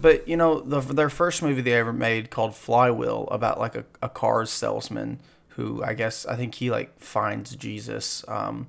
but 0.00 0.26
you 0.28 0.36
know, 0.36 0.60
the 0.60 0.80
their 0.80 1.10
first 1.10 1.42
movie 1.42 1.60
they 1.62 1.72
ever 1.74 1.92
made 1.92 2.30
called 2.30 2.54
Flywheel 2.54 3.28
about 3.30 3.58
like 3.58 3.74
a, 3.74 3.84
a 4.02 4.08
cars 4.08 4.50
salesman 4.50 5.18
who 5.50 5.82
I 5.84 5.94
guess 5.94 6.26
I 6.26 6.36
think 6.36 6.54
he 6.56 6.70
like 6.70 6.98
finds 7.00 7.54
Jesus. 7.56 8.24
Um, 8.28 8.66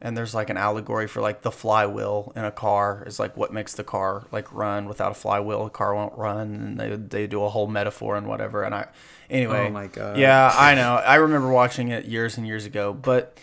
and 0.00 0.16
there's 0.18 0.34
like 0.34 0.50
an 0.50 0.58
allegory 0.58 1.06
for 1.08 1.22
like 1.22 1.40
the 1.42 1.50
flywheel 1.50 2.30
in 2.36 2.44
a 2.44 2.50
car 2.50 3.04
is 3.06 3.18
like 3.18 3.38
what 3.38 3.54
makes 3.54 3.72
the 3.72 3.84
car 3.84 4.24
like 4.30 4.52
run 4.52 4.86
without 4.86 5.12
a 5.12 5.14
flywheel 5.14 5.64
a 5.64 5.70
car 5.70 5.94
won't 5.94 6.12
run 6.18 6.48
and 6.54 6.78
they, 6.80 6.94
they 6.94 7.26
do 7.26 7.42
a 7.42 7.48
whole 7.48 7.66
metaphor 7.66 8.14
and 8.14 8.26
whatever 8.26 8.64
and 8.64 8.74
i 8.74 8.86
anyway 9.30 9.66
Oh 9.66 9.70
my 9.70 9.86
God. 9.86 10.18
yeah 10.18 10.52
i 10.58 10.74
know 10.74 10.96
i 10.96 11.14
remember 11.14 11.48
watching 11.48 11.88
it 11.88 12.04
years 12.04 12.36
and 12.36 12.46
years 12.46 12.66
ago 12.66 12.92
but 12.92 13.38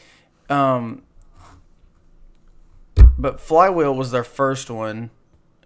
um 0.52 1.02
but 3.22 3.40
flywheel 3.40 3.94
was 3.96 4.12
their 4.12 4.24
first 4.24 4.70
one 4.70 5.10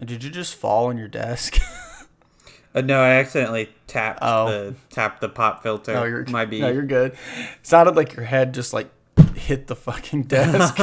did 0.04 0.22
you 0.22 0.30
just 0.30 0.54
fall 0.54 0.86
on 0.86 0.98
your 0.98 1.08
desk 1.08 1.58
Uh, 2.74 2.82
no, 2.82 3.00
I 3.00 3.12
accidentally 3.12 3.70
tapped 3.86 4.18
Oh. 4.20 4.48
the 4.50 4.74
tapped 4.90 5.22
the 5.22 5.30
pop 5.30 5.62
filter. 5.62 5.94
no 5.94 6.04
you're 6.04 6.26
might 6.26 6.50
be. 6.50 6.60
no 6.60 6.68
you're 6.70 6.82
good 6.82 7.16
sounded 7.62 7.96
like 7.96 8.14
your 8.14 8.26
head 8.26 8.52
just 8.52 8.74
like 8.74 8.90
hit 9.34 9.66
the 9.66 9.74
fucking 9.74 10.22
desk 10.34 10.78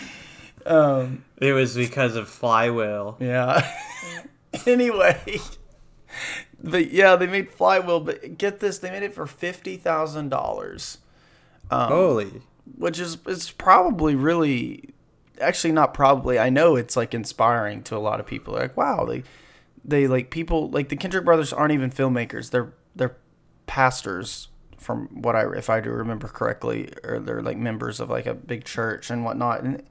um 0.66 1.24
It 1.38 1.52
was 1.52 1.76
because 1.76 2.16
of 2.16 2.28
flywheel. 2.28 3.16
Yeah. 3.20 3.64
anyway, 4.66 5.38
but 6.62 6.90
yeah, 6.90 7.14
they 7.16 7.28
made 7.28 7.48
Flywheel. 7.50 8.00
But 8.00 8.36
get 8.36 8.58
this, 8.58 8.78
they 8.78 8.90
made 8.90 9.04
it 9.04 9.14
for 9.14 9.26
fifty 9.26 9.76
thousand 9.76 10.30
dollars, 10.30 10.98
Um, 11.70 11.88
Holy. 11.88 12.42
which 12.76 12.98
is 12.98 13.18
is 13.26 13.52
probably 13.52 14.16
really, 14.16 14.89
actually 15.40 15.72
not 15.72 15.94
probably. 15.94 16.38
I 16.38 16.50
know 16.50 16.76
it's 16.76 16.96
like 16.96 17.14
inspiring 17.14 17.82
to 17.84 17.96
a 17.96 17.98
lot 17.98 18.20
of 18.20 18.26
people. 18.26 18.54
Like, 18.54 18.76
wow, 18.76 19.04
they 19.04 19.22
they 19.84 20.06
like 20.06 20.30
people 20.30 20.70
like 20.70 20.88
the 20.88 20.96
Kendrick 20.96 21.24
brothers 21.24 21.52
aren't 21.52 21.72
even 21.72 21.90
filmmakers. 21.90 22.50
They're 22.50 22.72
they're 22.94 23.16
pastors 23.66 24.48
from 24.76 25.08
what 25.22 25.36
I 25.36 25.44
if 25.56 25.70
I 25.70 25.80
do 25.80 25.90
remember 25.90 26.28
correctly, 26.28 26.90
or 27.04 27.18
they're 27.18 27.42
like 27.42 27.56
members 27.56 28.00
of 28.00 28.10
like 28.10 28.26
a 28.26 28.34
big 28.34 28.64
church 28.64 29.10
and 29.10 29.24
whatnot. 29.24 29.62
And 29.62 29.82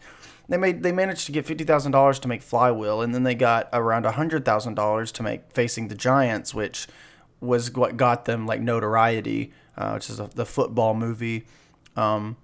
they 0.48 0.58
made 0.58 0.84
they 0.84 0.92
managed 0.92 1.26
to 1.28 1.32
get 1.32 1.46
fifty 1.46 1.64
thousand 1.64 1.92
dollars 1.92 2.20
to 2.20 2.28
make 2.28 2.42
Flywheel, 2.42 3.02
and 3.02 3.14
then 3.14 3.24
they 3.24 3.36
got 3.36 3.70
around 3.72 4.06
hundred 4.06 4.46
thousand 4.46 4.74
dollars 4.76 5.12
to 5.14 5.24
make 5.24 5.52
Facing 5.54 5.88
the 5.88 5.96
Giants, 5.96 6.54
which 6.54 6.88
was 7.40 7.72
what 7.74 7.98
got 7.98 8.26
them 8.26 8.46
like 8.46 8.62
notoriety, 8.62 9.54
uh, 9.78 9.92
which 9.92 10.10
is 10.10 10.20
a, 10.20 10.30
the 10.36 10.46
football 10.46 10.94
movie, 10.94 11.46
um, 11.96 12.36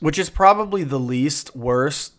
which 0.00 0.18
is 0.18 0.30
probably 0.30 0.84
the 0.84 1.00
least 1.00 1.54
worst 1.56 2.14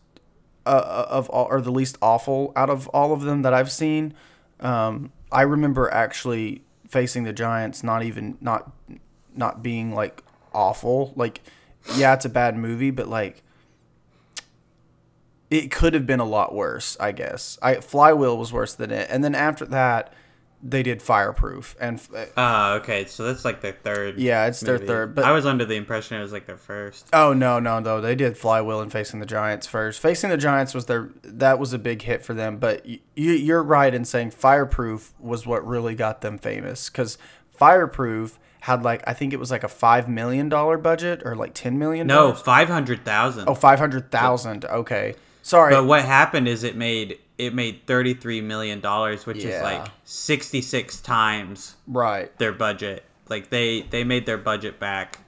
uh, 0.68 1.08
of 1.10 1.30
all, 1.30 1.46
or 1.46 1.62
the 1.62 1.72
least 1.72 1.98
awful 2.02 2.52
out 2.56 2.70
of 2.70 2.88
all 2.90 3.14
of 3.14 3.22
them 3.22 3.42
that 3.44 3.54
I've 3.54 3.72
seen. 3.72 4.14
Um, 4.60 5.12
I 5.32 5.42
remember 5.42 5.92
actually 5.94 6.64
facing 6.88 7.24
the 7.24 7.34
Giants, 7.34 7.84
not 7.84 8.04
even 8.04 8.38
not 8.42 8.72
not 9.36 9.64
being 9.64 9.94
like 9.94 10.24
awful. 10.54 11.14
Like, 11.16 11.42
yeah, 11.96 12.14
it's 12.14 12.26
a 12.26 12.30
bad 12.30 12.58
movie, 12.58 12.92
but 12.92 13.08
like, 13.08 13.44
it 15.50 15.72
could 15.72 15.94
have 15.94 16.06
been 16.06 16.20
a 16.20 16.26
lot 16.26 16.54
worse. 16.54 16.98
I 17.00 17.12
guess 17.12 17.58
I 17.62 17.76
Flywheel 17.76 18.38
was 18.38 18.52
worse 18.52 18.74
than 18.74 18.92
it, 18.92 19.08
and 19.10 19.24
then 19.24 19.36
after 19.36 19.66
that, 19.66 20.14
they 20.64 20.82
did 20.82 21.02
Fireproof, 21.02 21.76
and 21.80 22.02
uh, 22.16 22.26
Ah, 22.36 22.74
okay. 22.76 23.06
So 23.06 23.24
that's 23.24 23.46
like 23.46 23.62
their 23.62 23.74
third. 23.84 24.18
Yeah, 24.18 24.48
it's 24.48 24.60
their 24.60 24.78
third, 24.80 25.14
but- 25.16 25.24
I 25.24 25.32
was 25.32 25.46
under 25.46 25.66
the 25.66 25.76
impression 25.76 26.18
it 26.18 26.22
was 26.22 26.32
like 26.32 26.48
their 26.48 26.58
first. 26.58 27.08
oh 27.14 27.32
no, 27.34 27.60
no, 27.60 27.80
no, 27.80 28.02
they 28.02 28.16
did 28.16 28.38
Flywheel 28.38 28.82
and 28.82 28.92
Facing 28.92 29.20
the 29.20 29.26
Giants 29.28 29.68
first. 29.68 30.00
Facing 30.00 30.30
the 30.32 30.38
Giants 30.38 30.74
was 30.74 30.86
their 30.88 31.10
that 31.24 31.60
was 31.60 31.74
a 31.74 31.80
big 31.80 32.02
hit 32.02 32.26
for 32.26 32.34
them, 32.34 32.58
but 32.58 32.84
y- 32.88 33.00
you, 33.16 33.34
you're 33.34 33.62
right 33.64 33.94
in 33.94 34.04
saying 34.04 34.32
Fireproof 34.32 35.14
was 35.20 35.46
what 35.46 35.66
really 35.66 35.94
got 35.96 36.22
them 36.22 36.38
famous 36.40 36.90
because 36.90 37.18
Fireproof 37.68 38.40
had 38.62 38.84
like 38.84 39.04
I 39.08 39.14
think 39.14 39.34
it 39.34 39.40
was 39.40 39.52
like 39.52 39.64
a 39.64 39.68
five 39.68 40.08
million 40.10 40.50
dollar 40.50 40.78
budget 40.78 41.22
or 41.26 41.36
like 41.36 41.54
ten 41.54 41.78
million. 41.78 42.08
No, 42.08 42.34
five 42.34 42.68
hundred 42.70 43.04
thousand. 43.06 43.48
oh 43.50 43.54
five 43.56 43.80
hundred 43.80 44.12
thousand. 44.12 44.66
Okay, 44.66 45.16
sorry. 45.42 45.74
But 45.74 45.86
what 45.86 46.04
happened 46.06 46.48
is 46.48 46.64
it 46.64 46.76
made 46.76 47.20
it 47.38 47.54
made 47.54 47.86
thirty 47.86 48.14
three 48.14 48.42
million 48.42 48.80
dollars, 48.80 49.26
which 49.26 49.44
Yeah. 49.44 49.58
is 49.58 49.62
like 49.62 49.88
sixty 50.04 50.62
six 50.62 51.00
times 51.00 51.76
right. 51.88 52.36
their 52.38 52.52
budget. 52.52 53.04
Like 53.30 53.50
they 53.50 53.82
they 53.82 54.04
made 54.04 54.26
their 54.26 54.38
budget 54.38 54.80
back 54.80 55.20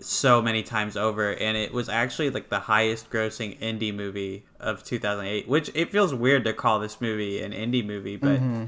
so 0.00 0.42
many 0.42 0.62
times 0.62 0.96
over, 0.96 1.32
and 1.32 1.56
it 1.56 1.72
was 1.72 1.88
actually 1.88 2.30
like 2.30 2.48
the 2.48 2.60
highest 2.60 3.10
grossing 3.10 3.58
indie 3.60 3.94
movie 3.94 4.44
of 4.58 4.82
two 4.82 4.98
thousand 4.98 5.26
eight. 5.26 5.48
Which 5.48 5.70
it 5.74 5.90
feels 5.90 6.14
weird 6.14 6.44
to 6.44 6.52
call 6.52 6.78
this 6.78 7.00
movie 7.00 7.40
an 7.40 7.52
indie 7.52 7.84
movie, 7.84 8.16
but 8.16 8.40
mm-hmm. 8.40 8.64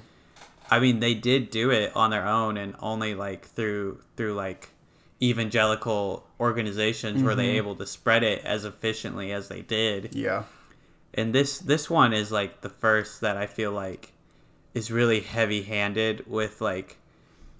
I 0.70 0.78
mean 0.78 1.00
they 1.00 1.14
did 1.14 1.50
do 1.50 1.70
it 1.70 1.94
on 1.96 2.10
their 2.10 2.26
own 2.26 2.56
and 2.56 2.74
only 2.80 3.14
like 3.14 3.46
through 3.46 4.00
through 4.16 4.34
like 4.34 4.70
evangelical 5.22 6.26
organizations 6.38 7.22
were 7.22 7.34
they 7.34 7.48
mm-hmm. 7.48 7.56
able 7.56 7.76
to 7.76 7.86
spread 7.86 8.22
it 8.22 8.44
as 8.44 8.64
efficiently 8.64 9.32
as 9.32 9.48
they 9.48 9.62
did 9.62 10.14
Yeah. 10.14 10.42
And 11.14 11.34
this 11.34 11.58
this 11.58 11.88
one 11.88 12.12
is 12.12 12.30
like 12.32 12.60
the 12.60 12.68
first 12.68 13.20
that 13.20 13.36
I 13.36 13.46
feel 13.46 13.72
like 13.72 14.12
is 14.74 14.90
really 14.90 15.20
heavy 15.20 15.62
handed 15.62 16.26
with 16.26 16.60
like 16.60 16.98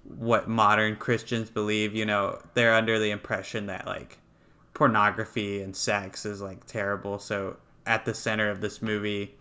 what 0.03 0.47
modern 0.47 0.95
Christians 0.97 1.49
believe. 1.49 1.95
You 1.95 2.05
know, 2.05 2.39
they're 2.53 2.75
under 2.75 2.99
the 2.99 3.11
impression 3.11 3.67
that 3.67 3.85
like 3.85 4.17
pornography 4.73 5.61
and 5.61 5.75
sex 5.75 6.25
is 6.25 6.41
like 6.41 6.65
terrible. 6.65 7.17
So 7.17 7.57
at 7.85 8.05
the 8.05 8.13
center 8.13 8.49
of 8.49 8.61
this 8.61 8.81
movie, 8.81 9.35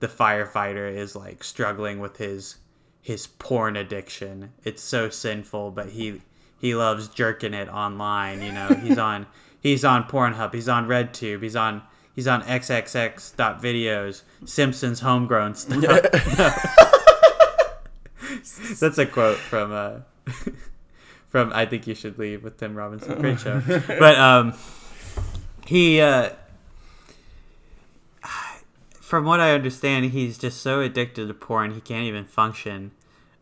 the 0.00 0.08
firefighter 0.08 0.92
is 0.94 1.16
like 1.16 1.42
struggling 1.42 2.00
with 2.00 2.16
his 2.18 2.56
his 3.00 3.26
porn 3.26 3.76
addiction. 3.76 4.52
It's 4.64 4.82
so 4.82 5.08
sinful, 5.08 5.70
but 5.70 5.90
he 5.90 6.20
he 6.58 6.74
loves 6.74 7.08
jerking 7.08 7.54
it 7.54 7.68
online. 7.68 8.42
You 8.42 8.52
know, 8.52 8.68
he's 8.68 8.98
on 9.10 9.26
he's 9.60 9.84
on 9.84 10.04
Pornhub, 10.04 10.52
he's 10.52 10.68
on 10.68 10.88
RedTube, 10.88 11.42
he's 11.42 11.56
on 11.56 11.82
he's 12.16 12.26
on 12.26 12.42
xxx.videos, 12.42 14.22
Simpsons 14.44 15.00
homegrown 15.00 15.54
stuff. 15.54 16.02
That's 18.80 18.98
a 18.98 19.06
quote 19.06 19.38
from 19.38 19.72
uh 19.72 20.00
from 21.28 21.52
I 21.52 21.66
think 21.66 21.86
you 21.86 21.94
should 21.94 22.18
leave 22.18 22.42
with 22.42 22.58
Tim 22.58 22.74
Robinson. 22.74 23.20
Great 23.20 23.38
show. 23.38 23.62
But 23.86 24.18
um 24.18 24.54
he 25.66 26.00
uh 26.00 26.30
from 29.00 29.24
what 29.24 29.38
I 29.38 29.52
understand, 29.52 30.06
he's 30.06 30.36
just 30.36 30.60
so 30.60 30.80
addicted 30.80 31.28
to 31.28 31.34
porn 31.34 31.74
he 31.74 31.80
can't 31.80 32.02
even 32.04 32.24
function, 32.24 32.90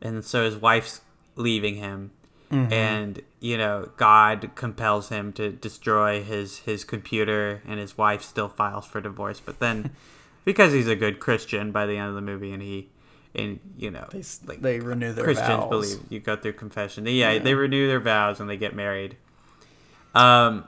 and 0.03 0.23
so 0.23 0.45
his 0.45 0.57
wife's 0.57 1.01
leaving 1.37 1.77
him, 1.77 2.11
and 2.51 3.23
you 3.45 3.59
know 3.59 3.91
God 3.99 4.53
compels 4.55 5.11
him 5.11 5.31
to 5.35 5.51
destroy 5.51 6.23
his 6.23 6.61
his 6.61 6.83
computer, 6.83 7.61
and 7.69 7.79
his 7.79 7.99
wife 7.99 8.23
still 8.23 8.49
files 8.49 8.87
for 8.87 9.03
divorce. 9.03 9.39
But 9.39 9.59
then, 9.59 9.91
because 10.47 10.73
he's 10.73 10.89
a 10.89 10.97
good 10.97 11.21
Christian 11.21 11.71
by 11.71 11.85
the 11.85 11.99
end 11.99 12.09
of 12.09 12.15
the 12.15 12.23
movie, 12.23 12.53
and 12.53 12.63
he 12.63 12.89
and 13.35 13.61
you 13.77 13.91
know 13.91 14.07
They, 14.11 14.23
like 14.47 14.63
they 14.63 14.81
renew 14.81 15.13
their 15.13 15.27
vows. 15.27 15.35
Christians 15.37 15.61
vows. 15.61 15.69
believe 15.69 16.01
you 16.09 16.21
go 16.21 16.37
through 16.37 16.55
confession. 16.55 17.05
Yeah, 17.05 17.39
they 17.39 17.53
renew 17.53 17.87
their 17.87 18.01
vows 18.01 18.41
and 18.41 18.49
they 18.49 18.57
get 18.57 18.75
married. 18.75 19.19
Um, 20.15 20.67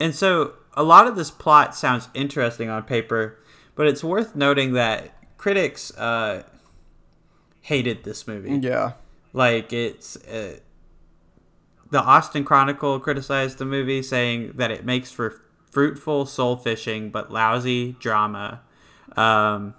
and 0.00 0.12
so 0.12 0.54
a 0.74 0.82
lot 0.82 1.06
of 1.06 1.14
this 1.14 1.30
plot 1.30 1.76
sounds 1.76 2.08
interesting 2.14 2.68
on 2.68 2.82
paper, 2.82 3.38
but 3.76 3.86
it's 3.86 4.02
worth 4.02 4.34
noting 4.34 4.72
that 4.72 5.14
critics 5.36 5.96
uh, 5.96 6.42
hated 7.60 8.02
this 8.02 8.26
movie. 8.26 8.56
Yeah. 8.56 8.94
Like 9.32 9.72
it's 9.72 10.16
uh, 10.16 10.56
the 11.90 12.02
Austin 12.02 12.44
Chronicle 12.44 12.98
criticized 13.00 13.58
the 13.58 13.64
movie, 13.64 14.02
saying 14.02 14.52
that 14.56 14.70
it 14.70 14.84
makes 14.84 15.10
for 15.10 15.40
fruitful 15.70 16.26
soul 16.26 16.56
fishing 16.56 17.10
but 17.10 17.30
lousy 17.30 17.92
drama. 18.00 18.62
Um, 19.16 19.74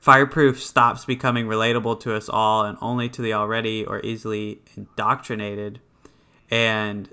Fireproof 0.00 0.62
stops 0.62 1.04
becoming 1.04 1.46
relatable 1.46 1.98
to 2.00 2.14
us 2.14 2.28
all 2.28 2.64
and 2.64 2.76
only 2.82 3.08
to 3.08 3.22
the 3.22 3.32
already 3.32 3.84
or 3.86 4.00
easily 4.04 4.60
indoctrinated. 4.76 5.80
And 6.50 7.08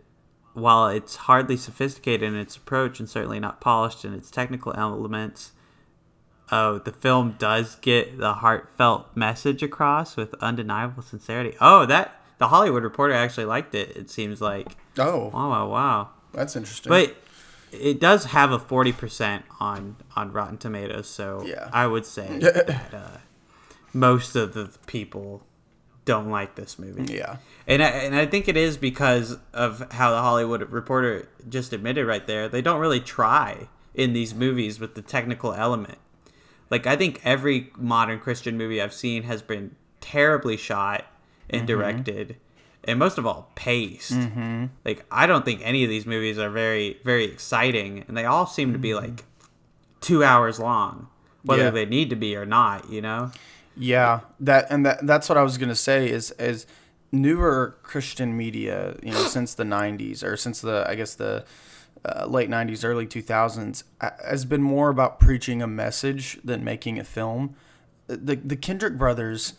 while 0.53 0.89
it's 0.89 1.15
hardly 1.15 1.55
sophisticated 1.55 2.27
in 2.27 2.35
its 2.35 2.57
approach 2.57 2.99
and 2.99 3.09
certainly 3.09 3.39
not 3.39 3.61
polished 3.61 4.03
in 4.03 4.13
its 4.13 4.29
technical 4.29 4.73
elements, 4.75 5.53
oh, 6.51 6.79
the 6.79 6.91
film 6.91 7.35
does 7.39 7.75
get 7.75 8.17
the 8.17 8.33
heartfelt 8.33 9.15
message 9.15 9.63
across 9.63 10.17
with 10.17 10.33
undeniable 10.41 11.01
sincerity. 11.01 11.55
Oh, 11.61 11.85
that 11.85 12.20
the 12.41 12.47
Hollywood 12.47 12.83
Reporter 12.83 13.13
actually 13.13 13.45
liked 13.45 13.75
it. 13.75 13.95
It 13.95 14.09
seems 14.09 14.41
like 14.41 14.67
Oh, 14.97 15.29
wow, 15.33 15.49
wow, 15.51 15.69
wow. 15.69 16.09
that's 16.33 16.55
interesting. 16.55 16.89
But 16.89 17.15
it 17.71 17.99
does 18.01 18.25
have 18.25 18.51
a 18.51 18.57
forty 18.59 18.91
percent 18.91 19.45
on 19.59 19.95
on 20.15 20.31
Rotten 20.33 20.57
Tomatoes, 20.57 21.07
so 21.07 21.43
Yeah. 21.45 21.69
I 21.71 21.85
would 21.87 22.05
say 22.05 22.27
that 22.39 22.93
uh, 22.93 23.17
most 23.93 24.35
of 24.35 24.53
the 24.53 24.71
people 24.87 25.43
don't 26.03 26.31
like 26.31 26.55
this 26.55 26.79
movie. 26.79 27.13
yeah. 27.13 27.37
And 27.67 27.83
I, 27.83 27.87
and 27.89 28.15
I 28.15 28.25
think 28.25 28.47
it 28.47 28.57
is 28.57 28.75
because 28.75 29.37
of 29.53 29.91
how 29.93 30.09
the 30.09 30.19
Hollywood 30.21 30.67
Reporter 30.71 31.29
just 31.47 31.71
admitted 31.73 32.07
right 32.07 32.25
there. 32.25 32.49
They 32.49 32.63
don't 32.63 32.79
really 32.79 32.99
try 32.99 33.67
in 33.93 34.13
these 34.13 34.33
movies 34.33 34.79
with 34.79 34.95
the 34.95 35.03
technical 35.03 35.53
element. 35.53 35.99
Like 36.71 36.87
I 36.87 36.95
think 36.95 37.21
every 37.23 37.69
modern 37.77 38.19
Christian 38.19 38.57
movie 38.57 38.81
I've 38.81 38.93
seen 38.95 39.23
has 39.23 39.43
been 39.43 39.75
terribly 39.99 40.57
shot 40.57 41.05
and 41.51 41.67
directed, 41.67 42.37
and 42.83 42.97
most 42.97 43.17
of 43.17 43.25
all 43.27 43.51
paced. 43.55 44.13
Mm-hmm. 44.13 44.65
Like 44.85 45.05
I 45.11 45.27
don't 45.27 45.45
think 45.45 45.61
any 45.63 45.83
of 45.83 45.89
these 45.89 46.05
movies 46.05 46.39
are 46.39 46.49
very 46.49 46.97
very 47.03 47.25
exciting, 47.25 48.03
and 48.07 48.17
they 48.17 48.25
all 48.25 48.45
seem 48.47 48.73
to 48.73 48.79
be 48.79 48.93
like 48.95 49.23
two 50.01 50.23
hours 50.23 50.59
long, 50.59 51.07
whether 51.43 51.63
Yeah. 51.65 51.69
they 51.71 51.85
need 51.85 52.09
to 52.09 52.15
be 52.15 52.35
or 52.35 52.45
not. 52.45 52.89
You 52.89 53.01
know. 53.01 53.31
Yeah, 53.77 54.21
that 54.39 54.67
and 54.69 54.85
that 54.85 55.05
that's 55.05 55.29
what 55.29 55.37
I 55.37 55.43
was 55.43 55.57
gonna 55.57 55.75
say 55.75 56.09
is 56.09 56.31
is 56.39 56.65
newer 57.11 57.75
Christian 57.83 58.35
media, 58.37 58.95
you 59.03 59.11
know, 59.11 59.23
since 59.27 59.53
the 59.53 59.63
'90s 59.63 60.23
or 60.23 60.35
since 60.37 60.61
the 60.61 60.85
I 60.87 60.95
guess 60.95 61.15
the 61.15 61.45
uh, 62.03 62.25
late 62.25 62.49
'90s, 62.49 62.83
early 62.83 63.05
2000s, 63.05 63.83
uh, 64.01 64.09
has 64.27 64.43
been 64.43 64.61
more 64.63 64.89
about 64.89 65.19
preaching 65.19 65.61
a 65.61 65.67
message 65.67 66.39
than 66.43 66.63
making 66.63 66.99
a 66.99 67.03
film. 67.03 67.55
The 68.07 68.35
the 68.35 68.55
Kendrick 68.57 68.97
brothers 68.97 69.53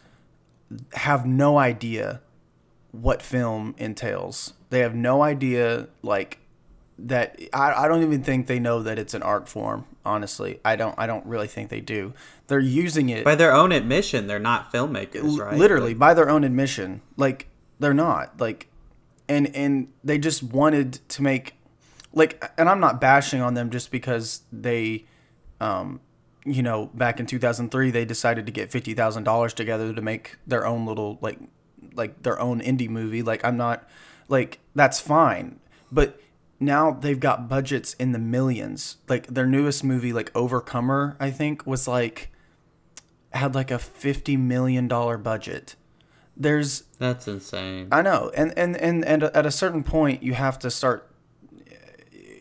have 0.94 1.26
no 1.26 1.58
idea 1.58 2.20
what 2.90 3.22
film 3.22 3.74
entails. 3.78 4.54
They 4.70 4.80
have 4.80 4.94
no 4.94 5.22
idea 5.22 5.88
like 6.02 6.38
that 6.98 7.38
I, 7.52 7.84
I 7.84 7.88
don't 7.88 8.02
even 8.02 8.22
think 8.22 8.46
they 8.46 8.58
know 8.58 8.82
that 8.82 8.98
it's 8.98 9.14
an 9.14 9.22
art 9.22 9.48
form 9.48 9.86
honestly 10.04 10.60
i 10.64 10.76
don't 10.76 10.94
i 10.98 11.06
don't 11.06 11.24
really 11.26 11.46
think 11.46 11.68
they 11.68 11.80
do 11.80 12.12
they're 12.48 12.60
using 12.60 13.08
it 13.08 13.24
By 13.24 13.34
their 13.34 13.52
own 13.52 13.72
admission, 13.72 14.26
they're 14.26 14.38
not 14.38 14.72
filmmakers, 14.72 15.38
right? 15.38 15.56
literally 15.56 15.94
by 15.94 16.12
their 16.12 16.28
own 16.28 16.44
admission 16.44 17.00
like 17.16 17.48
they're 17.78 17.94
not 17.94 18.38
like 18.40 18.68
and 19.28 19.54
and 19.56 19.88
they 20.04 20.18
just 20.18 20.42
wanted 20.42 21.00
to 21.08 21.22
make 21.22 21.54
like 22.12 22.52
and 22.58 22.68
i'm 22.68 22.80
not 22.80 23.00
bashing 23.00 23.40
on 23.40 23.54
them 23.54 23.70
just 23.70 23.90
because 23.90 24.42
they 24.52 25.06
um 25.60 26.00
you 26.44 26.62
know 26.62 26.86
back 26.94 27.20
in 27.20 27.26
2003 27.26 27.90
they 27.90 28.04
decided 28.04 28.46
to 28.46 28.52
get 28.52 28.70
$50000 28.70 29.52
together 29.54 29.92
to 29.92 30.02
make 30.02 30.36
their 30.46 30.66
own 30.66 30.86
little 30.86 31.18
like 31.20 31.38
like 31.94 32.22
their 32.22 32.38
own 32.40 32.60
indie 32.60 32.88
movie. 32.88 33.22
Like 33.22 33.44
i'm 33.44 33.56
not 33.56 33.88
like 34.28 34.58
that's 34.74 35.00
fine. 35.00 35.60
But 35.90 36.20
now 36.58 36.92
they've 36.92 37.20
got 37.20 37.48
budgets 37.48 37.94
in 37.94 38.12
the 38.12 38.18
millions. 38.18 38.96
Like 39.08 39.26
their 39.26 39.46
newest 39.46 39.84
movie 39.84 40.12
like 40.12 40.30
overcomer 40.34 41.16
i 41.20 41.30
think 41.30 41.66
was 41.66 41.86
like 41.86 42.32
had 43.34 43.54
like 43.54 43.70
a 43.70 43.78
50 43.78 44.36
million 44.36 44.88
dollar 44.88 45.18
budget. 45.18 45.76
There's 46.36 46.84
That's 46.98 47.28
insane. 47.28 47.88
I 47.92 48.02
know, 48.02 48.30
and 48.34 48.56
and 48.56 48.76
and 48.76 49.04
and 49.04 49.24
at 49.24 49.44
a 49.44 49.50
certain 49.50 49.82
point, 49.82 50.22
you 50.22 50.34
have 50.34 50.58
to 50.60 50.70
start 50.70 51.10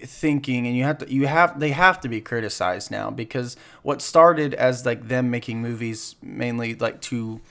thinking, 0.03 0.67
and 0.67 0.75
you 0.75 0.83
have 0.83 0.99
to 0.99 1.11
you 1.11 1.27
have 1.27 1.59
they 1.59 1.71
have 1.71 1.99
to 2.01 2.09
be 2.09 2.21
criticized 2.21 2.91
now 2.91 3.09
because 3.09 3.55
what 3.83 4.01
started 4.01 4.53
as 4.53 4.85
like 4.85 5.07
them 5.07 5.29
making 5.29 5.61
movies 5.61 6.15
mainly 6.21 6.75
like 6.75 7.01
to 7.01 7.41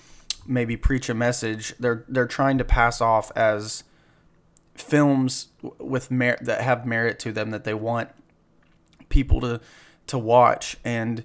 maybe 0.46 0.76
preach 0.76 1.08
a 1.08 1.14
message, 1.14 1.74
they're 1.78 2.04
they're 2.08 2.26
trying 2.26 2.58
to 2.58 2.64
pass 2.64 3.00
off 3.00 3.30
as 3.36 3.84
films 4.74 5.48
with 5.78 6.10
merit 6.10 6.44
that 6.44 6.62
have 6.62 6.86
merit 6.86 7.18
to 7.20 7.32
them 7.32 7.50
that 7.50 7.64
they 7.64 7.74
want 7.74 8.10
people 9.08 9.40
to 9.40 9.60
to 10.06 10.18
watch, 10.18 10.76
and 10.84 11.24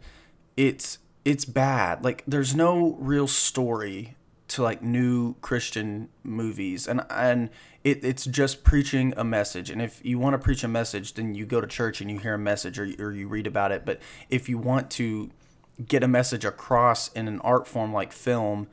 it's 0.56 1.00
it's 1.24 1.46
bad. 1.46 2.04
Like 2.04 2.24
there's 2.28 2.56
no 2.56 2.96
real 3.00 3.28
story 3.28 4.16
to 4.48 4.62
like 4.64 4.82
new 4.82 5.36
Christian 5.42 6.10
movies, 6.24 6.88
and 6.88 7.06
and 7.10 7.50
it, 7.84 8.04
it's 8.04 8.26
just 8.26 8.64
preaching 8.64 9.14
a 9.18 9.24
message. 9.24 9.70
And 9.70 9.82
if 9.82 10.04
you 10.06 10.20
want 10.20 10.34
to 10.34 10.40
preach 10.40 10.64
a 10.64 10.68
message, 10.68 11.14
then 11.14 11.36
you 11.36 11.46
go 11.46 11.62
to 11.62 11.68
church 11.68 12.02
and 12.02 12.10
you 12.10 12.20
hear 12.20 12.36
a 12.36 12.40
message 12.40 12.80
or 12.80 12.88
or 13.00 13.12
you 13.12 13.28
read 13.28 13.48
about 13.48 13.72
it. 13.72 13.86
But 13.86 14.00
if 14.30 14.48
you 14.50 14.58
want 14.58 14.90
to 14.92 15.32
get 15.88 16.04
a 16.04 16.08
message 16.08 16.46
across 16.46 17.10
in 17.10 17.28
an 17.28 17.40
art 17.42 17.68
form 17.68 17.92
like 17.92 18.12
film, 18.12 18.68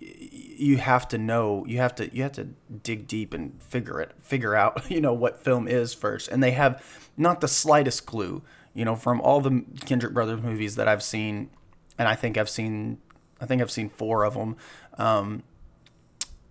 you 0.00 0.76
have 0.76 1.08
to 1.08 1.18
know 1.18 1.64
you 1.66 1.78
have 1.78 1.94
to 1.94 2.14
you 2.14 2.22
have 2.22 2.32
to 2.32 2.48
dig 2.82 3.06
deep 3.06 3.34
and 3.34 3.60
figure 3.62 4.00
it 4.00 4.12
figure 4.20 4.54
out 4.54 4.90
you 4.90 5.00
know 5.00 5.12
what 5.12 5.42
film 5.42 5.66
is 5.66 5.94
first 5.94 6.28
and 6.28 6.42
they 6.42 6.52
have 6.52 6.84
not 7.16 7.40
the 7.40 7.48
slightest 7.48 8.06
clue 8.06 8.42
you 8.74 8.84
know 8.84 8.94
from 8.94 9.20
all 9.20 9.40
the 9.40 9.64
kendrick 9.86 10.12
brothers 10.12 10.42
movies 10.42 10.76
that 10.76 10.86
i've 10.86 11.02
seen 11.02 11.50
and 11.98 12.06
i 12.06 12.14
think 12.14 12.36
i've 12.36 12.48
seen 12.48 12.98
i 13.40 13.46
think 13.46 13.60
i've 13.60 13.70
seen 13.70 13.88
four 13.88 14.24
of 14.24 14.34
them 14.34 14.56
um, 14.98 15.42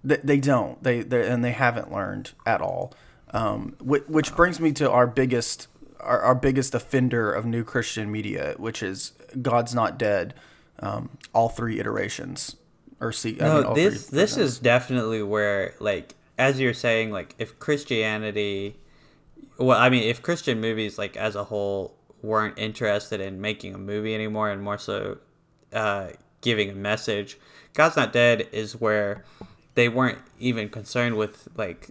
they, 0.04 0.18
they 0.24 0.40
don't 0.40 0.82
they 0.84 1.02
they 1.02 1.28
and 1.28 1.44
they 1.44 1.52
haven't 1.52 1.92
learned 1.92 2.32
at 2.46 2.62
all 2.62 2.94
um, 3.32 3.76
which, 3.80 4.04
which 4.08 4.36
brings 4.36 4.60
me 4.60 4.72
to 4.72 4.90
our 4.90 5.06
biggest 5.08 5.68
our, 6.00 6.22
our 6.22 6.36
biggest 6.36 6.74
offender 6.74 7.32
of 7.32 7.46
new 7.46 7.64
christian 7.64 8.12
media 8.12 8.56
which 8.58 8.82
is 8.82 9.14
god's 9.42 9.76
not 9.76 9.98
dead 9.98 10.34
um, 10.80 11.10
all 11.34 11.50
three 11.50 11.80
iterations 11.80 12.56
or 13.00 13.12
see. 13.12 13.34
No, 13.40 13.64
mean, 13.64 13.74
this 13.74 14.08
this 14.08 14.38
is 14.38 14.60
definitely 14.60 15.24
where 15.24 15.74
like 15.80 16.16
as 16.38 16.60
you're 16.60 16.74
saying 16.74 17.12
like 17.12 17.36
if 17.38 17.58
Christianity, 17.60 18.78
well, 19.58 19.78
I 19.78 19.90
mean 19.90 20.04
if 20.04 20.22
Christian 20.22 20.60
movies 20.60 20.98
like 20.98 21.18
as 21.18 21.36
a 21.36 21.46
whole 21.46 21.96
weren't 22.22 22.58
interested 22.58 23.22
in 23.22 23.40
making 23.40 23.76
a 23.76 23.78
movie 23.78 24.16
anymore 24.16 24.50
and 24.50 24.62
more 24.62 24.78
so 24.78 25.18
uh, 25.74 26.10
giving 26.42 26.70
a 26.70 26.76
message, 26.76 27.38
God's 27.74 27.96
Not 27.96 28.14
Dead 28.14 28.48
is 28.52 28.80
where 28.80 29.24
they 29.76 29.90
weren't 29.90 30.20
even 30.40 30.70
concerned 30.70 31.18
with 31.18 31.48
like 31.56 31.90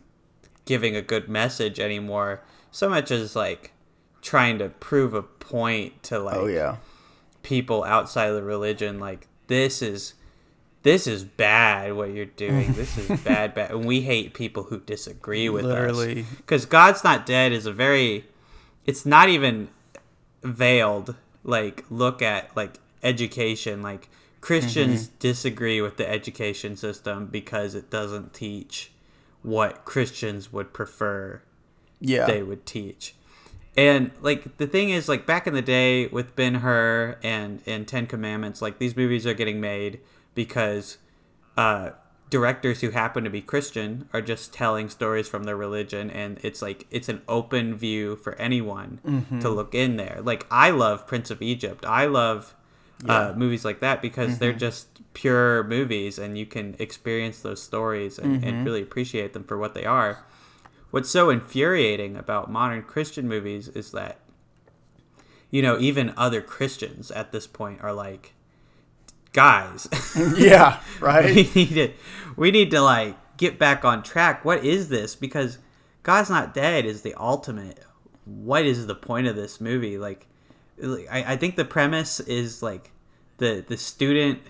giving 0.65 0.97
a 0.97 1.03
good 1.03 1.29
message 1.29 1.79
anymore 1.79 2.43
so 2.73 2.89
much 2.89 3.11
as 3.11 3.37
like 3.37 3.73
trying 4.21 4.59
to 4.59 4.69
prove 4.69 5.15
a 5.15 5.23
point 5.23 6.03
to 6.03 6.17
oh, 6.17 6.25
like 6.25 6.37
oh 6.37 6.47
yeah 6.47 6.77
people 7.43 7.85
outside 7.85 8.27
of 8.27 8.35
the 8.35 8.43
religion 8.43 8.99
like 8.99 9.29
this 9.47 9.81
is 9.81 10.15
this 10.87 11.09
is 11.09 11.25
bad 11.25 11.95
what 11.95 12.13
you're 12.13 12.27
doing. 12.27 12.73
This 12.75 12.97
is 12.97 13.21
bad, 13.25 13.55
bad. 13.55 13.73
And 13.73 13.85
we 13.85 14.03
hate 14.03 14.35
people 14.35 14.63
who 14.63 14.79
disagree 14.79 15.49
with 15.49 15.65
Literally. 15.65 16.21
us. 16.21 16.27
Because 16.37 16.65
God's 16.65 17.03
Not 17.03 17.27
Dead 17.27 17.51
is 17.51 17.67
a 17.67 17.73
very, 17.73 18.25
it's 18.85 19.05
not 19.05 19.29
even 19.29 19.67
veiled. 20.45 21.17
Like, 21.43 21.85
look 21.91 22.23
at, 22.23 22.57
like, 22.57 22.79
education. 23.03 23.83
Like, 23.83 24.09
Christians 24.47 25.09
mm-hmm. 25.09 25.17
disagree 25.19 25.81
with 25.81 25.97
the 25.97 26.09
education 26.09 26.77
system 26.77 27.27
because 27.27 27.75
it 27.75 27.91
doesn't 27.91 28.33
teach 28.33 28.93
what 29.43 29.85
Christians 29.85 30.53
would 30.53 30.73
prefer 30.73 31.43
yeah. 31.99 32.27
they 32.27 32.45
would 32.45 32.65
teach. 32.65 33.17
And 33.77 34.13
like 34.21 34.57
the 34.59 34.69
thing 34.69 34.91
is 34.91 35.09
like 35.09 35.27
back 35.27 35.49
in 35.49 35.55
the 35.55 35.63
day 35.63 36.07
with 36.07 36.37
Ben 36.37 36.55
Hur 36.57 37.19
and 37.25 37.61
and 37.67 37.89
10 37.89 38.07
Commandments 38.07 38.63
like 38.63 38.79
these 38.79 38.97
movies 38.97 39.27
are 39.27 39.35
getting 39.35 39.61
made 39.61 39.99
because 40.37 40.99
uh, 41.57 41.91
directors 42.31 42.83
who 42.83 42.91
happen 42.91 43.25
to 43.25 43.31
be 43.31 43.41
Christian 43.41 44.09
are 44.13 44.21
just 44.21 44.53
telling 44.53 44.89
stories 44.89 45.29
from 45.29 45.43
their 45.43 45.57
religion, 45.57 46.09
and 46.09 46.39
it's 46.43 46.63
like 46.63 46.87
it's 46.93 47.09
an 47.09 47.23
open 47.29 47.75
view 47.75 48.15
for 48.15 48.37
anyone 48.37 49.01
mm-hmm. 49.05 49.41
to 49.41 49.49
look 49.49 49.75
in 49.75 49.97
there. 49.97 50.21
Like 50.23 50.47
I 50.53 50.71
love 50.71 51.09
Prince 51.09 51.33
of 51.33 51.43
Egypt. 51.43 51.85
I 51.85 52.07
love 52.07 52.55
yeah. 53.05 53.29
uh, 53.29 53.35
movies 53.35 53.65
like 53.65 53.81
that 53.81 54.03
because 54.03 54.31
mm-hmm. 54.31 54.39
they're 54.39 54.53
just 54.53 54.89
pure 55.15 55.65
movies, 55.65 56.19
and 56.19 56.39
you 56.39 56.47
can 56.47 56.77
experience 56.79 57.41
those 57.41 57.63
stories 57.63 58.19
and, 58.19 58.41
mm-hmm. 58.41 58.49
and 58.49 58.67
really 58.67 58.83
appreciate 58.83 59.33
them 59.33 59.45
for 59.45 59.57
what 59.59 59.75
they 59.75 59.85
are. 59.85 60.25
What's 60.91 61.11
so 61.11 61.31
infuriating 61.31 62.17
about 62.17 62.51
modern 62.51 62.83
Christian 62.83 63.29
movies 63.29 63.69
is 63.69 63.91
that 63.93 64.19
you 65.51 65.63
know 65.63 65.79
even 65.79 66.15
other 66.17 66.41
Christians 66.41 67.11
at 67.11 67.33
this 67.33 67.47
point 67.47 67.81
are 67.83 67.93
like 67.93 68.33
guys. 69.33 69.89
yeah, 70.37 70.81
right. 71.01 71.27
we 71.27 71.51
need 71.55 71.75
to 71.75 71.93
we 72.37 72.51
need 72.51 72.71
to 72.71 72.81
like 72.81 73.17
get 73.37 73.59
back 73.59 73.85
on 73.85 74.03
track. 74.03 74.45
What 74.45 74.65
is 74.65 74.89
this? 74.89 75.15
Because 75.15 75.59
God's 76.03 76.31
not 76.31 76.55
dead 76.55 76.85
is 76.87 77.03
the 77.03 77.15
ultimate. 77.15 77.85
What 78.25 78.65
is 78.65 78.87
the 78.87 78.95
point 78.95 79.27
of 79.27 79.37
this 79.37 79.61
movie? 79.61 79.99
Like, 79.99 80.27
I, 80.83 81.33
I 81.33 81.37
think 81.37 81.57
the 81.57 81.65
premise 81.65 82.21
is 82.21 82.63
like 82.63 82.93
the 83.39 83.65
the 83.67 83.77
student 83.77 84.41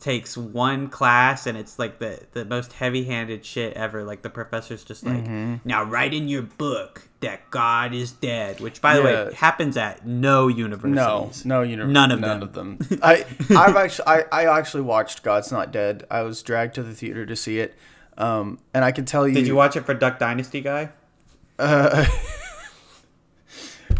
takes 0.00 0.34
one 0.34 0.88
class 0.88 1.46
and 1.46 1.58
it's 1.58 1.78
like 1.78 1.98
the 1.98 2.20
the 2.32 2.44
most 2.44 2.72
heavy-handed 2.72 3.44
shit 3.44 3.74
ever. 3.74 4.02
Like 4.02 4.22
the 4.22 4.30
professor's 4.30 4.82
just 4.82 5.04
like 5.04 5.24
mm-hmm. 5.24 5.56
now 5.64 5.84
write 5.84 6.14
in 6.14 6.26
your 6.26 6.42
book 6.42 7.08
that 7.20 7.50
god 7.50 7.92
is 7.92 8.12
dead 8.12 8.60
which 8.60 8.80
by 8.80 8.96
the 8.96 9.02
way 9.02 9.30
happens 9.34 9.76
at 9.76 10.06
no 10.06 10.48
universities. 10.48 11.44
No 11.44 11.56
no 11.56 11.62
uni- 11.62 11.84
none 11.84 12.10
of 12.10 12.20
none 12.20 12.40
them. 12.40 12.78
of 12.78 12.88
them. 12.88 13.00
I 13.02 13.26
i've 13.50 13.76
actually 13.76 14.06
I, 14.06 14.24
I 14.32 14.58
actually 14.58 14.82
watched 14.82 15.22
god's 15.22 15.52
not 15.52 15.70
dead. 15.70 16.06
I 16.10 16.22
was 16.22 16.42
dragged 16.42 16.74
to 16.76 16.82
the 16.82 16.94
theater 16.94 17.26
to 17.26 17.36
see 17.36 17.60
it. 17.60 17.76
Um 18.16 18.58
and 18.72 18.84
i 18.84 18.92
can 18.92 19.04
tell 19.04 19.28
you 19.28 19.34
did 19.34 19.46
you 19.46 19.54
watch 19.54 19.76
it 19.76 19.84
for 19.84 19.94
duck 19.94 20.18
dynasty 20.18 20.62
guy? 20.62 20.90
uh 21.58 22.06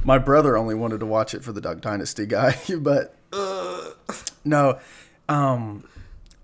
my 0.05 0.19
brother 0.19 0.57
only 0.57 0.75
wanted 0.75 1.01
to 1.01 1.07
watch 1.07 1.35
it 1.35 1.45
for 1.45 1.53
the 1.53 1.61
duck 1.61 1.81
dynasty 1.81 2.27
guy 2.27 2.57
but 2.79 3.15
uh, 3.33 3.91
no 4.45 4.79
um 5.29 5.85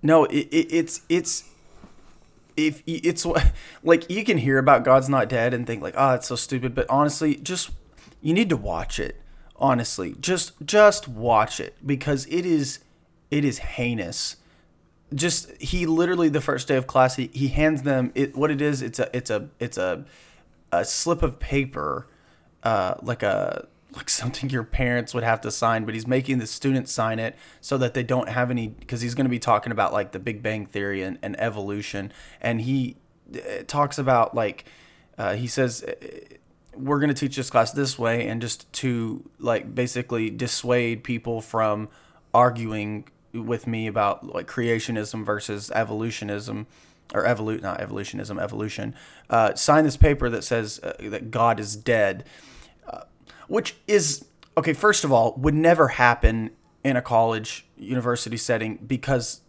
no, 0.06 0.24
it, 0.26 0.48
it, 0.52 0.72
it's 0.72 1.00
it's 1.08 1.44
if 2.56 2.82
it's 2.86 3.26
like 3.82 4.08
you 4.08 4.24
can 4.24 4.38
hear 4.38 4.58
about 4.58 4.84
God's 4.84 5.08
not 5.08 5.28
dead 5.28 5.52
and 5.52 5.66
think 5.66 5.82
like, 5.82 5.94
oh, 5.96 6.14
it's 6.14 6.28
so 6.28 6.36
stupid. 6.36 6.74
But 6.74 6.86
honestly, 6.88 7.36
just 7.36 7.70
you 8.22 8.32
need 8.32 8.48
to 8.50 8.56
watch 8.56 9.00
it. 9.00 9.20
Honestly, 9.56 10.14
just 10.20 10.52
just 10.64 11.08
watch 11.08 11.58
it 11.58 11.74
because 11.84 12.26
it 12.26 12.46
is 12.46 12.78
it 13.30 13.44
is 13.44 13.58
heinous. 13.58 14.36
Just 15.12 15.50
he 15.60 15.86
literally 15.86 16.28
the 16.28 16.40
first 16.40 16.68
day 16.68 16.76
of 16.76 16.86
class 16.86 17.16
he, 17.16 17.30
he 17.32 17.48
hands 17.48 17.82
them 17.82 18.12
it 18.14 18.36
what 18.36 18.50
it 18.50 18.60
is 18.60 18.82
it's 18.82 18.98
a 18.98 19.08
it's 19.16 19.30
a 19.30 19.48
it's 19.58 19.78
a 19.78 20.04
a 20.72 20.84
slip 20.84 21.22
of 21.22 21.38
paper 21.38 22.06
uh 22.66 22.94
like 23.02 23.22
a 23.22 23.68
like 23.96 24.10
something 24.10 24.50
your 24.50 24.64
parents 24.64 25.14
would 25.14 25.24
have 25.24 25.40
to 25.40 25.50
sign, 25.50 25.84
but 25.84 25.94
he's 25.94 26.06
making 26.06 26.38
the 26.38 26.46
students 26.46 26.92
sign 26.92 27.18
it 27.18 27.36
so 27.60 27.78
that 27.78 27.94
they 27.94 28.02
don't 28.02 28.28
have 28.28 28.50
any 28.50 28.68
because 28.68 29.00
he's 29.00 29.14
going 29.14 29.24
to 29.24 29.30
be 29.30 29.38
talking 29.38 29.72
about 29.72 29.92
like 29.92 30.12
the 30.12 30.18
Big 30.18 30.42
Bang 30.42 30.66
Theory 30.66 31.02
and, 31.02 31.18
and 31.22 31.38
evolution, 31.40 32.12
and 32.40 32.60
he 32.60 32.96
uh, 33.34 33.62
talks 33.66 33.98
about 33.98 34.34
like 34.34 34.66
uh, 35.16 35.34
he 35.34 35.46
says 35.46 35.82
uh, 35.82 35.94
we're 36.76 36.98
going 36.98 37.12
to 37.12 37.14
teach 37.14 37.36
this 37.36 37.48
class 37.48 37.72
this 37.72 37.98
way, 37.98 38.26
and 38.28 38.42
just 38.42 38.70
to 38.74 39.28
like 39.38 39.74
basically 39.74 40.28
dissuade 40.28 41.02
people 41.02 41.40
from 41.40 41.88
arguing 42.34 43.08
with 43.32 43.66
me 43.66 43.86
about 43.86 44.26
like 44.26 44.46
creationism 44.46 45.24
versus 45.24 45.70
evolutionism 45.70 46.66
or 47.14 47.24
evolute 47.24 47.62
not 47.62 47.80
evolutionism 47.80 48.38
evolution. 48.38 48.94
Uh, 49.30 49.54
sign 49.54 49.84
this 49.84 49.96
paper 49.96 50.28
that 50.28 50.42
says 50.42 50.80
uh, 50.82 50.92
that 51.00 51.30
god 51.30 51.60
is 51.60 51.76
dead 51.76 52.24
which 53.48 53.76
is 53.86 54.24
okay. 54.56 54.72
First 54.72 55.04
of 55.04 55.12
all, 55.12 55.34
would 55.36 55.54
never 55.54 55.88
happen 55.88 56.50
in 56.84 56.96
a 56.96 57.02
college 57.02 57.66
university 57.76 58.36
setting 58.36 58.76
because 58.86 59.40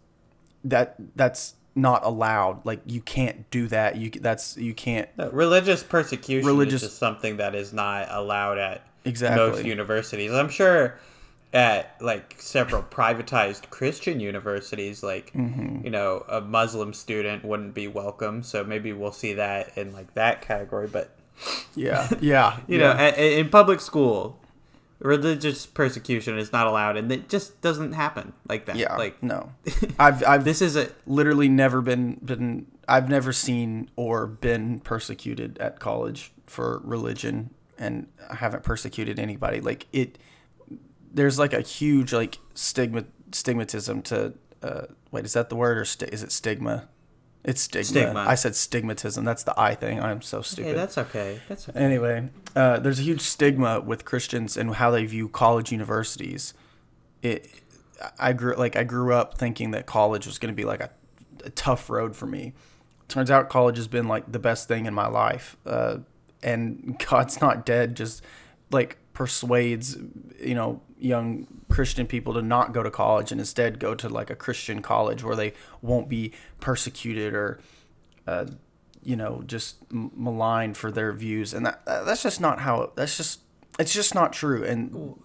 that 0.63 0.95
that's 1.15 1.55
not 1.75 2.03
allowed. 2.03 2.65
Like 2.65 2.81
you 2.85 3.01
can't 3.01 3.49
do 3.51 3.67
that. 3.67 3.95
You 3.97 4.09
that's 4.09 4.57
you 4.57 4.73
can't. 4.73 5.07
No, 5.17 5.29
religious 5.29 5.83
persecution 5.83 6.47
religious, 6.47 6.83
is 6.83 6.93
something 6.93 7.37
that 7.37 7.55
is 7.55 7.71
not 7.71 8.07
allowed 8.09 8.57
at 8.57 8.83
exactly. 9.05 9.37
most 9.37 9.65
universities. 9.65 10.31
I'm 10.31 10.49
sure 10.49 10.99
at 11.53 11.95
like 12.01 12.35
several 12.39 12.83
privatized 12.83 13.69
Christian 13.69 14.19
universities, 14.19 15.03
like 15.03 15.31
mm-hmm. 15.33 15.83
you 15.83 15.89
know, 15.89 16.25
a 16.27 16.41
Muslim 16.41 16.93
student 16.93 17.45
wouldn't 17.45 17.73
be 17.73 17.87
welcome. 17.87 18.43
So 18.43 18.63
maybe 18.63 18.91
we'll 18.91 19.11
see 19.11 19.33
that 19.33 19.77
in 19.77 19.93
like 19.93 20.13
that 20.15 20.41
category. 20.41 20.87
But 20.87 21.16
yeah, 21.75 22.09
yeah. 22.19 22.59
you 22.67 22.79
yeah. 22.79 22.93
know, 22.93 22.99
at, 22.99 23.17
in 23.17 23.49
public 23.49 23.79
school, 23.81 24.39
religious 24.99 25.65
persecution 25.65 26.37
is 26.37 26.51
not 26.51 26.67
allowed, 26.67 26.97
and 26.97 27.11
it 27.11 27.29
just 27.29 27.61
doesn't 27.61 27.93
happen 27.93 28.33
like 28.47 28.65
that. 28.65 28.75
Yeah, 28.75 28.95
like 28.95 29.21
no. 29.21 29.51
I've, 29.99 30.23
I've 30.25 30.43
this 30.43 30.61
is 30.61 30.75
a 30.75 30.89
literally 31.05 31.49
never 31.49 31.81
been 31.81 32.19
been. 32.23 32.67
I've 32.87 33.09
never 33.09 33.33
seen 33.33 33.89
or 33.95 34.27
been 34.27 34.79
persecuted 34.79 35.57
at 35.59 35.79
college 35.79 36.31
for 36.45 36.81
religion, 36.83 37.51
and 37.77 38.07
I 38.29 38.35
haven't 38.35 38.63
persecuted 38.63 39.19
anybody. 39.19 39.61
Like 39.61 39.87
it, 39.91 40.17
there's 41.13 41.37
like 41.37 41.53
a 41.53 41.61
huge 41.61 42.13
like 42.13 42.39
stigma 42.53 43.05
stigmatism 43.31 44.03
to. 44.05 44.33
Uh, 44.63 44.87
wait, 45.11 45.23
is 45.23 45.33
that 45.33 45.49
the 45.49 45.55
word 45.55 45.77
or 45.77 45.85
st- 45.85 46.11
is 46.11 46.23
it 46.23 46.31
stigma? 46.31 46.87
It's 47.43 47.61
stigma. 47.61 47.85
stigma. 47.85 48.25
I 48.27 48.35
said 48.35 48.53
stigmatism. 48.53 49.23
That's 49.23 49.43
the 49.43 49.53
I 49.57 49.73
thing. 49.73 50.01
I'm 50.01 50.21
so 50.21 50.41
stupid. 50.41 50.69
Hey, 50.69 50.75
that's 50.75 50.97
okay. 50.97 51.39
That's 51.47 51.69
okay. 51.69 51.79
Anyway, 51.79 52.29
uh, 52.55 52.79
there's 52.79 52.99
a 52.99 53.03
huge 53.03 53.21
stigma 53.21 53.79
with 53.79 54.03
Christians 54.03 54.57
and 54.57 54.75
how 54.75 54.91
they 54.91 55.05
view 55.05 55.29
college 55.29 55.71
universities. 55.71 56.53
It 57.21 57.49
I 58.19 58.33
grew 58.33 58.55
like 58.55 58.75
I 58.75 58.83
grew 58.83 59.13
up 59.13 59.37
thinking 59.37 59.71
that 59.71 59.85
college 59.85 60.27
was 60.27 60.39
going 60.39 60.53
to 60.53 60.55
be 60.55 60.65
like 60.65 60.81
a, 60.81 60.89
a, 61.43 61.49
tough 61.51 61.89
road 61.89 62.15
for 62.15 62.25
me. 62.25 62.53
Turns 63.07 63.31
out 63.31 63.49
college 63.49 63.77
has 63.77 63.87
been 63.87 64.07
like 64.07 64.31
the 64.31 64.39
best 64.39 64.67
thing 64.67 64.85
in 64.85 64.93
my 64.93 65.07
life. 65.07 65.55
Uh, 65.65 65.99
and 66.43 67.01
God's 67.09 67.41
not 67.41 67.65
dead 67.65 67.95
just 67.95 68.21
like 68.71 68.97
persuades 69.13 69.97
you 70.39 70.53
know 70.53 70.81
young 70.99 71.47
Christian 71.69 72.07
people 72.07 72.33
to 72.33 72.41
not 72.41 72.73
go 72.73 72.81
to 72.83 72.89
college 72.91 73.31
and 73.31 73.39
instead 73.39 73.79
go 73.79 73.93
to 73.95 74.09
like 74.09 74.29
a 74.29 74.35
Christian 74.35 74.81
college 74.81 75.23
where 75.23 75.35
they 75.35 75.53
won't 75.81 76.09
be 76.09 76.33
persecuted 76.59 77.33
or 77.33 77.59
uh, 78.25 78.45
you 79.03 79.15
know 79.15 79.43
just 79.45 79.75
maligned 79.91 80.75
for 80.75 80.91
their 80.91 81.13
views 81.13 81.53
and 81.53 81.65
that 81.65 81.85
that's 81.85 82.23
just 82.23 82.41
not 82.41 82.59
how 82.61 82.91
that's 82.95 83.15
just 83.15 83.41
it's 83.79 83.93
just 83.93 84.15
not 84.15 84.33
true 84.33 84.63
and 84.63 85.15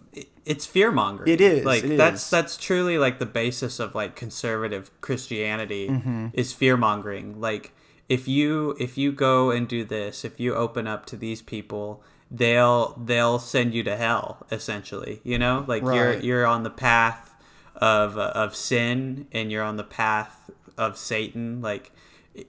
it's 0.45 0.67
fear 0.67 0.93
mongering 0.93 1.33
it 1.33 1.41
is 1.41 1.65
like 1.65 1.83
it 1.85 1.97
that's 1.97 2.25
is. 2.25 2.31
that's 2.31 2.57
truly 2.57 2.99
like 2.99 3.19
the 3.19 3.27
basis 3.27 3.81
of 3.81 3.95
like 3.95 4.15
conservative 4.15 4.91
christianity 5.01 5.89
Mm-hmm. 5.89 6.27
is 6.35 6.53
fear 6.53 6.77
mongering 6.77 7.41
like 7.41 7.73
if 8.09 8.29
you 8.29 8.77
if 8.79 8.99
you 8.99 9.11
go 9.11 9.51
and 9.51 9.67
do 9.67 9.85
this 9.85 10.25
if 10.25 10.39
you 10.39 10.55
open 10.55 10.87
up 10.87 11.07
to 11.07 11.17
these 11.17 11.41
people 11.43 12.03
they'll 12.35 12.95
they'll 13.05 13.39
send 13.39 13.75
you 13.75 13.83
to 13.83 13.95
hell 13.95 14.47
essentially 14.51 15.21
you 15.23 15.39
know? 15.39 15.65
Like 15.69 15.83
you're 15.83 16.19
you're 16.19 16.47
on 16.47 16.63
the 16.63 16.71
path 16.71 17.35
of 17.77 18.17
of 18.17 18.57
sin 18.57 19.27
and 19.33 19.53
you're 19.53 19.63
on 19.63 19.77
the 19.77 19.85
path 19.85 20.51
of 20.79 20.97
satan. 20.97 21.61
Like 21.61 21.93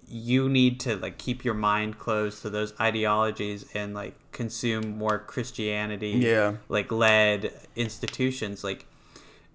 you 0.08 0.48
need 0.48 0.80
to 0.80 0.96
like 0.96 1.18
keep 1.18 1.44
your 1.44 1.54
mind 1.54 2.00
closed 2.00 2.42
to 2.44 2.50
those 2.50 2.74
ideologies 2.80 3.66
and 3.74 3.94
like 3.94 4.16
consume 4.32 4.98
more 4.98 5.20
christianity 5.20 6.12
Yeah. 6.12 6.56
like 6.70 6.90
led 6.92 7.52
institutions. 7.76 8.64
Like 8.64 8.86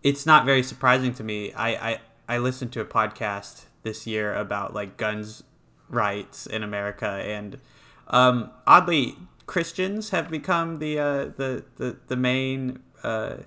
it's 0.03 0.27
not 0.27 0.45
very 0.45 0.63
surprising 0.63 1.15
to 1.15 1.25
me. 1.25 1.53
I 1.55 1.71
i, 1.93 2.01
I 2.29 2.39
listened 2.39 2.73
to 2.73 2.81
a 2.83 2.85
podcast 2.85 3.65
this 3.83 4.07
year 4.07 4.35
about 4.35 4.75
like 4.75 4.99
guns 4.99 5.43
rights 5.89 6.45
in 6.47 6.63
america 6.63 7.07
and 7.07 7.59
um 8.09 8.51
oddly 8.67 9.17
christians 9.49 10.11
have 10.11 10.31
become 10.31 10.79
the 10.79 10.99
uh 10.99 11.25
the 11.37 11.65
the, 11.77 11.97
the 12.07 12.17
main 12.17 12.79
uh 13.03 13.39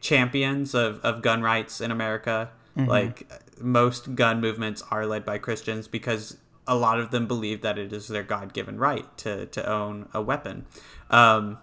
champions 0.00 0.74
of, 0.74 0.98
of 1.00 1.20
gun 1.20 1.42
rights 1.42 1.80
in 1.82 1.90
america. 1.90 2.50
Like 2.88 3.30
most 3.60 4.14
gun 4.14 4.40
movements 4.40 4.82
are 4.90 5.04
led 5.04 5.26
by 5.26 5.36
christians 5.36 5.86
because 5.86 6.38
a 6.66 6.76
lot 6.76 7.00
of 7.00 7.10
them 7.10 7.26
believe 7.26 7.62
that 7.62 7.78
it 7.78 7.92
is 7.92 8.08
their 8.08 8.22
god-given 8.22 8.78
right 8.78 9.04
to, 9.18 9.46
to 9.46 9.68
own 9.68 10.08
a 10.14 10.22
weapon. 10.22 10.66
Um, 11.10 11.58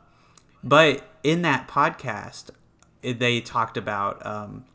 but 0.62 1.10
in 1.24 1.44
that 1.44 1.68
podcast, 1.68 2.50
they 3.02 3.40
talked 3.40 3.78
about 3.78 4.24
um, 4.26 4.66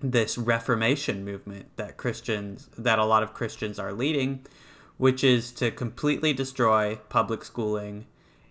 this 0.00 0.38
Reformation 0.38 1.22
movement 1.22 1.66
that 1.76 1.98
Christians, 1.98 2.70
that 2.78 2.98
a 2.98 3.04
lot 3.04 3.22
of 3.22 3.34
Christians 3.34 3.78
are 3.78 3.92
leading, 3.92 4.46
which 4.96 5.22
is 5.22 5.52
to 5.52 5.70
completely 5.70 6.32
destroy 6.32 6.96
public 7.10 7.44
schooling 7.44 8.06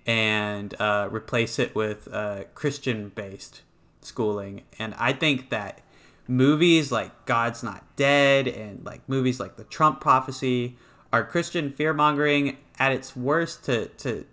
and 0.06 0.80
uh, 0.80 1.08
replace 1.12 1.60
it 1.60 1.76
with 1.76 2.08
uh, 2.12 2.44
Christian-based 2.54 3.62
schooling. 4.02 4.64
And 4.78 4.94
I 4.98 5.14
think 5.14 5.50
that 5.50 5.82
movies 6.28 6.92
like 6.92 7.26
God's 7.26 7.64
Not 7.64 7.84
Dead 7.96 8.48
and 8.48 8.86
like 8.86 9.08
movies 9.08 9.40
like 9.40 9.56
The 9.56 9.64
Trump 9.64 10.02
Prophecy 10.02 10.78
are 11.12 11.24
Christian 11.24 11.72
fear 11.72 11.94
mongering 11.94 12.58
at 12.80 12.92
its 12.92 13.16
worst 13.16 13.64
to 13.66 13.88
to 13.88 14.26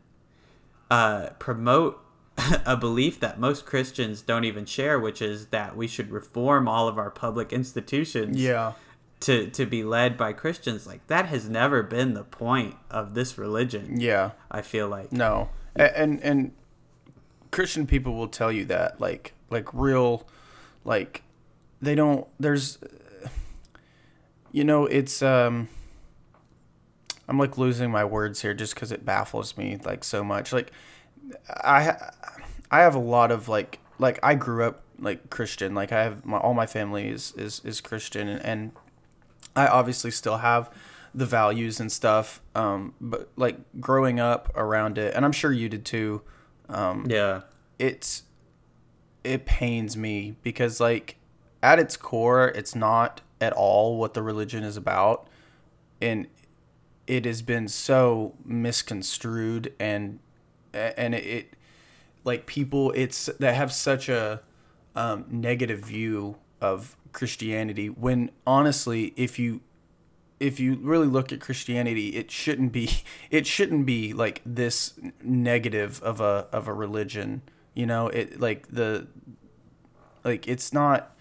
uh, 0.91 1.31
promote 1.39 2.03
a 2.67 2.77
belief 2.77 3.21
that 3.21 3.39
most 3.39 3.67
Christians 3.67 4.23
don't 4.23 4.45
even 4.45 4.65
share, 4.65 4.99
which 4.99 5.23
is 5.23 5.47
that 5.49 5.77
we 5.77 5.87
should 5.87 6.11
reform 6.11 6.67
all 6.69 6.89
of 6.89 6.99
our 6.99 7.11
public 7.11 7.53
institutions 7.53 8.43
yeah 8.43 8.73
to, 9.21 9.49
to 9.51 9.67
be 9.67 9.85
led 9.85 10.17
by 10.17 10.33
Christians. 10.33 10.87
Like, 10.87 11.07
that 11.09 11.27
has 11.27 11.49
never 11.49 11.83
been 11.83 12.15
the 12.15 12.25
point 12.25 12.77
of 12.91 13.15
this 13.15 13.37
religion, 13.39 14.01
yeah 14.01 14.31
I 14.51 14.63
feel 14.63 14.89
like. 14.89 15.13
No, 15.13 15.51
A- 15.77 15.99
and 15.99 16.23
and 16.23 16.53
Christian 17.51 17.87
people 17.87 18.15
will 18.15 18.29
tell 18.29 18.53
you 18.53 18.65
that, 18.67 19.01
like 19.01 19.35
like 19.51 19.73
real, 19.73 20.27
like 20.85 21.23
they 21.83 21.95
don't. 21.95 22.27
There's, 22.39 22.79
you 24.53 24.65
know, 24.65 24.87
it's 24.87 25.23
um. 25.23 25.69
I'm 27.29 27.39
like 27.39 27.57
losing 27.57 27.93
my 27.93 28.05
words 28.05 28.43
here 28.43 28.55
just 28.55 28.75
because 28.75 28.91
it 28.91 29.05
baffles 29.05 29.57
me 29.57 29.79
like 29.85 30.03
so 30.03 30.25
much. 30.25 30.53
Like, 30.53 30.73
I 31.49 32.11
I 32.71 32.81
have 32.81 32.95
a 32.95 33.01
lot 33.01 33.31
of 33.31 33.49
like 33.49 33.79
like 33.99 34.19
I 34.23 34.35
grew 34.35 34.65
up 34.65 34.83
like 34.99 35.31
Christian. 35.31 35.75
Like 35.75 35.93
I 35.93 36.03
have 36.03 36.25
my 36.25 36.39
all 36.39 36.55
my 36.55 36.67
family 36.67 37.09
is 37.09 37.33
is 37.37 37.61
is 37.65 37.81
Christian 37.81 38.29
and, 38.29 38.45
and 38.45 38.73
I 39.55 39.67
obviously 39.67 40.11
still 40.11 40.39
have 40.39 40.71
the 41.15 41.27
values 41.27 41.81
and 41.81 41.91
stuff. 41.91 42.41
Um, 42.55 42.95
but 43.01 43.31
like 43.37 43.59
growing 43.81 44.21
up 44.21 44.51
around 44.57 44.99
it, 44.99 45.15
and 45.15 45.25
I'm 45.25 45.33
sure 45.33 45.53
you 45.53 45.69
did 45.69 45.85
too. 45.85 46.23
Um, 46.69 47.07
Yeah. 47.09 47.43
it's 47.79 48.23
it 49.25 49.45
pains 49.45 49.97
me 49.97 50.37
because 50.43 50.81
like 50.81 51.17
at 51.63 51.79
its 51.79 51.97
core, 51.97 52.49
it's 52.49 52.75
not 52.75 53.21
at 53.41 53.53
all 53.53 53.97
what 53.99 54.15
the 54.15 54.23
religion 54.23 54.63
is 54.65 54.77
about, 54.77 55.27
and 56.01 56.27
it 57.07 57.25
has 57.25 57.43
been 57.43 57.67
so 57.69 58.35
misconstrued 58.45 59.75
and 59.81 60.21
and 60.73 61.15
it, 61.15 61.25
it 61.27 61.57
like 62.23 62.47
people 62.47 62.93
it's 62.93 63.27
that 63.41 63.55
have 63.55 63.73
such 63.73 64.09
a 64.09 64.41
um, 64.95 65.25
negative 65.29 65.81
view 65.81 66.37
of 66.61 66.97
Christianity 67.13 67.89
when 67.89 68.31
honestly 68.47 69.13
if 69.17 69.39
you 69.39 69.61
if 70.41 70.59
you 70.59 70.79
really 70.81 71.07
look 71.07 71.33
at 71.33 71.41
Christianity 71.41 72.17
it 72.17 72.31
shouldn't 72.31 72.73
be 72.73 73.03
it 73.31 73.47
shouldn't 73.47 73.87
be 73.87 74.13
like 74.13 74.43
this 74.45 74.99
negative 75.23 76.03
of 76.03 76.21
a 76.21 76.49
of 76.51 76.67
a 76.67 76.73
religion 76.73 77.43
you 77.75 77.87
know? 77.87 78.09
It 78.09 78.41
like 78.41 78.69
the 78.69 79.07
like 80.25 80.49
it's 80.49 80.73
not 80.73 81.15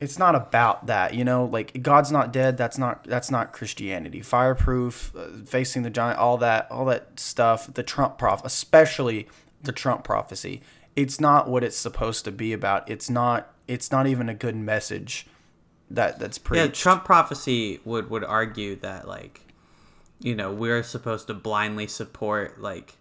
it's 0.00 0.18
not 0.18 0.34
about 0.34 0.86
that 0.86 1.14
you 1.14 1.24
know? 1.24 1.44
Like 1.44 1.82
god's 1.82 2.10
not 2.10 2.32
dead 2.32 2.56
that's 2.56 2.78
not 2.78 3.04
that's 3.04 3.30
not 3.30 3.52
christianity. 3.52 4.22
Fireproof 4.22 5.14
uh, 5.16 5.44
facing 5.44 5.82
the 5.82 5.90
giant 5.90 6.18
all 6.18 6.38
that 6.38 6.70
all 6.70 6.86
that 6.86 7.20
stuff 7.20 7.72
the 7.72 7.82
trump 7.82 8.18
prof 8.18 8.40
especially 8.44 9.28
the 9.62 9.72
trump 9.72 10.04
prophecy. 10.04 10.62
It's 10.96 11.20
not 11.20 11.48
what 11.48 11.62
it's 11.62 11.76
supposed 11.76 12.24
to 12.24 12.32
be 12.32 12.52
about. 12.52 12.88
It's 12.90 13.10
not 13.10 13.52
it's 13.68 13.92
not 13.92 14.06
even 14.06 14.28
a 14.28 14.34
good 14.34 14.56
message 14.56 15.26
that 15.90 16.18
that's 16.18 16.38
pretty. 16.38 16.62
Yeah, 16.62 16.68
Trump 16.68 17.04
prophecy 17.04 17.80
would, 17.84 18.10
would 18.10 18.24
argue 18.24 18.76
that, 18.76 19.08
like, 19.08 19.40
you 20.20 20.34
know, 20.34 20.52
we're 20.52 20.82
supposed 20.82 21.26
to 21.28 21.34
blindly 21.34 21.86
support, 21.86 22.60
like, 22.60 22.96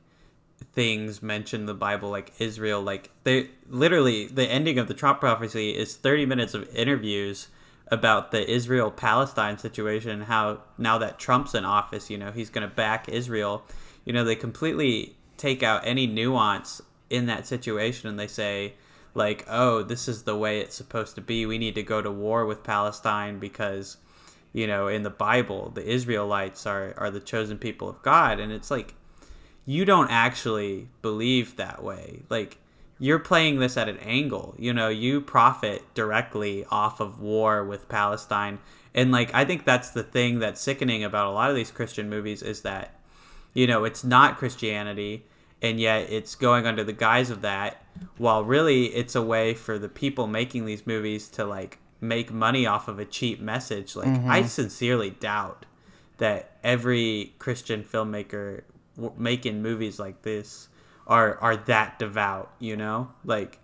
things 0.74 1.22
mentioned 1.22 1.62
in 1.62 1.66
the 1.68 1.74
Bible, 1.74 2.10
like 2.10 2.34
Israel. 2.40 2.82
Like, 2.82 3.12
they 3.24 3.50
literally, 3.70 4.28
the 4.28 4.46
ending 4.46 4.80
of 4.80 4.88
the 4.88 4.94
Trump 4.94 5.20
prophecy 5.20 5.72
is 5.72 5.96
30 5.96 6.26
minutes 6.26 6.54
of 6.54 6.74
interviews 6.76 7.48
about 7.90 8.32
the 8.32 8.50
Israel 8.50 8.92
Palestine 8.92 9.58
situation 9.58 10.12
and 10.12 10.24
how 10.24 10.62
now 10.78 10.98
that 10.98 11.20
Trump's 11.20 11.56
in 11.56 11.66
office, 11.66 12.10
you 12.10 12.18
know, 12.18 12.32
he's 12.32 12.50
going 12.50 12.68
to 12.68 12.74
back 12.74 13.08
Israel. 13.08 13.64
You 14.04 14.14
know, 14.14 14.24
they 14.24 14.36
completely 14.36 15.16
take 15.38 15.64
out 15.64 15.82
any 15.86 16.08
nuance 16.08 16.82
in 17.10 17.28
that 17.28 17.48
situation 17.48 18.10
and 18.10 18.20
they 18.20 18.28
say, 18.28 18.74
like, 19.18 19.46
oh, 19.50 19.84
this 19.84 20.08
is 20.08 20.24
the 20.24 20.38
way 20.38 20.60
it's 20.60 20.76
supposed 20.76 21.16
to 21.16 21.22
be. 21.22 21.46
We 21.46 21.58
need 21.58 21.76
to 21.76 21.84
go 21.84 22.02
to 22.02 22.12
war 22.12 22.46
with 22.46 22.64
Palestine 22.64 23.40
because, 23.40 23.98
you 24.54 24.68
know, 24.68 24.88
in 24.88 25.04
the 25.04 25.10
Bible, 25.10 25.72
the 25.74 25.86
Israelites 25.86 26.66
are, 26.66 26.94
are 26.98 27.12
the 27.12 27.20
chosen 27.20 27.58
people 27.58 27.90
of 27.90 28.02
God. 28.02 28.40
And 28.40 28.52
it's 28.52 28.72
like, 28.72 28.94
you 29.66 29.84
don't 29.84 30.10
actually 30.10 30.88
believe 31.02 31.58
that 31.58 31.84
way. 31.84 32.22
Like, 32.30 32.58
you're 33.00 33.20
playing 33.20 33.60
this 33.60 33.76
at 33.76 33.90
an 33.90 33.98
angle. 33.98 34.56
You 34.58 34.74
know, 34.74 34.88
you 34.88 35.20
profit 35.20 35.84
directly 35.94 36.66
off 36.72 37.00
of 37.00 37.20
war 37.20 37.64
with 37.64 37.90
Palestine. 37.90 38.60
And, 38.96 39.12
like, 39.12 39.34
I 39.34 39.44
think 39.46 39.66
that's 39.66 39.90
the 39.90 40.04
thing 40.04 40.40
that's 40.40 40.62
sickening 40.62 41.04
about 41.04 41.28
a 41.28 41.32
lot 41.32 41.50
of 41.50 41.56
these 41.56 41.70
Christian 41.70 42.10
movies 42.10 42.42
is 42.42 42.62
that, 42.62 43.00
you 43.54 43.68
know, 43.68 43.84
it's 43.84 44.04
not 44.04 44.38
Christianity, 44.38 45.26
and 45.62 45.80
yet 45.80 46.10
it's 46.10 46.36
going 46.36 46.66
under 46.66 46.84
the 46.84 46.94
guise 46.94 47.30
of 47.30 47.42
that, 47.42 47.84
while 48.18 48.44
really 48.44 48.88
it's 48.88 49.16
a 49.16 49.22
way 49.22 49.54
for 49.54 49.80
the 49.80 49.90
people 49.90 50.28
making 50.28 50.66
these 50.66 50.86
movies 50.86 51.28
to, 51.30 51.46
like, 51.46 51.80
make 52.00 52.32
money 52.32 52.66
off 52.66 52.88
of 52.88 53.00
a 53.00 53.06
cheap 53.06 53.40
message. 53.40 53.96
Like, 53.96 54.08
mm-hmm. 54.08 54.30
I 54.30 54.44
sincerely 54.44 55.10
doubt 55.10 55.66
that 56.18 56.58
every 56.64 57.34
Christian 57.40 57.84
filmmaker 57.84 58.64
w- 58.96 59.14
making 59.18 59.62
movies 59.62 60.00
like 60.00 60.24
this 60.24 60.70
are 61.06 61.38
are 61.40 61.56
that 61.56 62.00
devout, 62.00 62.52
you 62.60 62.76
know? 62.76 63.10
Like 63.24 63.60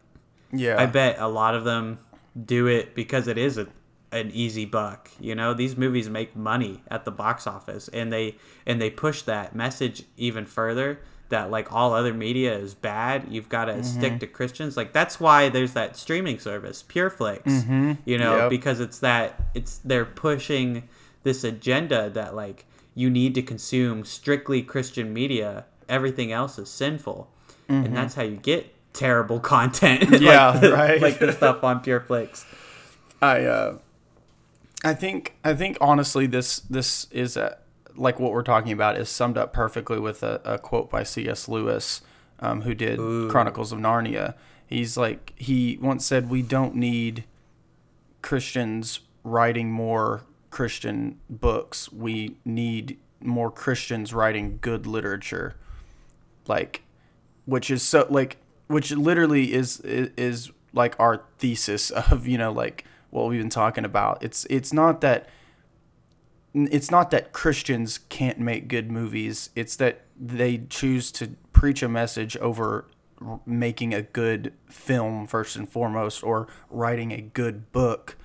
yeah 0.51 0.79
I 0.79 0.85
bet 0.85 1.17
a 1.19 1.27
lot 1.27 1.55
of 1.55 1.63
them 1.63 1.99
do 2.45 2.67
it 2.67 2.95
because 2.95 3.27
it 3.27 3.37
is 3.37 3.57
a, 3.57 3.67
an 4.11 4.31
easy 4.31 4.65
buck, 4.65 5.09
you 5.19 5.35
know? 5.35 5.53
These 5.53 5.75
movies 5.75 6.09
make 6.09 6.35
money 6.35 6.83
at 6.89 7.05
the 7.05 7.11
box 7.11 7.47
office 7.47 7.87
and 7.89 8.13
they 8.13 8.37
and 8.65 8.81
they 8.81 8.89
push 8.89 9.23
that 9.23 9.55
message 9.55 10.03
even 10.15 10.45
further 10.45 10.99
that 11.33 11.49
like 11.49 11.73
all 11.73 11.93
other 11.93 12.13
media 12.13 12.55
is 12.55 12.75
bad. 12.75 13.25
You've 13.27 13.49
got 13.49 13.65
to 13.65 13.73
mm-hmm. 13.73 13.83
stick 13.83 14.19
to 14.19 14.27
Christians. 14.27 14.77
Like 14.77 14.93
that's 14.93 15.19
why 15.19 15.49
there's 15.49 15.73
that 15.73 15.97
streaming 15.97 16.37
service, 16.37 16.83
PureFlix. 16.87 17.43
Mm-hmm. 17.43 17.93
You 18.05 18.17
know, 18.19 18.37
Yep. 18.37 18.49
because 18.51 18.79
it's 18.79 18.99
that 18.99 19.41
it's 19.53 19.79
they're 19.83 20.05
pushing 20.05 20.87
this 21.23 21.43
agenda 21.43 22.09
that 22.11 22.35
like 22.35 22.65
you 22.93 23.09
need 23.09 23.33
to 23.35 23.41
consume 23.41 24.05
strictly 24.05 24.61
Christian 24.61 25.11
media. 25.11 25.65
Everything 25.89 26.31
else 26.31 26.57
is 26.59 26.69
sinful, 26.69 27.29
and 27.67 27.85
mm-hmm. 27.85 27.95
that's 27.95 28.13
how 28.15 28.23
you 28.23 28.37
get 28.37 28.73
terrible 28.93 29.39
content. 29.55 30.11
like 30.11 30.21
Yeah, 30.21 30.51
the- 30.51 30.71
right. 30.71 31.01
Like 31.01 31.19
the 31.19 31.33
stuff 31.33 31.63
on 31.63 31.83
PureFlix. 31.83 32.45
I 33.21 33.45
uh, 33.45 33.77
I 34.83 34.93
think 34.93 35.33
I 35.43 35.55
think 35.55 35.77
honestly 35.81 36.27
this 36.27 36.59
this 36.59 37.07
is 37.11 37.37
a, 37.37 37.57
like 37.95 38.19
what 38.19 38.31
we're 38.31 38.43
talking 38.43 38.71
about 38.71 38.97
is 38.97 39.09
summed 39.09 39.37
up 39.37 39.53
perfectly 39.53 39.99
with 39.99 40.23
a, 40.23 40.41
a 40.43 40.57
quote 40.57 40.89
by 40.89 41.03
C.S. 41.03 41.47
Lewis, 41.47 42.01
um, 42.39 42.61
who 42.61 42.73
did 42.73 42.99
Chronicles 43.29 43.71
of 43.71 43.79
Narnia. 43.79 44.35
He's 44.65 44.97
like 44.97 45.33
he 45.35 45.77
once 45.81 46.05
said, 46.05 46.29
"We 46.29 46.41
don't 46.41 46.75
need 46.75 47.25
Christians 48.21 49.01
writing 49.23 49.71
more 49.71 50.23
Christian 50.49 51.19
books. 51.29 51.91
We 51.91 52.37
need 52.43 52.97
more 53.19 53.51
Christians 53.51 54.13
writing 54.13 54.59
good 54.61 54.85
literature." 54.85 55.55
Like 56.47 56.83
which 57.45 57.69
is 57.69 57.83
so 57.83 58.07
like 58.09 58.37
which 58.67 58.91
literally 58.91 59.53
is 59.53 59.79
is, 59.81 60.09
is 60.17 60.51
like 60.73 60.95
our 60.99 61.23
thesis 61.37 61.91
of 61.91 62.27
you 62.27 62.37
know 62.37 62.51
like 62.51 62.85
what 63.09 63.27
we've 63.27 63.41
been 63.41 63.49
talking 63.49 63.85
about 63.85 64.23
it's 64.23 64.45
it's 64.49 64.73
not 64.73 65.01
that 65.01 65.27
it's 66.53 66.91
not 66.91 67.11
that 67.11 67.33
Christians 67.33 67.99
can't 68.09 68.39
make 68.39 68.67
good 68.67 68.91
movies 68.91 69.49
it's 69.55 69.75
that 69.77 70.01
they 70.19 70.59
choose 70.69 71.11
to 71.13 71.35
preach 71.51 71.81
a 71.81 71.89
message 71.89 72.37
over 72.37 72.85
making 73.45 73.93
a 73.93 74.01
good 74.01 74.53
film 74.67 75.27
first 75.27 75.55
and 75.55 75.69
foremost 75.69 76.23
or 76.23 76.47
writing 76.69 77.11
a 77.11 77.21
good 77.21 77.71
book. 77.71 78.17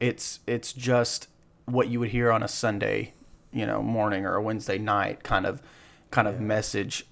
It's 0.00 0.40
it's 0.46 0.72
just 0.72 1.28
what 1.64 1.88
you 1.88 2.00
would 2.00 2.10
hear 2.10 2.30
on 2.30 2.42
a 2.42 2.48
Sunday 2.48 3.14
you 3.52 3.66
know 3.66 3.82
morning 3.82 4.26
or 4.26 4.34
a 4.34 4.42
Wednesday 4.42 4.78
night 4.78 5.22
kind 5.22 5.46
of 5.46 5.62
kind 6.10 6.28
of 6.28 6.40
message 6.40 7.06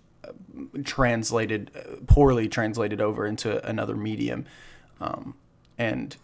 translated 0.85 1.71
uh, 1.75 1.97
poorly 2.07 2.49
translated 2.49 3.01
over 3.01 3.27
into 3.27 3.65
another 3.69 3.97
medium. 3.97 4.45
Um, 5.01 5.35
and 5.79 6.17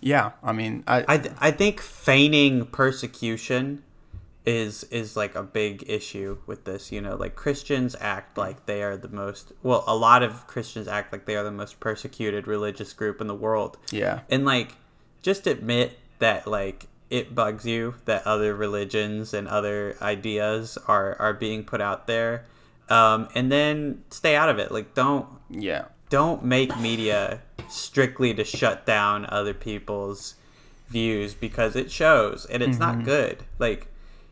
yeah 0.00 0.32
i 0.42 0.52
mean 0.52 0.84
i, 0.86 1.04
I 1.08 1.18
th- 1.18 1.34
I 1.38 1.50
think 1.50 1.80
feigning 1.80 2.66
persecution 2.66 3.82
is 4.48 4.84
is 4.84 5.14
like 5.14 5.34
a 5.34 5.42
big 5.42 5.84
issue 5.86 6.38
with 6.46 6.64
this. 6.64 6.90
You 6.90 7.02
know, 7.02 7.16
like 7.16 7.36
Christians 7.36 7.94
act 8.00 8.38
like 8.38 8.64
they 8.64 8.82
are 8.82 8.96
the 8.96 9.08
most 9.08 9.52
well, 9.62 9.84
a 9.86 9.94
lot 9.94 10.22
of 10.22 10.46
Christians 10.46 10.88
act 10.88 11.12
like 11.12 11.26
they 11.26 11.36
are 11.36 11.44
the 11.44 11.50
most 11.50 11.80
persecuted 11.80 12.46
religious 12.46 12.94
group 12.94 13.20
in 13.20 13.26
the 13.26 13.34
world. 13.34 13.76
yeah 13.92 14.20
And 14.30 14.46
like 14.46 14.76
just 15.20 15.46
admit 15.46 15.98
that 16.18 16.46
like 16.46 16.86
it 17.10 17.34
bugs 17.34 17.66
you 17.66 17.96
that 18.06 18.26
other 18.26 18.54
religions 18.54 19.34
and 19.34 19.46
other 19.48 19.96
ideas 20.00 20.78
are 20.86 21.14
are 21.20 21.34
being 21.34 21.62
put 21.62 21.82
out 21.82 22.06
there. 22.06 22.46
Um, 22.88 23.28
and 23.34 23.52
then 23.52 24.02
stay 24.08 24.34
out 24.34 24.48
of 24.48 24.58
it. 24.58 24.72
Like 24.72 24.94
don't 24.94 25.26
yeah 25.50 25.86
don't 26.08 26.42
make 26.42 26.78
media 26.80 27.42
strictly 27.68 28.34
to 28.34 28.44
shut 28.44 28.86
down 28.86 29.26
other 29.26 29.54
people's 29.54 30.34
views 30.88 31.34
because 31.34 31.76
it 31.76 31.90
shows 31.90 32.46
and 32.46 32.62
it's 32.62 32.78
not 32.78 32.96
mm-hmm. 32.96 33.04
good. 33.04 33.44
Like 33.58 33.88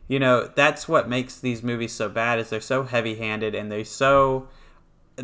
you 0.09 0.18
know 0.18 0.51
that's 0.55 0.89
what 0.89 1.09
makes 1.09 1.39
these 1.39 1.62
movies 1.62 1.93
so 1.93 2.09
bad 2.09 2.39
is 2.39 2.51
they're 2.51 2.61
so 2.61 2.84
heavy-handed 2.84 3.55
and 3.55 3.70
they're 3.70 3.84
so 3.84 4.49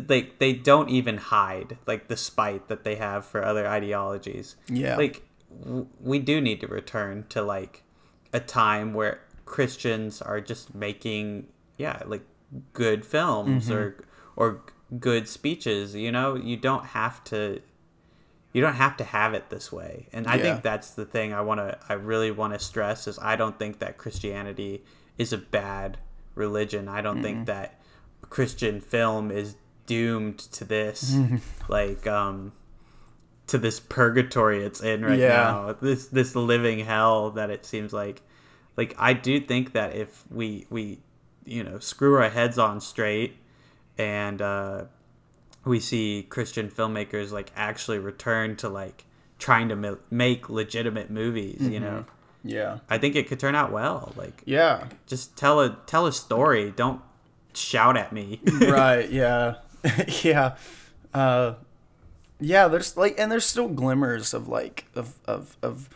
like 0.07 0.39
they 0.39 0.53
don't 0.53 0.89
even 0.89 1.17
hide 1.17 1.77
like 1.85 2.07
the 2.07 2.17
spite 2.17 2.67
that 2.67 2.83
they 2.83 2.95
have 2.95 3.25
for 3.25 3.43
other 3.43 3.67
ideologies. 3.67 4.55
Yeah. 4.67 4.97
like 4.97 5.23
w- 5.63 5.87
we 6.01 6.19
do 6.19 6.41
need 6.41 6.61
to 6.61 6.67
return 6.67 7.25
to 7.29 7.41
like 7.41 7.83
a 8.31 8.39
time 8.39 8.93
where 8.93 9.21
christians 9.45 10.21
are 10.21 10.41
just 10.41 10.73
making 10.73 11.45
yeah 11.77 12.01
like 12.07 12.23
good 12.71 13.05
films 13.05 13.65
mm-hmm. 13.65 13.73
or 13.73 14.05
or 14.35 14.61
good 14.99 15.27
speeches 15.27 15.95
you 15.95 16.11
know? 16.11 16.35
You 16.35 16.57
don't 16.57 16.85
have 16.87 17.23
to 17.25 17.61
you 18.53 18.61
don't 18.61 18.75
have 18.75 18.95
to 18.97 19.03
have 19.03 19.33
it 19.33 19.49
this 19.49 19.71
way 19.71 20.07
and 20.13 20.27
i 20.27 20.35
Yeah. 20.35 20.43
think 20.43 20.61
that's 20.63 20.91
the 20.91 21.05
thing 21.05 21.33
i 21.33 21.41
want 21.41 21.59
to 21.59 21.77
i 21.89 21.93
really 21.93 22.31
want 22.31 22.53
to 22.53 22.59
stress 22.59 23.07
is 23.07 23.17
i 23.21 23.35
don't 23.35 23.57
think 23.59 23.79
that 23.79 23.97
christianity 23.97 24.83
is 25.17 25.33
a 25.33 25.37
bad 25.37 25.97
religion 26.35 26.87
i 26.87 27.01
don't 27.01 27.21
think 27.21 27.45
that 27.47 27.79
christian 28.29 28.79
film 28.81 29.31
is 29.31 29.55
doomed 29.85 30.37
to 30.39 30.63
this 30.65 31.15
like 31.67 32.05
um 32.07 32.53
to 33.47 33.57
this 33.57 33.79
purgatory 33.79 34.63
it's 34.63 34.81
in 34.81 35.03
right 35.03 35.19
Yeah. 35.19 35.27
now 35.27 35.73
this 35.81 36.07
this 36.07 36.35
living 36.35 36.79
hell 36.79 37.31
that 37.31 37.49
it 37.49 37.65
seems 37.65 37.91
like 37.91 38.21
like 38.77 38.95
i 38.97 39.13
do 39.13 39.39
think 39.39 39.73
that 39.73 39.95
if 39.95 40.23
we 40.31 40.65
we 40.69 40.99
you 41.45 41.63
know 41.63 41.77
screw 41.79 42.15
our 42.15 42.29
heads 42.29 42.57
on 42.57 42.79
straight 42.79 43.35
and 43.97 44.41
uh 44.41 44.85
we 45.65 45.79
see 45.79 46.25
Christian 46.29 46.69
filmmakers 46.69 47.31
like 47.31 47.51
actually 47.55 47.99
return 47.99 48.55
to 48.57 48.69
like 48.69 49.05
trying 49.39 49.69
to 49.69 49.75
ma- 49.75 49.95
make 50.09 50.49
legitimate 50.49 51.09
movies. 51.09 51.61
You 51.61 51.79
know, 51.79 52.05
yeah 52.43 52.79
I 52.89 52.97
think 52.97 53.15
it 53.15 53.27
could 53.27 53.39
turn 53.39 53.55
out 53.55 53.71
well. 53.71 54.13
Like, 54.15 54.41
yeah 54.45 54.87
just 55.07 55.37
tell 55.37 55.59
a 55.59 55.77
tell 55.85 56.05
a 56.05 56.11
story. 56.13 56.71
Don't 56.71 57.01
shout 57.53 57.97
at 57.97 58.11
me. 58.11 58.41
right 58.61 59.09
yeah 59.09 59.55
yeah 60.23 60.55
uh 61.13 61.53
yeah 62.39 62.67
there's 62.67 62.97
like 62.97 63.17
and 63.19 63.31
there's 63.31 63.45
still 63.45 63.67
glimmers 63.67 64.33
of 64.33 64.47
like 64.47 64.85
of 64.95 65.15
of 65.25 65.55
of 65.61 65.89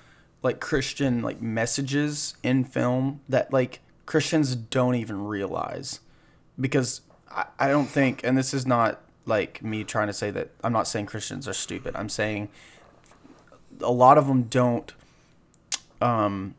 like 0.44 0.60
christian 0.60 1.22
like 1.22 1.42
messages 1.42 2.36
in 2.44 2.64
film 2.64 3.20
that 3.28 3.52
like 3.52 3.80
christians 4.06 4.56
don't 4.56 4.96
even 4.96 5.26
realize 5.26 6.00
because 6.60 7.02
I, 7.30 7.46
I 7.60 7.68
don't 7.70 7.88
think 7.88 8.22
and 8.24 8.38
this 8.38 8.54
is 8.54 8.66
not 8.66 9.02
like 9.28 9.62
me 9.64 9.84
trying 9.84 10.08
to 10.08 10.14
say 10.14 10.32
that 10.32 10.50
i'm 10.64 10.74
not 10.74 10.88
saying 10.88 11.06
christians 11.06 11.48
are 11.48 11.54
stupid. 11.54 11.96
I'm 11.96 12.10
saying 12.10 12.50
a 13.82 13.92
lot 13.92 14.18
of 14.18 14.28
them 14.28 14.44
don't 14.44 14.94
um 16.02 16.56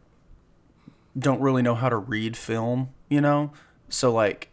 don't 1.18 1.40
really 1.40 1.62
know 1.62 1.74
how 1.74 1.88
to 1.88 1.96
read 1.96 2.36
film 2.36 2.90
you 3.08 3.20
know? 3.20 3.52
So 3.88 4.12
like 4.12 4.50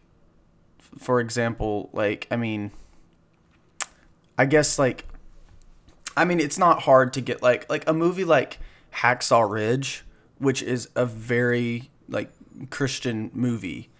for 0.98 1.20
example, 1.20 1.90
like 1.92 2.26
I 2.30 2.36
mean, 2.36 2.70
I 4.38 4.46
guess 4.46 4.78
like, 4.78 5.04
I 6.16 6.24
mean, 6.24 6.40
it's 6.40 6.58
not 6.58 6.82
hard 6.82 7.12
to 7.14 7.20
get 7.20 7.42
like 7.42 7.68
like 7.70 7.88
a 7.88 7.92
movie 7.92 8.24
like 8.24 8.58
Hacksaw 8.94 9.48
Ridge, 9.48 10.04
which 10.38 10.62
is 10.62 10.88
a 10.94 11.06
very 11.06 11.90
like 12.08 12.30
Christian 12.70 13.30
movie, 13.34 13.90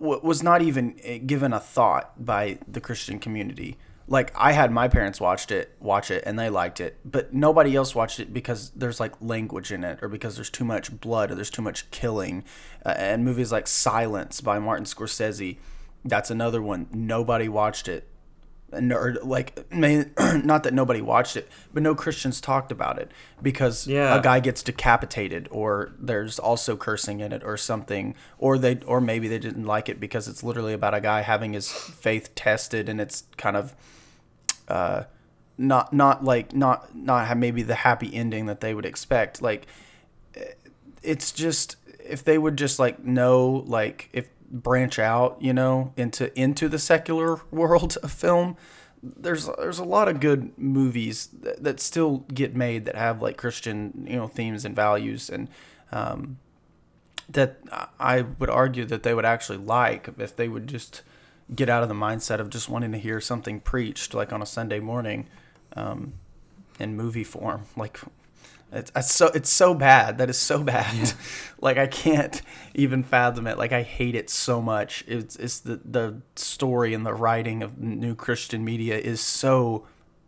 was 0.00 0.42
not 0.42 0.62
even 0.62 0.98
uh, 1.06 1.18
given 1.26 1.52
a 1.52 1.60
thought 1.60 2.24
by 2.24 2.58
the 2.68 2.80
Christian 2.80 3.18
community. 3.18 3.76
Like 4.08 4.32
I 4.34 4.52
had 4.52 4.72
my 4.72 4.88
parents 4.88 5.20
watched 5.20 5.50
it, 5.50 5.76
watch 5.80 6.10
it, 6.10 6.22
and 6.26 6.38
they 6.38 6.50
liked 6.50 6.80
it, 6.80 6.98
but 7.04 7.32
nobody 7.32 7.74
else 7.76 7.94
watched 7.94 8.20
it 8.20 8.32
because 8.32 8.70
there's 8.70 9.00
like 9.00 9.14
language 9.20 9.72
in 9.72 9.84
it, 9.84 9.98
or 10.02 10.08
because 10.08 10.36
there's 10.36 10.50
too 10.50 10.64
much 10.64 11.00
blood, 11.00 11.30
or 11.30 11.34
there's 11.34 11.50
too 11.50 11.62
much 11.62 11.90
killing. 11.90 12.44
Uh, 12.84 12.94
and 12.96 13.24
movies 13.24 13.52
like 13.52 13.66
Silence 13.66 14.40
by 14.40 14.58
Martin 14.58 14.84
Scorsese, 14.84 15.58
that's 16.04 16.30
another 16.30 16.60
one. 16.60 16.88
Nobody 16.92 17.48
watched 17.48 17.88
it, 17.88 18.08
or 18.72 19.16
like 19.22 19.70
may, 19.72 20.06
not 20.44 20.62
that 20.62 20.72
nobody 20.74 21.00
watched 21.00 21.36
it, 21.36 21.48
but 21.74 21.82
no 21.82 21.94
Christians 21.94 22.40
talked 22.40 22.72
about 22.72 22.98
it 22.98 23.10
because 23.42 23.86
Yeah. 23.86 24.16
a 24.18 24.22
guy 24.22 24.40
gets 24.40 24.62
decapitated, 24.62 25.48
or 25.50 25.92
there's 25.98 26.38
also 26.38 26.76
cursing 26.76 27.20
in 27.20 27.32
it, 27.32 27.42
or 27.44 27.56
something, 27.56 28.14
or 28.38 28.56
they, 28.58 28.78
or 28.86 29.00
maybe 29.00 29.28
they 29.28 29.38
didn't 29.38 29.66
like 29.66 29.88
it 29.88 30.00
because 30.00 30.26
it's 30.28 30.42
literally 30.42 30.72
about 30.72 30.94
a 30.94 31.00
guy 31.00 31.20
having 31.20 31.52
his 31.52 31.70
faith 31.70 32.34
tested, 32.34 32.88
and 32.88 33.00
it's 33.00 33.24
kind 33.36 33.56
of 33.56 33.74
uh, 34.68 35.02
not 35.58 35.92
not 35.92 36.24
like 36.24 36.54
not 36.54 36.94
not 36.96 37.26
have 37.26 37.36
maybe 37.36 37.62
the 37.62 37.74
happy 37.74 38.12
ending 38.14 38.46
that 38.46 38.60
they 38.60 38.74
would 38.74 38.86
expect. 38.86 39.42
Like 39.42 39.66
it's 41.02 41.32
just 41.32 41.76
if 42.04 42.24
they 42.24 42.38
would 42.38 42.56
just 42.56 42.78
like 42.78 43.04
know 43.04 43.64
like 43.66 44.08
if 44.12 44.28
branch 44.52 44.98
out, 44.98 45.38
you 45.40 45.52
know, 45.52 45.92
into 45.96 46.38
into 46.38 46.68
the 46.68 46.78
secular 46.78 47.40
world 47.50 47.96
of 48.02 48.12
film. 48.12 48.56
There's 49.02 49.48
there's 49.58 49.80
a 49.80 49.84
lot 49.84 50.08
of 50.08 50.20
good 50.20 50.56
movies 50.56 51.28
that, 51.40 51.64
that 51.64 51.80
still 51.80 52.18
get 52.32 52.54
made 52.54 52.84
that 52.84 52.94
have 52.94 53.20
like 53.20 53.36
Christian 53.36 54.06
you 54.08 54.16
know 54.16 54.28
themes 54.28 54.64
and 54.64 54.76
values 54.76 55.28
and 55.28 55.48
um, 55.90 56.38
that 57.28 57.58
I 57.98 58.22
would 58.22 58.50
argue 58.50 58.84
that 58.84 59.02
they 59.02 59.14
would 59.14 59.24
actually 59.24 59.58
like 59.58 60.08
if 60.18 60.36
they 60.36 60.48
would 60.48 60.68
just 60.68 61.02
get 61.54 61.68
out 61.68 61.82
of 61.82 61.88
the 61.88 61.94
mindset 61.94 62.38
of 62.38 62.50
just 62.50 62.68
wanting 62.68 62.92
to 62.92 62.98
hear 62.98 63.20
something 63.20 63.60
preached 63.60 64.14
like 64.14 64.32
on 64.32 64.40
a 64.40 64.46
Sunday 64.46 64.78
morning 64.78 65.26
um, 65.74 66.14
in 66.78 66.96
movie 66.96 67.24
form. 67.24 67.64
Like 67.76 68.00
It's, 68.72 68.90
it's 68.96 69.12
so 69.12 69.26
it's 69.28 69.50
so 69.50 69.74
bad. 69.74 70.18
That 70.18 70.30
is 70.30 70.38
so 70.38 70.62
bad. 70.64 71.12
like 71.60 71.76
I 71.76 71.86
can't 71.86 72.40
even 72.74 73.02
fathom 73.02 73.46
it. 73.46 73.58
Like 73.58 73.72
I 73.72 73.82
hate 73.82 74.14
it 74.14 74.30
so 74.30 74.62
much. 74.62 75.04
It's 75.06 75.36
it's 75.36 75.60
the 75.60 75.80
the 75.84 76.22
story 76.36 76.94
and 76.94 77.04
the 77.04 77.14
writing 77.14 77.62
of 77.62 77.78
new 77.78 78.14
Christian 78.14 78.64
media 78.64 78.98
is 78.98 79.20
so 79.20 79.86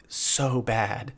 so 0.08 0.62
bad. 0.62 1.12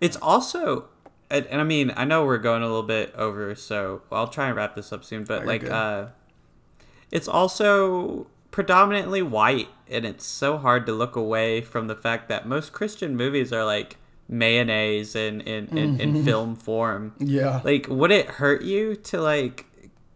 It's 0.00 0.16
also, 0.16 0.88
and, 1.30 1.46
and 1.46 1.60
I 1.60 1.64
mean, 1.64 1.92
I 1.96 2.04
know 2.04 2.24
we're 2.24 2.38
going 2.38 2.62
a 2.62 2.66
little 2.66 2.84
bit 2.84 3.12
over, 3.16 3.54
so 3.54 4.02
I'll 4.12 4.28
try 4.28 4.46
and 4.46 4.56
wrap 4.56 4.76
this 4.76 4.92
up 4.92 5.04
soon. 5.04 5.24
But 5.24 5.40
you're 5.40 5.46
like, 5.46 5.60
good. 5.62 5.72
uh, 5.72 6.06
it's 7.10 7.28
also 7.28 8.28
predominantly 8.50 9.22
white, 9.22 9.68
and 9.88 10.04
it's 10.04 10.24
so 10.24 10.58
hard 10.58 10.86
to 10.86 10.92
look 10.92 11.16
away 11.16 11.60
from 11.60 11.88
the 11.88 11.96
fact 11.96 12.28
that 12.28 12.46
most 12.46 12.72
Christian 12.72 13.16
movies 13.16 13.52
are 13.52 13.64
like 13.64 13.96
mayonnaise 14.28 15.16
in 15.16 15.40
in, 15.40 15.66
in, 15.76 16.00
in 16.00 16.12
mm-hmm. 16.14 16.24
film 16.24 16.56
form. 16.56 17.14
Yeah. 17.18 17.60
Like, 17.64 17.86
would 17.88 18.10
it 18.10 18.26
hurt 18.26 18.62
you 18.62 18.96
to 18.96 19.20
like 19.20 19.66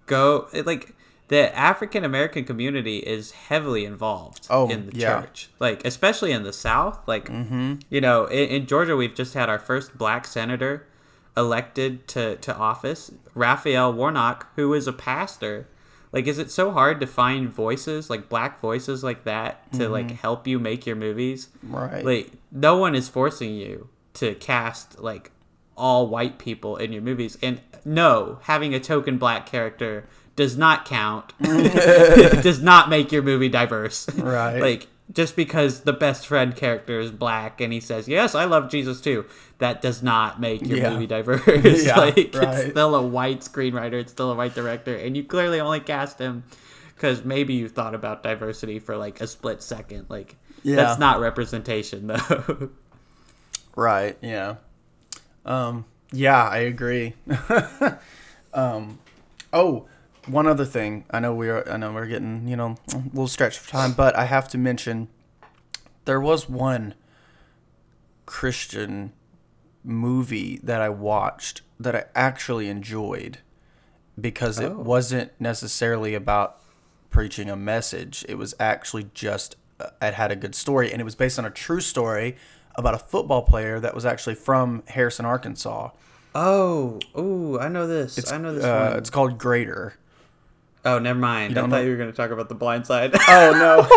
go 0.06 0.48
like? 0.52 0.94
The 1.28 1.56
African 1.56 2.04
American 2.04 2.44
community 2.44 2.98
is 2.98 3.30
heavily 3.30 3.86
involved 3.86 4.46
Oh, 4.50 4.68
in 4.68 4.90
the 4.90 4.96
yeah. 4.98 5.22
church, 5.22 5.48
like 5.58 5.82
especially 5.86 6.30
in 6.30 6.42
the 6.42 6.52
South. 6.52 7.00
Like, 7.06 7.30
mm-hmm. 7.30 7.76
you 7.88 8.02
know, 8.02 8.26
in, 8.26 8.48
in 8.50 8.66
Georgia, 8.66 8.96
we've 8.96 9.14
just 9.14 9.32
had 9.32 9.48
our 9.48 9.58
first 9.58 9.96
black 9.96 10.26
senator 10.26 10.86
elected 11.34 12.06
to, 12.08 12.36
to 12.36 12.54
office, 12.54 13.12
Raphael 13.34 13.94
Warnock, 13.94 14.48
who 14.56 14.74
is 14.74 14.86
a 14.86 14.92
pastor. 14.92 15.68
Like, 16.12 16.26
is 16.26 16.38
it 16.38 16.50
so 16.50 16.70
hard 16.72 17.00
to 17.00 17.06
find 17.06 17.48
voices, 17.48 18.10
like 18.10 18.28
black 18.28 18.60
voices 18.60 19.02
like 19.02 19.24
that, 19.24 19.72
to 19.72 19.88
like 19.88 20.08
mm-hmm. 20.08 20.16
help 20.16 20.46
you 20.46 20.58
make 20.58 20.84
your 20.84 20.96
movies? 20.96 21.48
Right. 21.62 22.04
Like, 22.04 22.32
no 22.50 22.76
one 22.76 22.94
is 22.94 23.08
forcing 23.08 23.54
you 23.54 23.88
to 24.14 24.34
cast 24.34 25.00
like 25.00 25.30
all 25.76 26.06
white 26.06 26.38
people 26.38 26.76
in 26.76 26.92
your 26.92 27.02
movies. 27.02 27.38
And 27.42 27.60
no, 27.84 28.38
having 28.42 28.74
a 28.74 28.80
token 28.80 29.18
black 29.18 29.46
character 29.46 30.06
does 30.36 30.56
not 30.56 30.84
count. 30.84 31.32
it 31.40 32.42
does 32.42 32.62
not 32.62 32.88
make 32.88 33.10
your 33.12 33.22
movie 33.22 33.48
diverse. 33.48 34.08
Right. 34.16 34.58
like 34.60 34.88
just 35.12 35.36
because 35.36 35.80
the 35.80 35.92
best 35.92 36.26
friend 36.26 36.56
character 36.56 36.98
is 36.98 37.10
black 37.10 37.60
and 37.60 37.70
he 37.72 37.80
says, 37.80 38.08
"Yes, 38.08 38.34
I 38.34 38.44
love 38.44 38.70
Jesus 38.70 39.00
too," 39.00 39.26
that 39.58 39.82
does 39.82 40.02
not 40.02 40.40
make 40.40 40.62
your 40.66 40.78
Yeah. 40.78 40.90
movie 40.90 41.06
diverse. 41.18 41.84
Yeah, 41.84 41.98
like 41.98 42.16
it's 42.34 42.70
still 42.70 42.94
a 42.94 43.02
white 43.02 43.40
screenwriter, 43.40 43.94
it's 43.94 44.12
still 44.12 44.30
a 44.30 44.34
white 44.34 44.54
director, 44.54 44.94
and 44.96 45.14
you 45.16 45.24
clearly 45.24 45.60
only 45.60 45.80
cast 45.80 46.18
him 46.18 46.44
because 46.94 47.24
maybe 47.24 47.52
you 47.54 47.68
thought 47.68 47.94
about 47.94 48.22
diversity 48.22 48.78
for 48.78 48.96
like 48.96 49.20
a 49.20 49.26
split 49.26 49.62
second. 49.62 50.06
Like 50.08 50.36
Yeah. 50.62 50.76
that's 50.76 50.98
not 51.00 51.20
representation 51.20 52.06
though. 52.06 52.70
Right. 53.76 54.16
Yeah. 54.20 54.56
Um, 55.44 55.84
yeah, 56.12 56.46
I 56.46 56.58
agree. 56.58 57.14
um, 58.54 58.98
oh, 59.52 59.86
one 60.26 60.46
other 60.46 60.64
thing. 60.64 61.04
I 61.10 61.20
know 61.20 61.34
we're 61.34 61.64
I 61.68 61.76
know 61.76 61.92
we're 61.92 62.06
getting 62.06 62.46
you 62.46 62.56
know 62.56 62.76
a 62.92 62.98
little 62.98 63.28
stretch 63.28 63.58
of 63.58 63.66
time, 63.66 63.92
but 63.92 64.14
I 64.16 64.26
have 64.26 64.48
to 64.48 64.58
mention 64.58 65.08
there 66.04 66.20
was 66.20 66.48
one 66.48 66.94
Christian 68.26 69.12
movie 69.84 70.60
that 70.62 70.80
I 70.80 70.88
watched 70.88 71.62
that 71.80 71.96
I 71.96 72.04
actually 72.14 72.68
enjoyed 72.68 73.38
because 74.20 74.58
it 74.60 74.70
Oh. 74.72 74.78
wasn't 74.78 75.32
necessarily 75.40 76.14
about 76.14 76.58
preaching 77.10 77.50
a 77.50 77.56
message. 77.56 78.24
It 78.28 78.36
was 78.36 78.54
actually 78.60 79.08
just 79.14 79.56
uh, 79.80 79.88
it 80.00 80.14
had 80.14 80.30
a 80.30 80.36
good 80.36 80.54
story, 80.54 80.92
and 80.92 81.00
it 81.00 81.04
was 81.04 81.14
based 81.16 81.38
on 81.38 81.44
a 81.44 81.50
true 81.50 81.80
story 81.80 82.36
about 82.74 82.94
a 82.94 82.98
football 82.98 83.42
player 83.42 83.80
that 83.80 83.94
was 83.94 84.04
actually 84.06 84.34
from 84.34 84.82
Harrison, 84.88 85.24
Arkansas. 85.24 85.90
oh, 86.34 86.98
ooh, 87.16 87.58
I 87.58 87.68
know 87.68 87.86
this. 87.86 88.18
It's 88.18 88.32
I 88.32 88.38
know 88.38 88.54
this 88.54 88.64
uh, 88.64 88.88
one. 88.90 88.98
It's 88.98 89.10
called 89.10 89.38
Greater. 89.38 89.94
Oh, 90.84 90.98
never 90.98 91.18
mind. 91.18 91.52
I 91.52 91.54
don't 91.54 91.70
thought 91.70 91.76
know? 91.76 91.82
you 91.82 91.90
were 91.90 91.96
going 91.96 92.10
to 92.10 92.16
talk 92.16 92.30
about 92.30 92.48
the 92.48 92.54
blind 92.54 92.86
side. 92.86 93.12
Oh 93.28 93.52
no. 93.52 93.88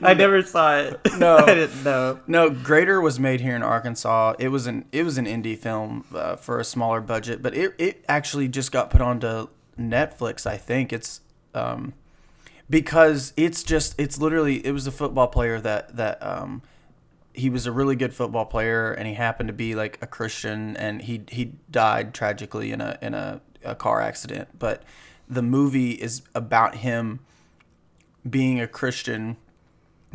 I 0.02 0.14
never 0.14 0.42
saw 0.42 0.78
it. 0.78 1.00
No. 1.18 1.36
I 1.38 1.54
didn't 1.54 1.82
know. 1.82 2.20
No, 2.26 2.50
Greater 2.50 3.00
was 3.00 3.18
made 3.18 3.40
here 3.40 3.56
in 3.56 3.62
Arkansas. 3.62 4.34
It 4.38 4.48
was 4.48 4.66
an 4.66 4.84
it 4.92 5.02
was 5.02 5.18
an 5.18 5.24
indie 5.26 5.58
film 5.58 6.04
uh, 6.14 6.36
for 6.36 6.60
a 6.60 6.64
smaller 6.64 7.00
budget, 7.00 7.42
but 7.42 7.54
it, 7.54 7.74
it 7.78 8.04
actually 8.08 8.48
just 8.48 8.70
got 8.70 8.90
put 8.90 9.00
onto 9.00 9.48
Netflix. 9.78 10.46
I 10.46 10.56
think 10.56 10.92
it's 10.92 11.20
um, 11.54 11.94
because 12.70 13.32
it's 13.36 13.62
just 13.64 13.98
it's 13.98 14.18
literally 14.18 14.64
it 14.64 14.72
was 14.72 14.86
a 14.86 14.92
football 14.92 15.26
player 15.26 15.60
that 15.60 15.96
that 15.96 16.22
um, 16.22 16.62
he 17.38 17.50
was 17.50 17.66
a 17.66 17.72
really 17.72 17.96
good 17.96 18.12
football 18.12 18.44
player 18.44 18.92
and 18.92 19.06
he 19.06 19.14
happened 19.14 19.46
to 19.48 19.52
be 19.52 19.74
like 19.74 19.98
a 20.02 20.06
Christian 20.06 20.76
and 20.76 21.02
he 21.02 21.22
he 21.28 21.52
died 21.70 22.12
tragically 22.12 22.72
in 22.72 22.80
a 22.80 22.98
in 23.00 23.14
a, 23.14 23.40
a 23.64 23.74
car 23.74 24.00
accident. 24.00 24.48
But 24.58 24.82
the 25.28 25.42
movie 25.42 25.92
is 25.92 26.22
about 26.34 26.76
him 26.76 27.20
being 28.28 28.60
a 28.60 28.66
Christian 28.66 29.36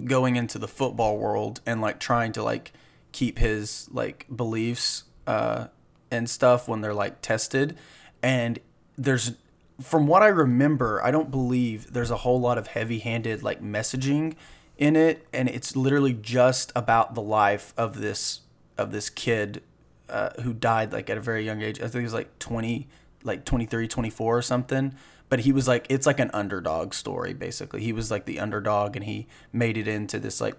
going 0.04 0.36
into 0.36 0.58
the 0.58 0.68
football 0.68 1.18
world 1.18 1.62
and 1.66 1.80
like 1.80 2.00
trying 2.00 2.32
to 2.34 2.44
like 2.44 2.74
keep 3.12 3.40
his 3.40 3.88
like 3.92 4.26
beliefs 4.36 5.04
uh 5.28 5.68
and 6.12 6.30
stuff 6.30 6.68
when 6.68 6.82
they're 6.82 6.94
like 6.94 7.22
tested 7.22 7.78
and 8.22 8.60
there's 8.98 9.34
from 9.80 10.08
what 10.08 10.24
i 10.24 10.28
remember 10.28 11.00
i 11.04 11.12
don't 11.12 11.30
believe 11.30 11.94
there's 11.94 12.10
a 12.12 12.18
whole 12.18 12.40
lot 12.40 12.58
of 12.58 12.68
heavy-handed 12.68 13.44
like 13.44 13.62
messaging 13.62 14.36
in 14.78 14.96
it 14.96 15.28
and 15.32 15.50
it's 15.50 15.76
literally 15.76 16.14
just 16.14 16.72
about 16.76 17.16
the 17.16 17.22
life 17.22 17.74
of 17.78 18.00
this 18.00 18.42
of 18.78 18.92
this 18.92 19.10
kid 19.10 19.62
uh, 20.10 20.30
who 20.42 20.54
died 20.54 20.92
like 20.92 21.10
at 21.10 21.18
a 21.18 21.22
very 21.22 21.46
young 21.46 21.62
age. 21.62 21.80
I 21.80 21.84
think 21.84 21.96
he 21.96 22.04
was 22.04 22.14
like 22.14 22.40
20 22.40 22.88
like 23.24 23.46
23 23.46 23.88
24 23.88 24.38
or 24.38 24.42
something. 24.42 24.96
But 25.30 25.42
he 25.42 25.52
was 25.52 25.68
like 25.68 25.86
it's 25.90 26.06
like 26.06 26.20
an 26.20 26.32
underdog 26.34 26.94
story 26.94 27.34
basically. 27.34 27.82
He 27.82 27.94
was 27.94 28.12
like 28.12 28.26
the 28.26 28.40
underdog 28.40 28.96
and 28.96 29.06
he 29.06 29.28
made 29.52 29.78
it 29.78 29.88
into 29.88 30.20
this 30.20 30.42
like 30.42 30.56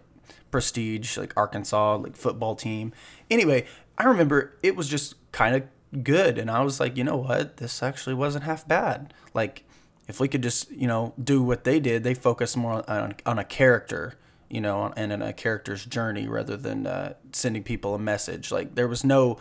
prestige 0.50 1.18
like 1.18 1.32
arkansas 1.36 1.96
like 1.96 2.16
football 2.16 2.54
team. 2.54 2.92
Anyway 3.30 3.66
i 3.96 4.04
remember 4.04 4.56
it 4.60 4.74
was 4.74 4.88
just 4.88 5.14
kind 5.30 5.54
of 5.54 5.62
good 6.02 6.36
and 6.36 6.50
i 6.50 6.60
was 6.60 6.80
like 6.80 6.96
you 6.96 7.04
know 7.04 7.16
what? 7.16 7.58
This 7.58 7.82
actually 7.82 8.14
wasn't 8.14 8.44
half 8.44 8.66
bad. 8.66 9.12
Like 9.34 9.64
if 10.08 10.20
we 10.20 10.28
could 10.28 10.42
just 10.42 10.70
you 10.70 10.86
know 10.86 11.14
do 11.22 11.42
what 11.42 11.64
they 11.64 11.80
did 11.80 12.04
they 12.04 12.14
focus 12.14 12.56
more 12.56 12.88
on, 12.90 13.14
on 13.24 13.38
a 13.38 13.44
character 13.44 14.14
you 14.50 14.60
know 14.60 14.92
and 14.96 15.12
in 15.12 15.22
a 15.22 15.32
character's 15.32 15.84
journey 15.84 16.28
rather 16.28 16.56
than 16.56 16.86
uh, 16.86 17.14
sending 17.32 17.62
people 17.64 17.94
a 17.94 17.98
message. 17.98 18.52
Like 18.52 18.74
there 18.74 18.86
was 18.86 19.02
no 19.04 19.38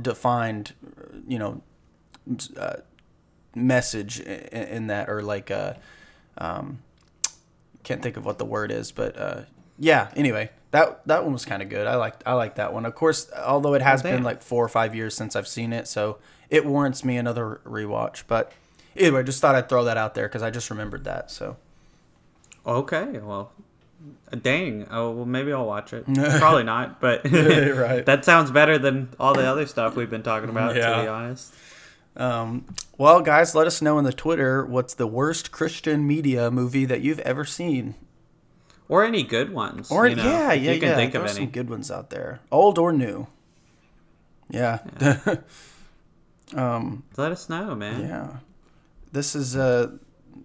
defined 0.00 0.74
you 1.26 1.38
know 1.38 1.62
uh, 2.56 2.76
message 3.54 4.20
in, 4.20 4.62
in 4.62 4.86
that 4.88 5.08
or 5.08 5.22
like 5.22 5.50
uh 5.50 5.74
um 6.38 6.78
can't 7.82 8.02
think 8.02 8.16
of 8.16 8.24
what 8.24 8.38
the 8.38 8.44
word 8.44 8.70
is 8.70 8.92
but 8.92 9.16
uh 9.18 9.42
yeah 9.78 10.10
anyway 10.16 10.48
that 10.70 11.06
that 11.06 11.22
one 11.24 11.32
was 11.34 11.44
kind 11.44 11.62
of 11.62 11.68
good. 11.68 11.86
I 11.86 11.96
liked 11.96 12.22
i 12.24 12.32
liked 12.32 12.56
that 12.56 12.72
one. 12.72 12.86
Of 12.86 12.94
course 12.94 13.30
although 13.44 13.74
it 13.74 13.82
has 13.82 14.02
Well, 14.02 14.14
been 14.14 14.22
like 14.24 14.42
four 14.42 14.64
or 14.64 14.68
five 14.68 14.94
years 14.94 15.14
since 15.14 15.36
i've 15.36 15.48
seen 15.48 15.72
it 15.72 15.86
so 15.88 16.18
it 16.50 16.64
warrants 16.64 17.04
me 17.04 17.16
another 17.16 17.60
rewatch 17.64 18.24
but 18.26 18.52
anyway 18.96 19.22
just 19.22 19.40
thought 19.40 19.54
i'd 19.54 19.68
throw 19.68 19.84
that 19.84 19.96
out 19.96 20.14
there 20.14 20.26
because 20.28 20.42
i 20.42 20.50
just 20.50 20.70
remembered 20.70 21.04
that 21.04 21.30
so 21.30 21.56
Okay, 22.64 23.18
well, 23.18 23.50
uh, 24.32 24.36
dang. 24.40 24.86
Oh, 24.88 25.10
well, 25.10 25.24
maybe 25.26 25.52
I'll 25.52 25.66
watch 25.66 25.92
it. 25.92 26.04
Probably 26.38 26.62
not, 26.62 27.00
but 27.00 27.24
Right. 27.32 28.06
that 28.06 28.24
sounds 28.24 28.52
better 28.52 28.78
than 28.78 29.08
all 29.18 29.34
the 29.34 29.44
other 29.44 29.66
stuff 29.66 29.96
we've 29.96 30.08
been 30.08 30.22
talking 30.22 30.48
about. 30.48 30.74
To 30.74 30.80
be 31.02 31.08
honest. 31.08 31.52
um 32.16 32.64
well 32.98 33.20
guys 33.20 33.54
let 33.56 33.66
us 33.66 33.82
know 33.82 33.98
in 33.98 34.04
the 34.04 34.12
twitter 34.12 34.64
what's 34.64 34.92
the 34.94 35.06
worst 35.08 35.50
christian 35.50 36.06
media 36.06 36.50
movie 36.50 36.84
that 36.84 37.00
you've 37.00 37.18
ever 37.20 37.44
seen 37.44 37.94
Or 38.86 39.02
any 39.02 39.24
good 39.24 39.50
ones. 39.52 39.90
Or 39.90 40.06
you 40.06 40.14
know, 40.14 40.22
yeah, 40.22 40.52
yeah, 40.52 40.72
you 40.72 40.78
can 40.78 40.90
yeah. 40.90 40.94
think 40.96 41.12
there 41.12 41.22
of 41.22 41.28
any. 41.30 41.34
some 41.36 41.46
good 41.50 41.68
ones 41.70 41.90
out 41.90 42.10
there, 42.10 42.38
old 42.52 42.78
or 42.78 42.92
new. 42.92 43.26
Yeah, 44.50 44.80
um, 46.54 47.02
Let 47.16 47.32
us 47.32 47.48
know, 47.48 47.74
man. 47.74 48.02
yeah. 48.02 48.28
This 49.12 49.34
is 49.34 49.56
uh 49.56 49.92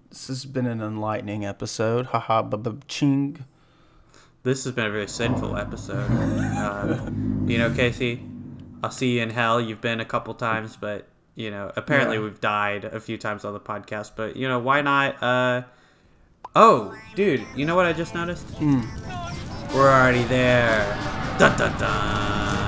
this 0.09 0.27
has 0.27 0.45
been 0.45 0.65
an 0.65 0.81
enlightening 0.81 1.45
episode. 1.45 2.07
Haha, 2.07 2.43
ching. 2.87 3.45
This 4.43 4.63
has 4.63 4.73
been 4.73 4.85
a 4.85 4.91
very 4.91 5.07
sinful 5.07 5.57
episode. 5.57 6.09
uh, 6.11 7.09
you 7.45 7.57
know, 7.57 7.73
Casey, 7.73 8.23
I'll 8.83 8.91
see 8.91 9.17
you 9.17 9.23
in 9.23 9.29
hell. 9.29 9.59
You've 9.59 9.81
been 9.81 9.99
a 9.99 10.05
couple 10.05 10.33
times, 10.33 10.77
but 10.77 11.07
you 11.35 11.51
know, 11.51 11.71
apparently 11.75 12.17
Yeah. 12.17 12.23
we've 12.23 12.39
died 12.41 12.85
a 12.85 12.99
few 12.99 13.17
times 13.17 13.43
on 13.45 13.53
the 13.53 13.59
podcast. 13.59 14.11
But 14.15 14.35
you 14.35 14.47
know, 14.47 14.59
why 14.59 14.81
not? 14.81 15.21
Uh, 15.21 15.63
oh, 16.55 16.95
dude, 17.15 17.43
you 17.55 17.65
know 17.65 17.75
what 17.75 17.85
I 17.85 17.93
just 17.93 18.13
noticed? 18.15 18.45
Hmm. 18.57 18.81
We're 19.75 19.89
already 19.91 20.23
there. 20.23 20.79
Dun 21.37 21.57
dun 21.57 21.77
dun. 21.79 22.66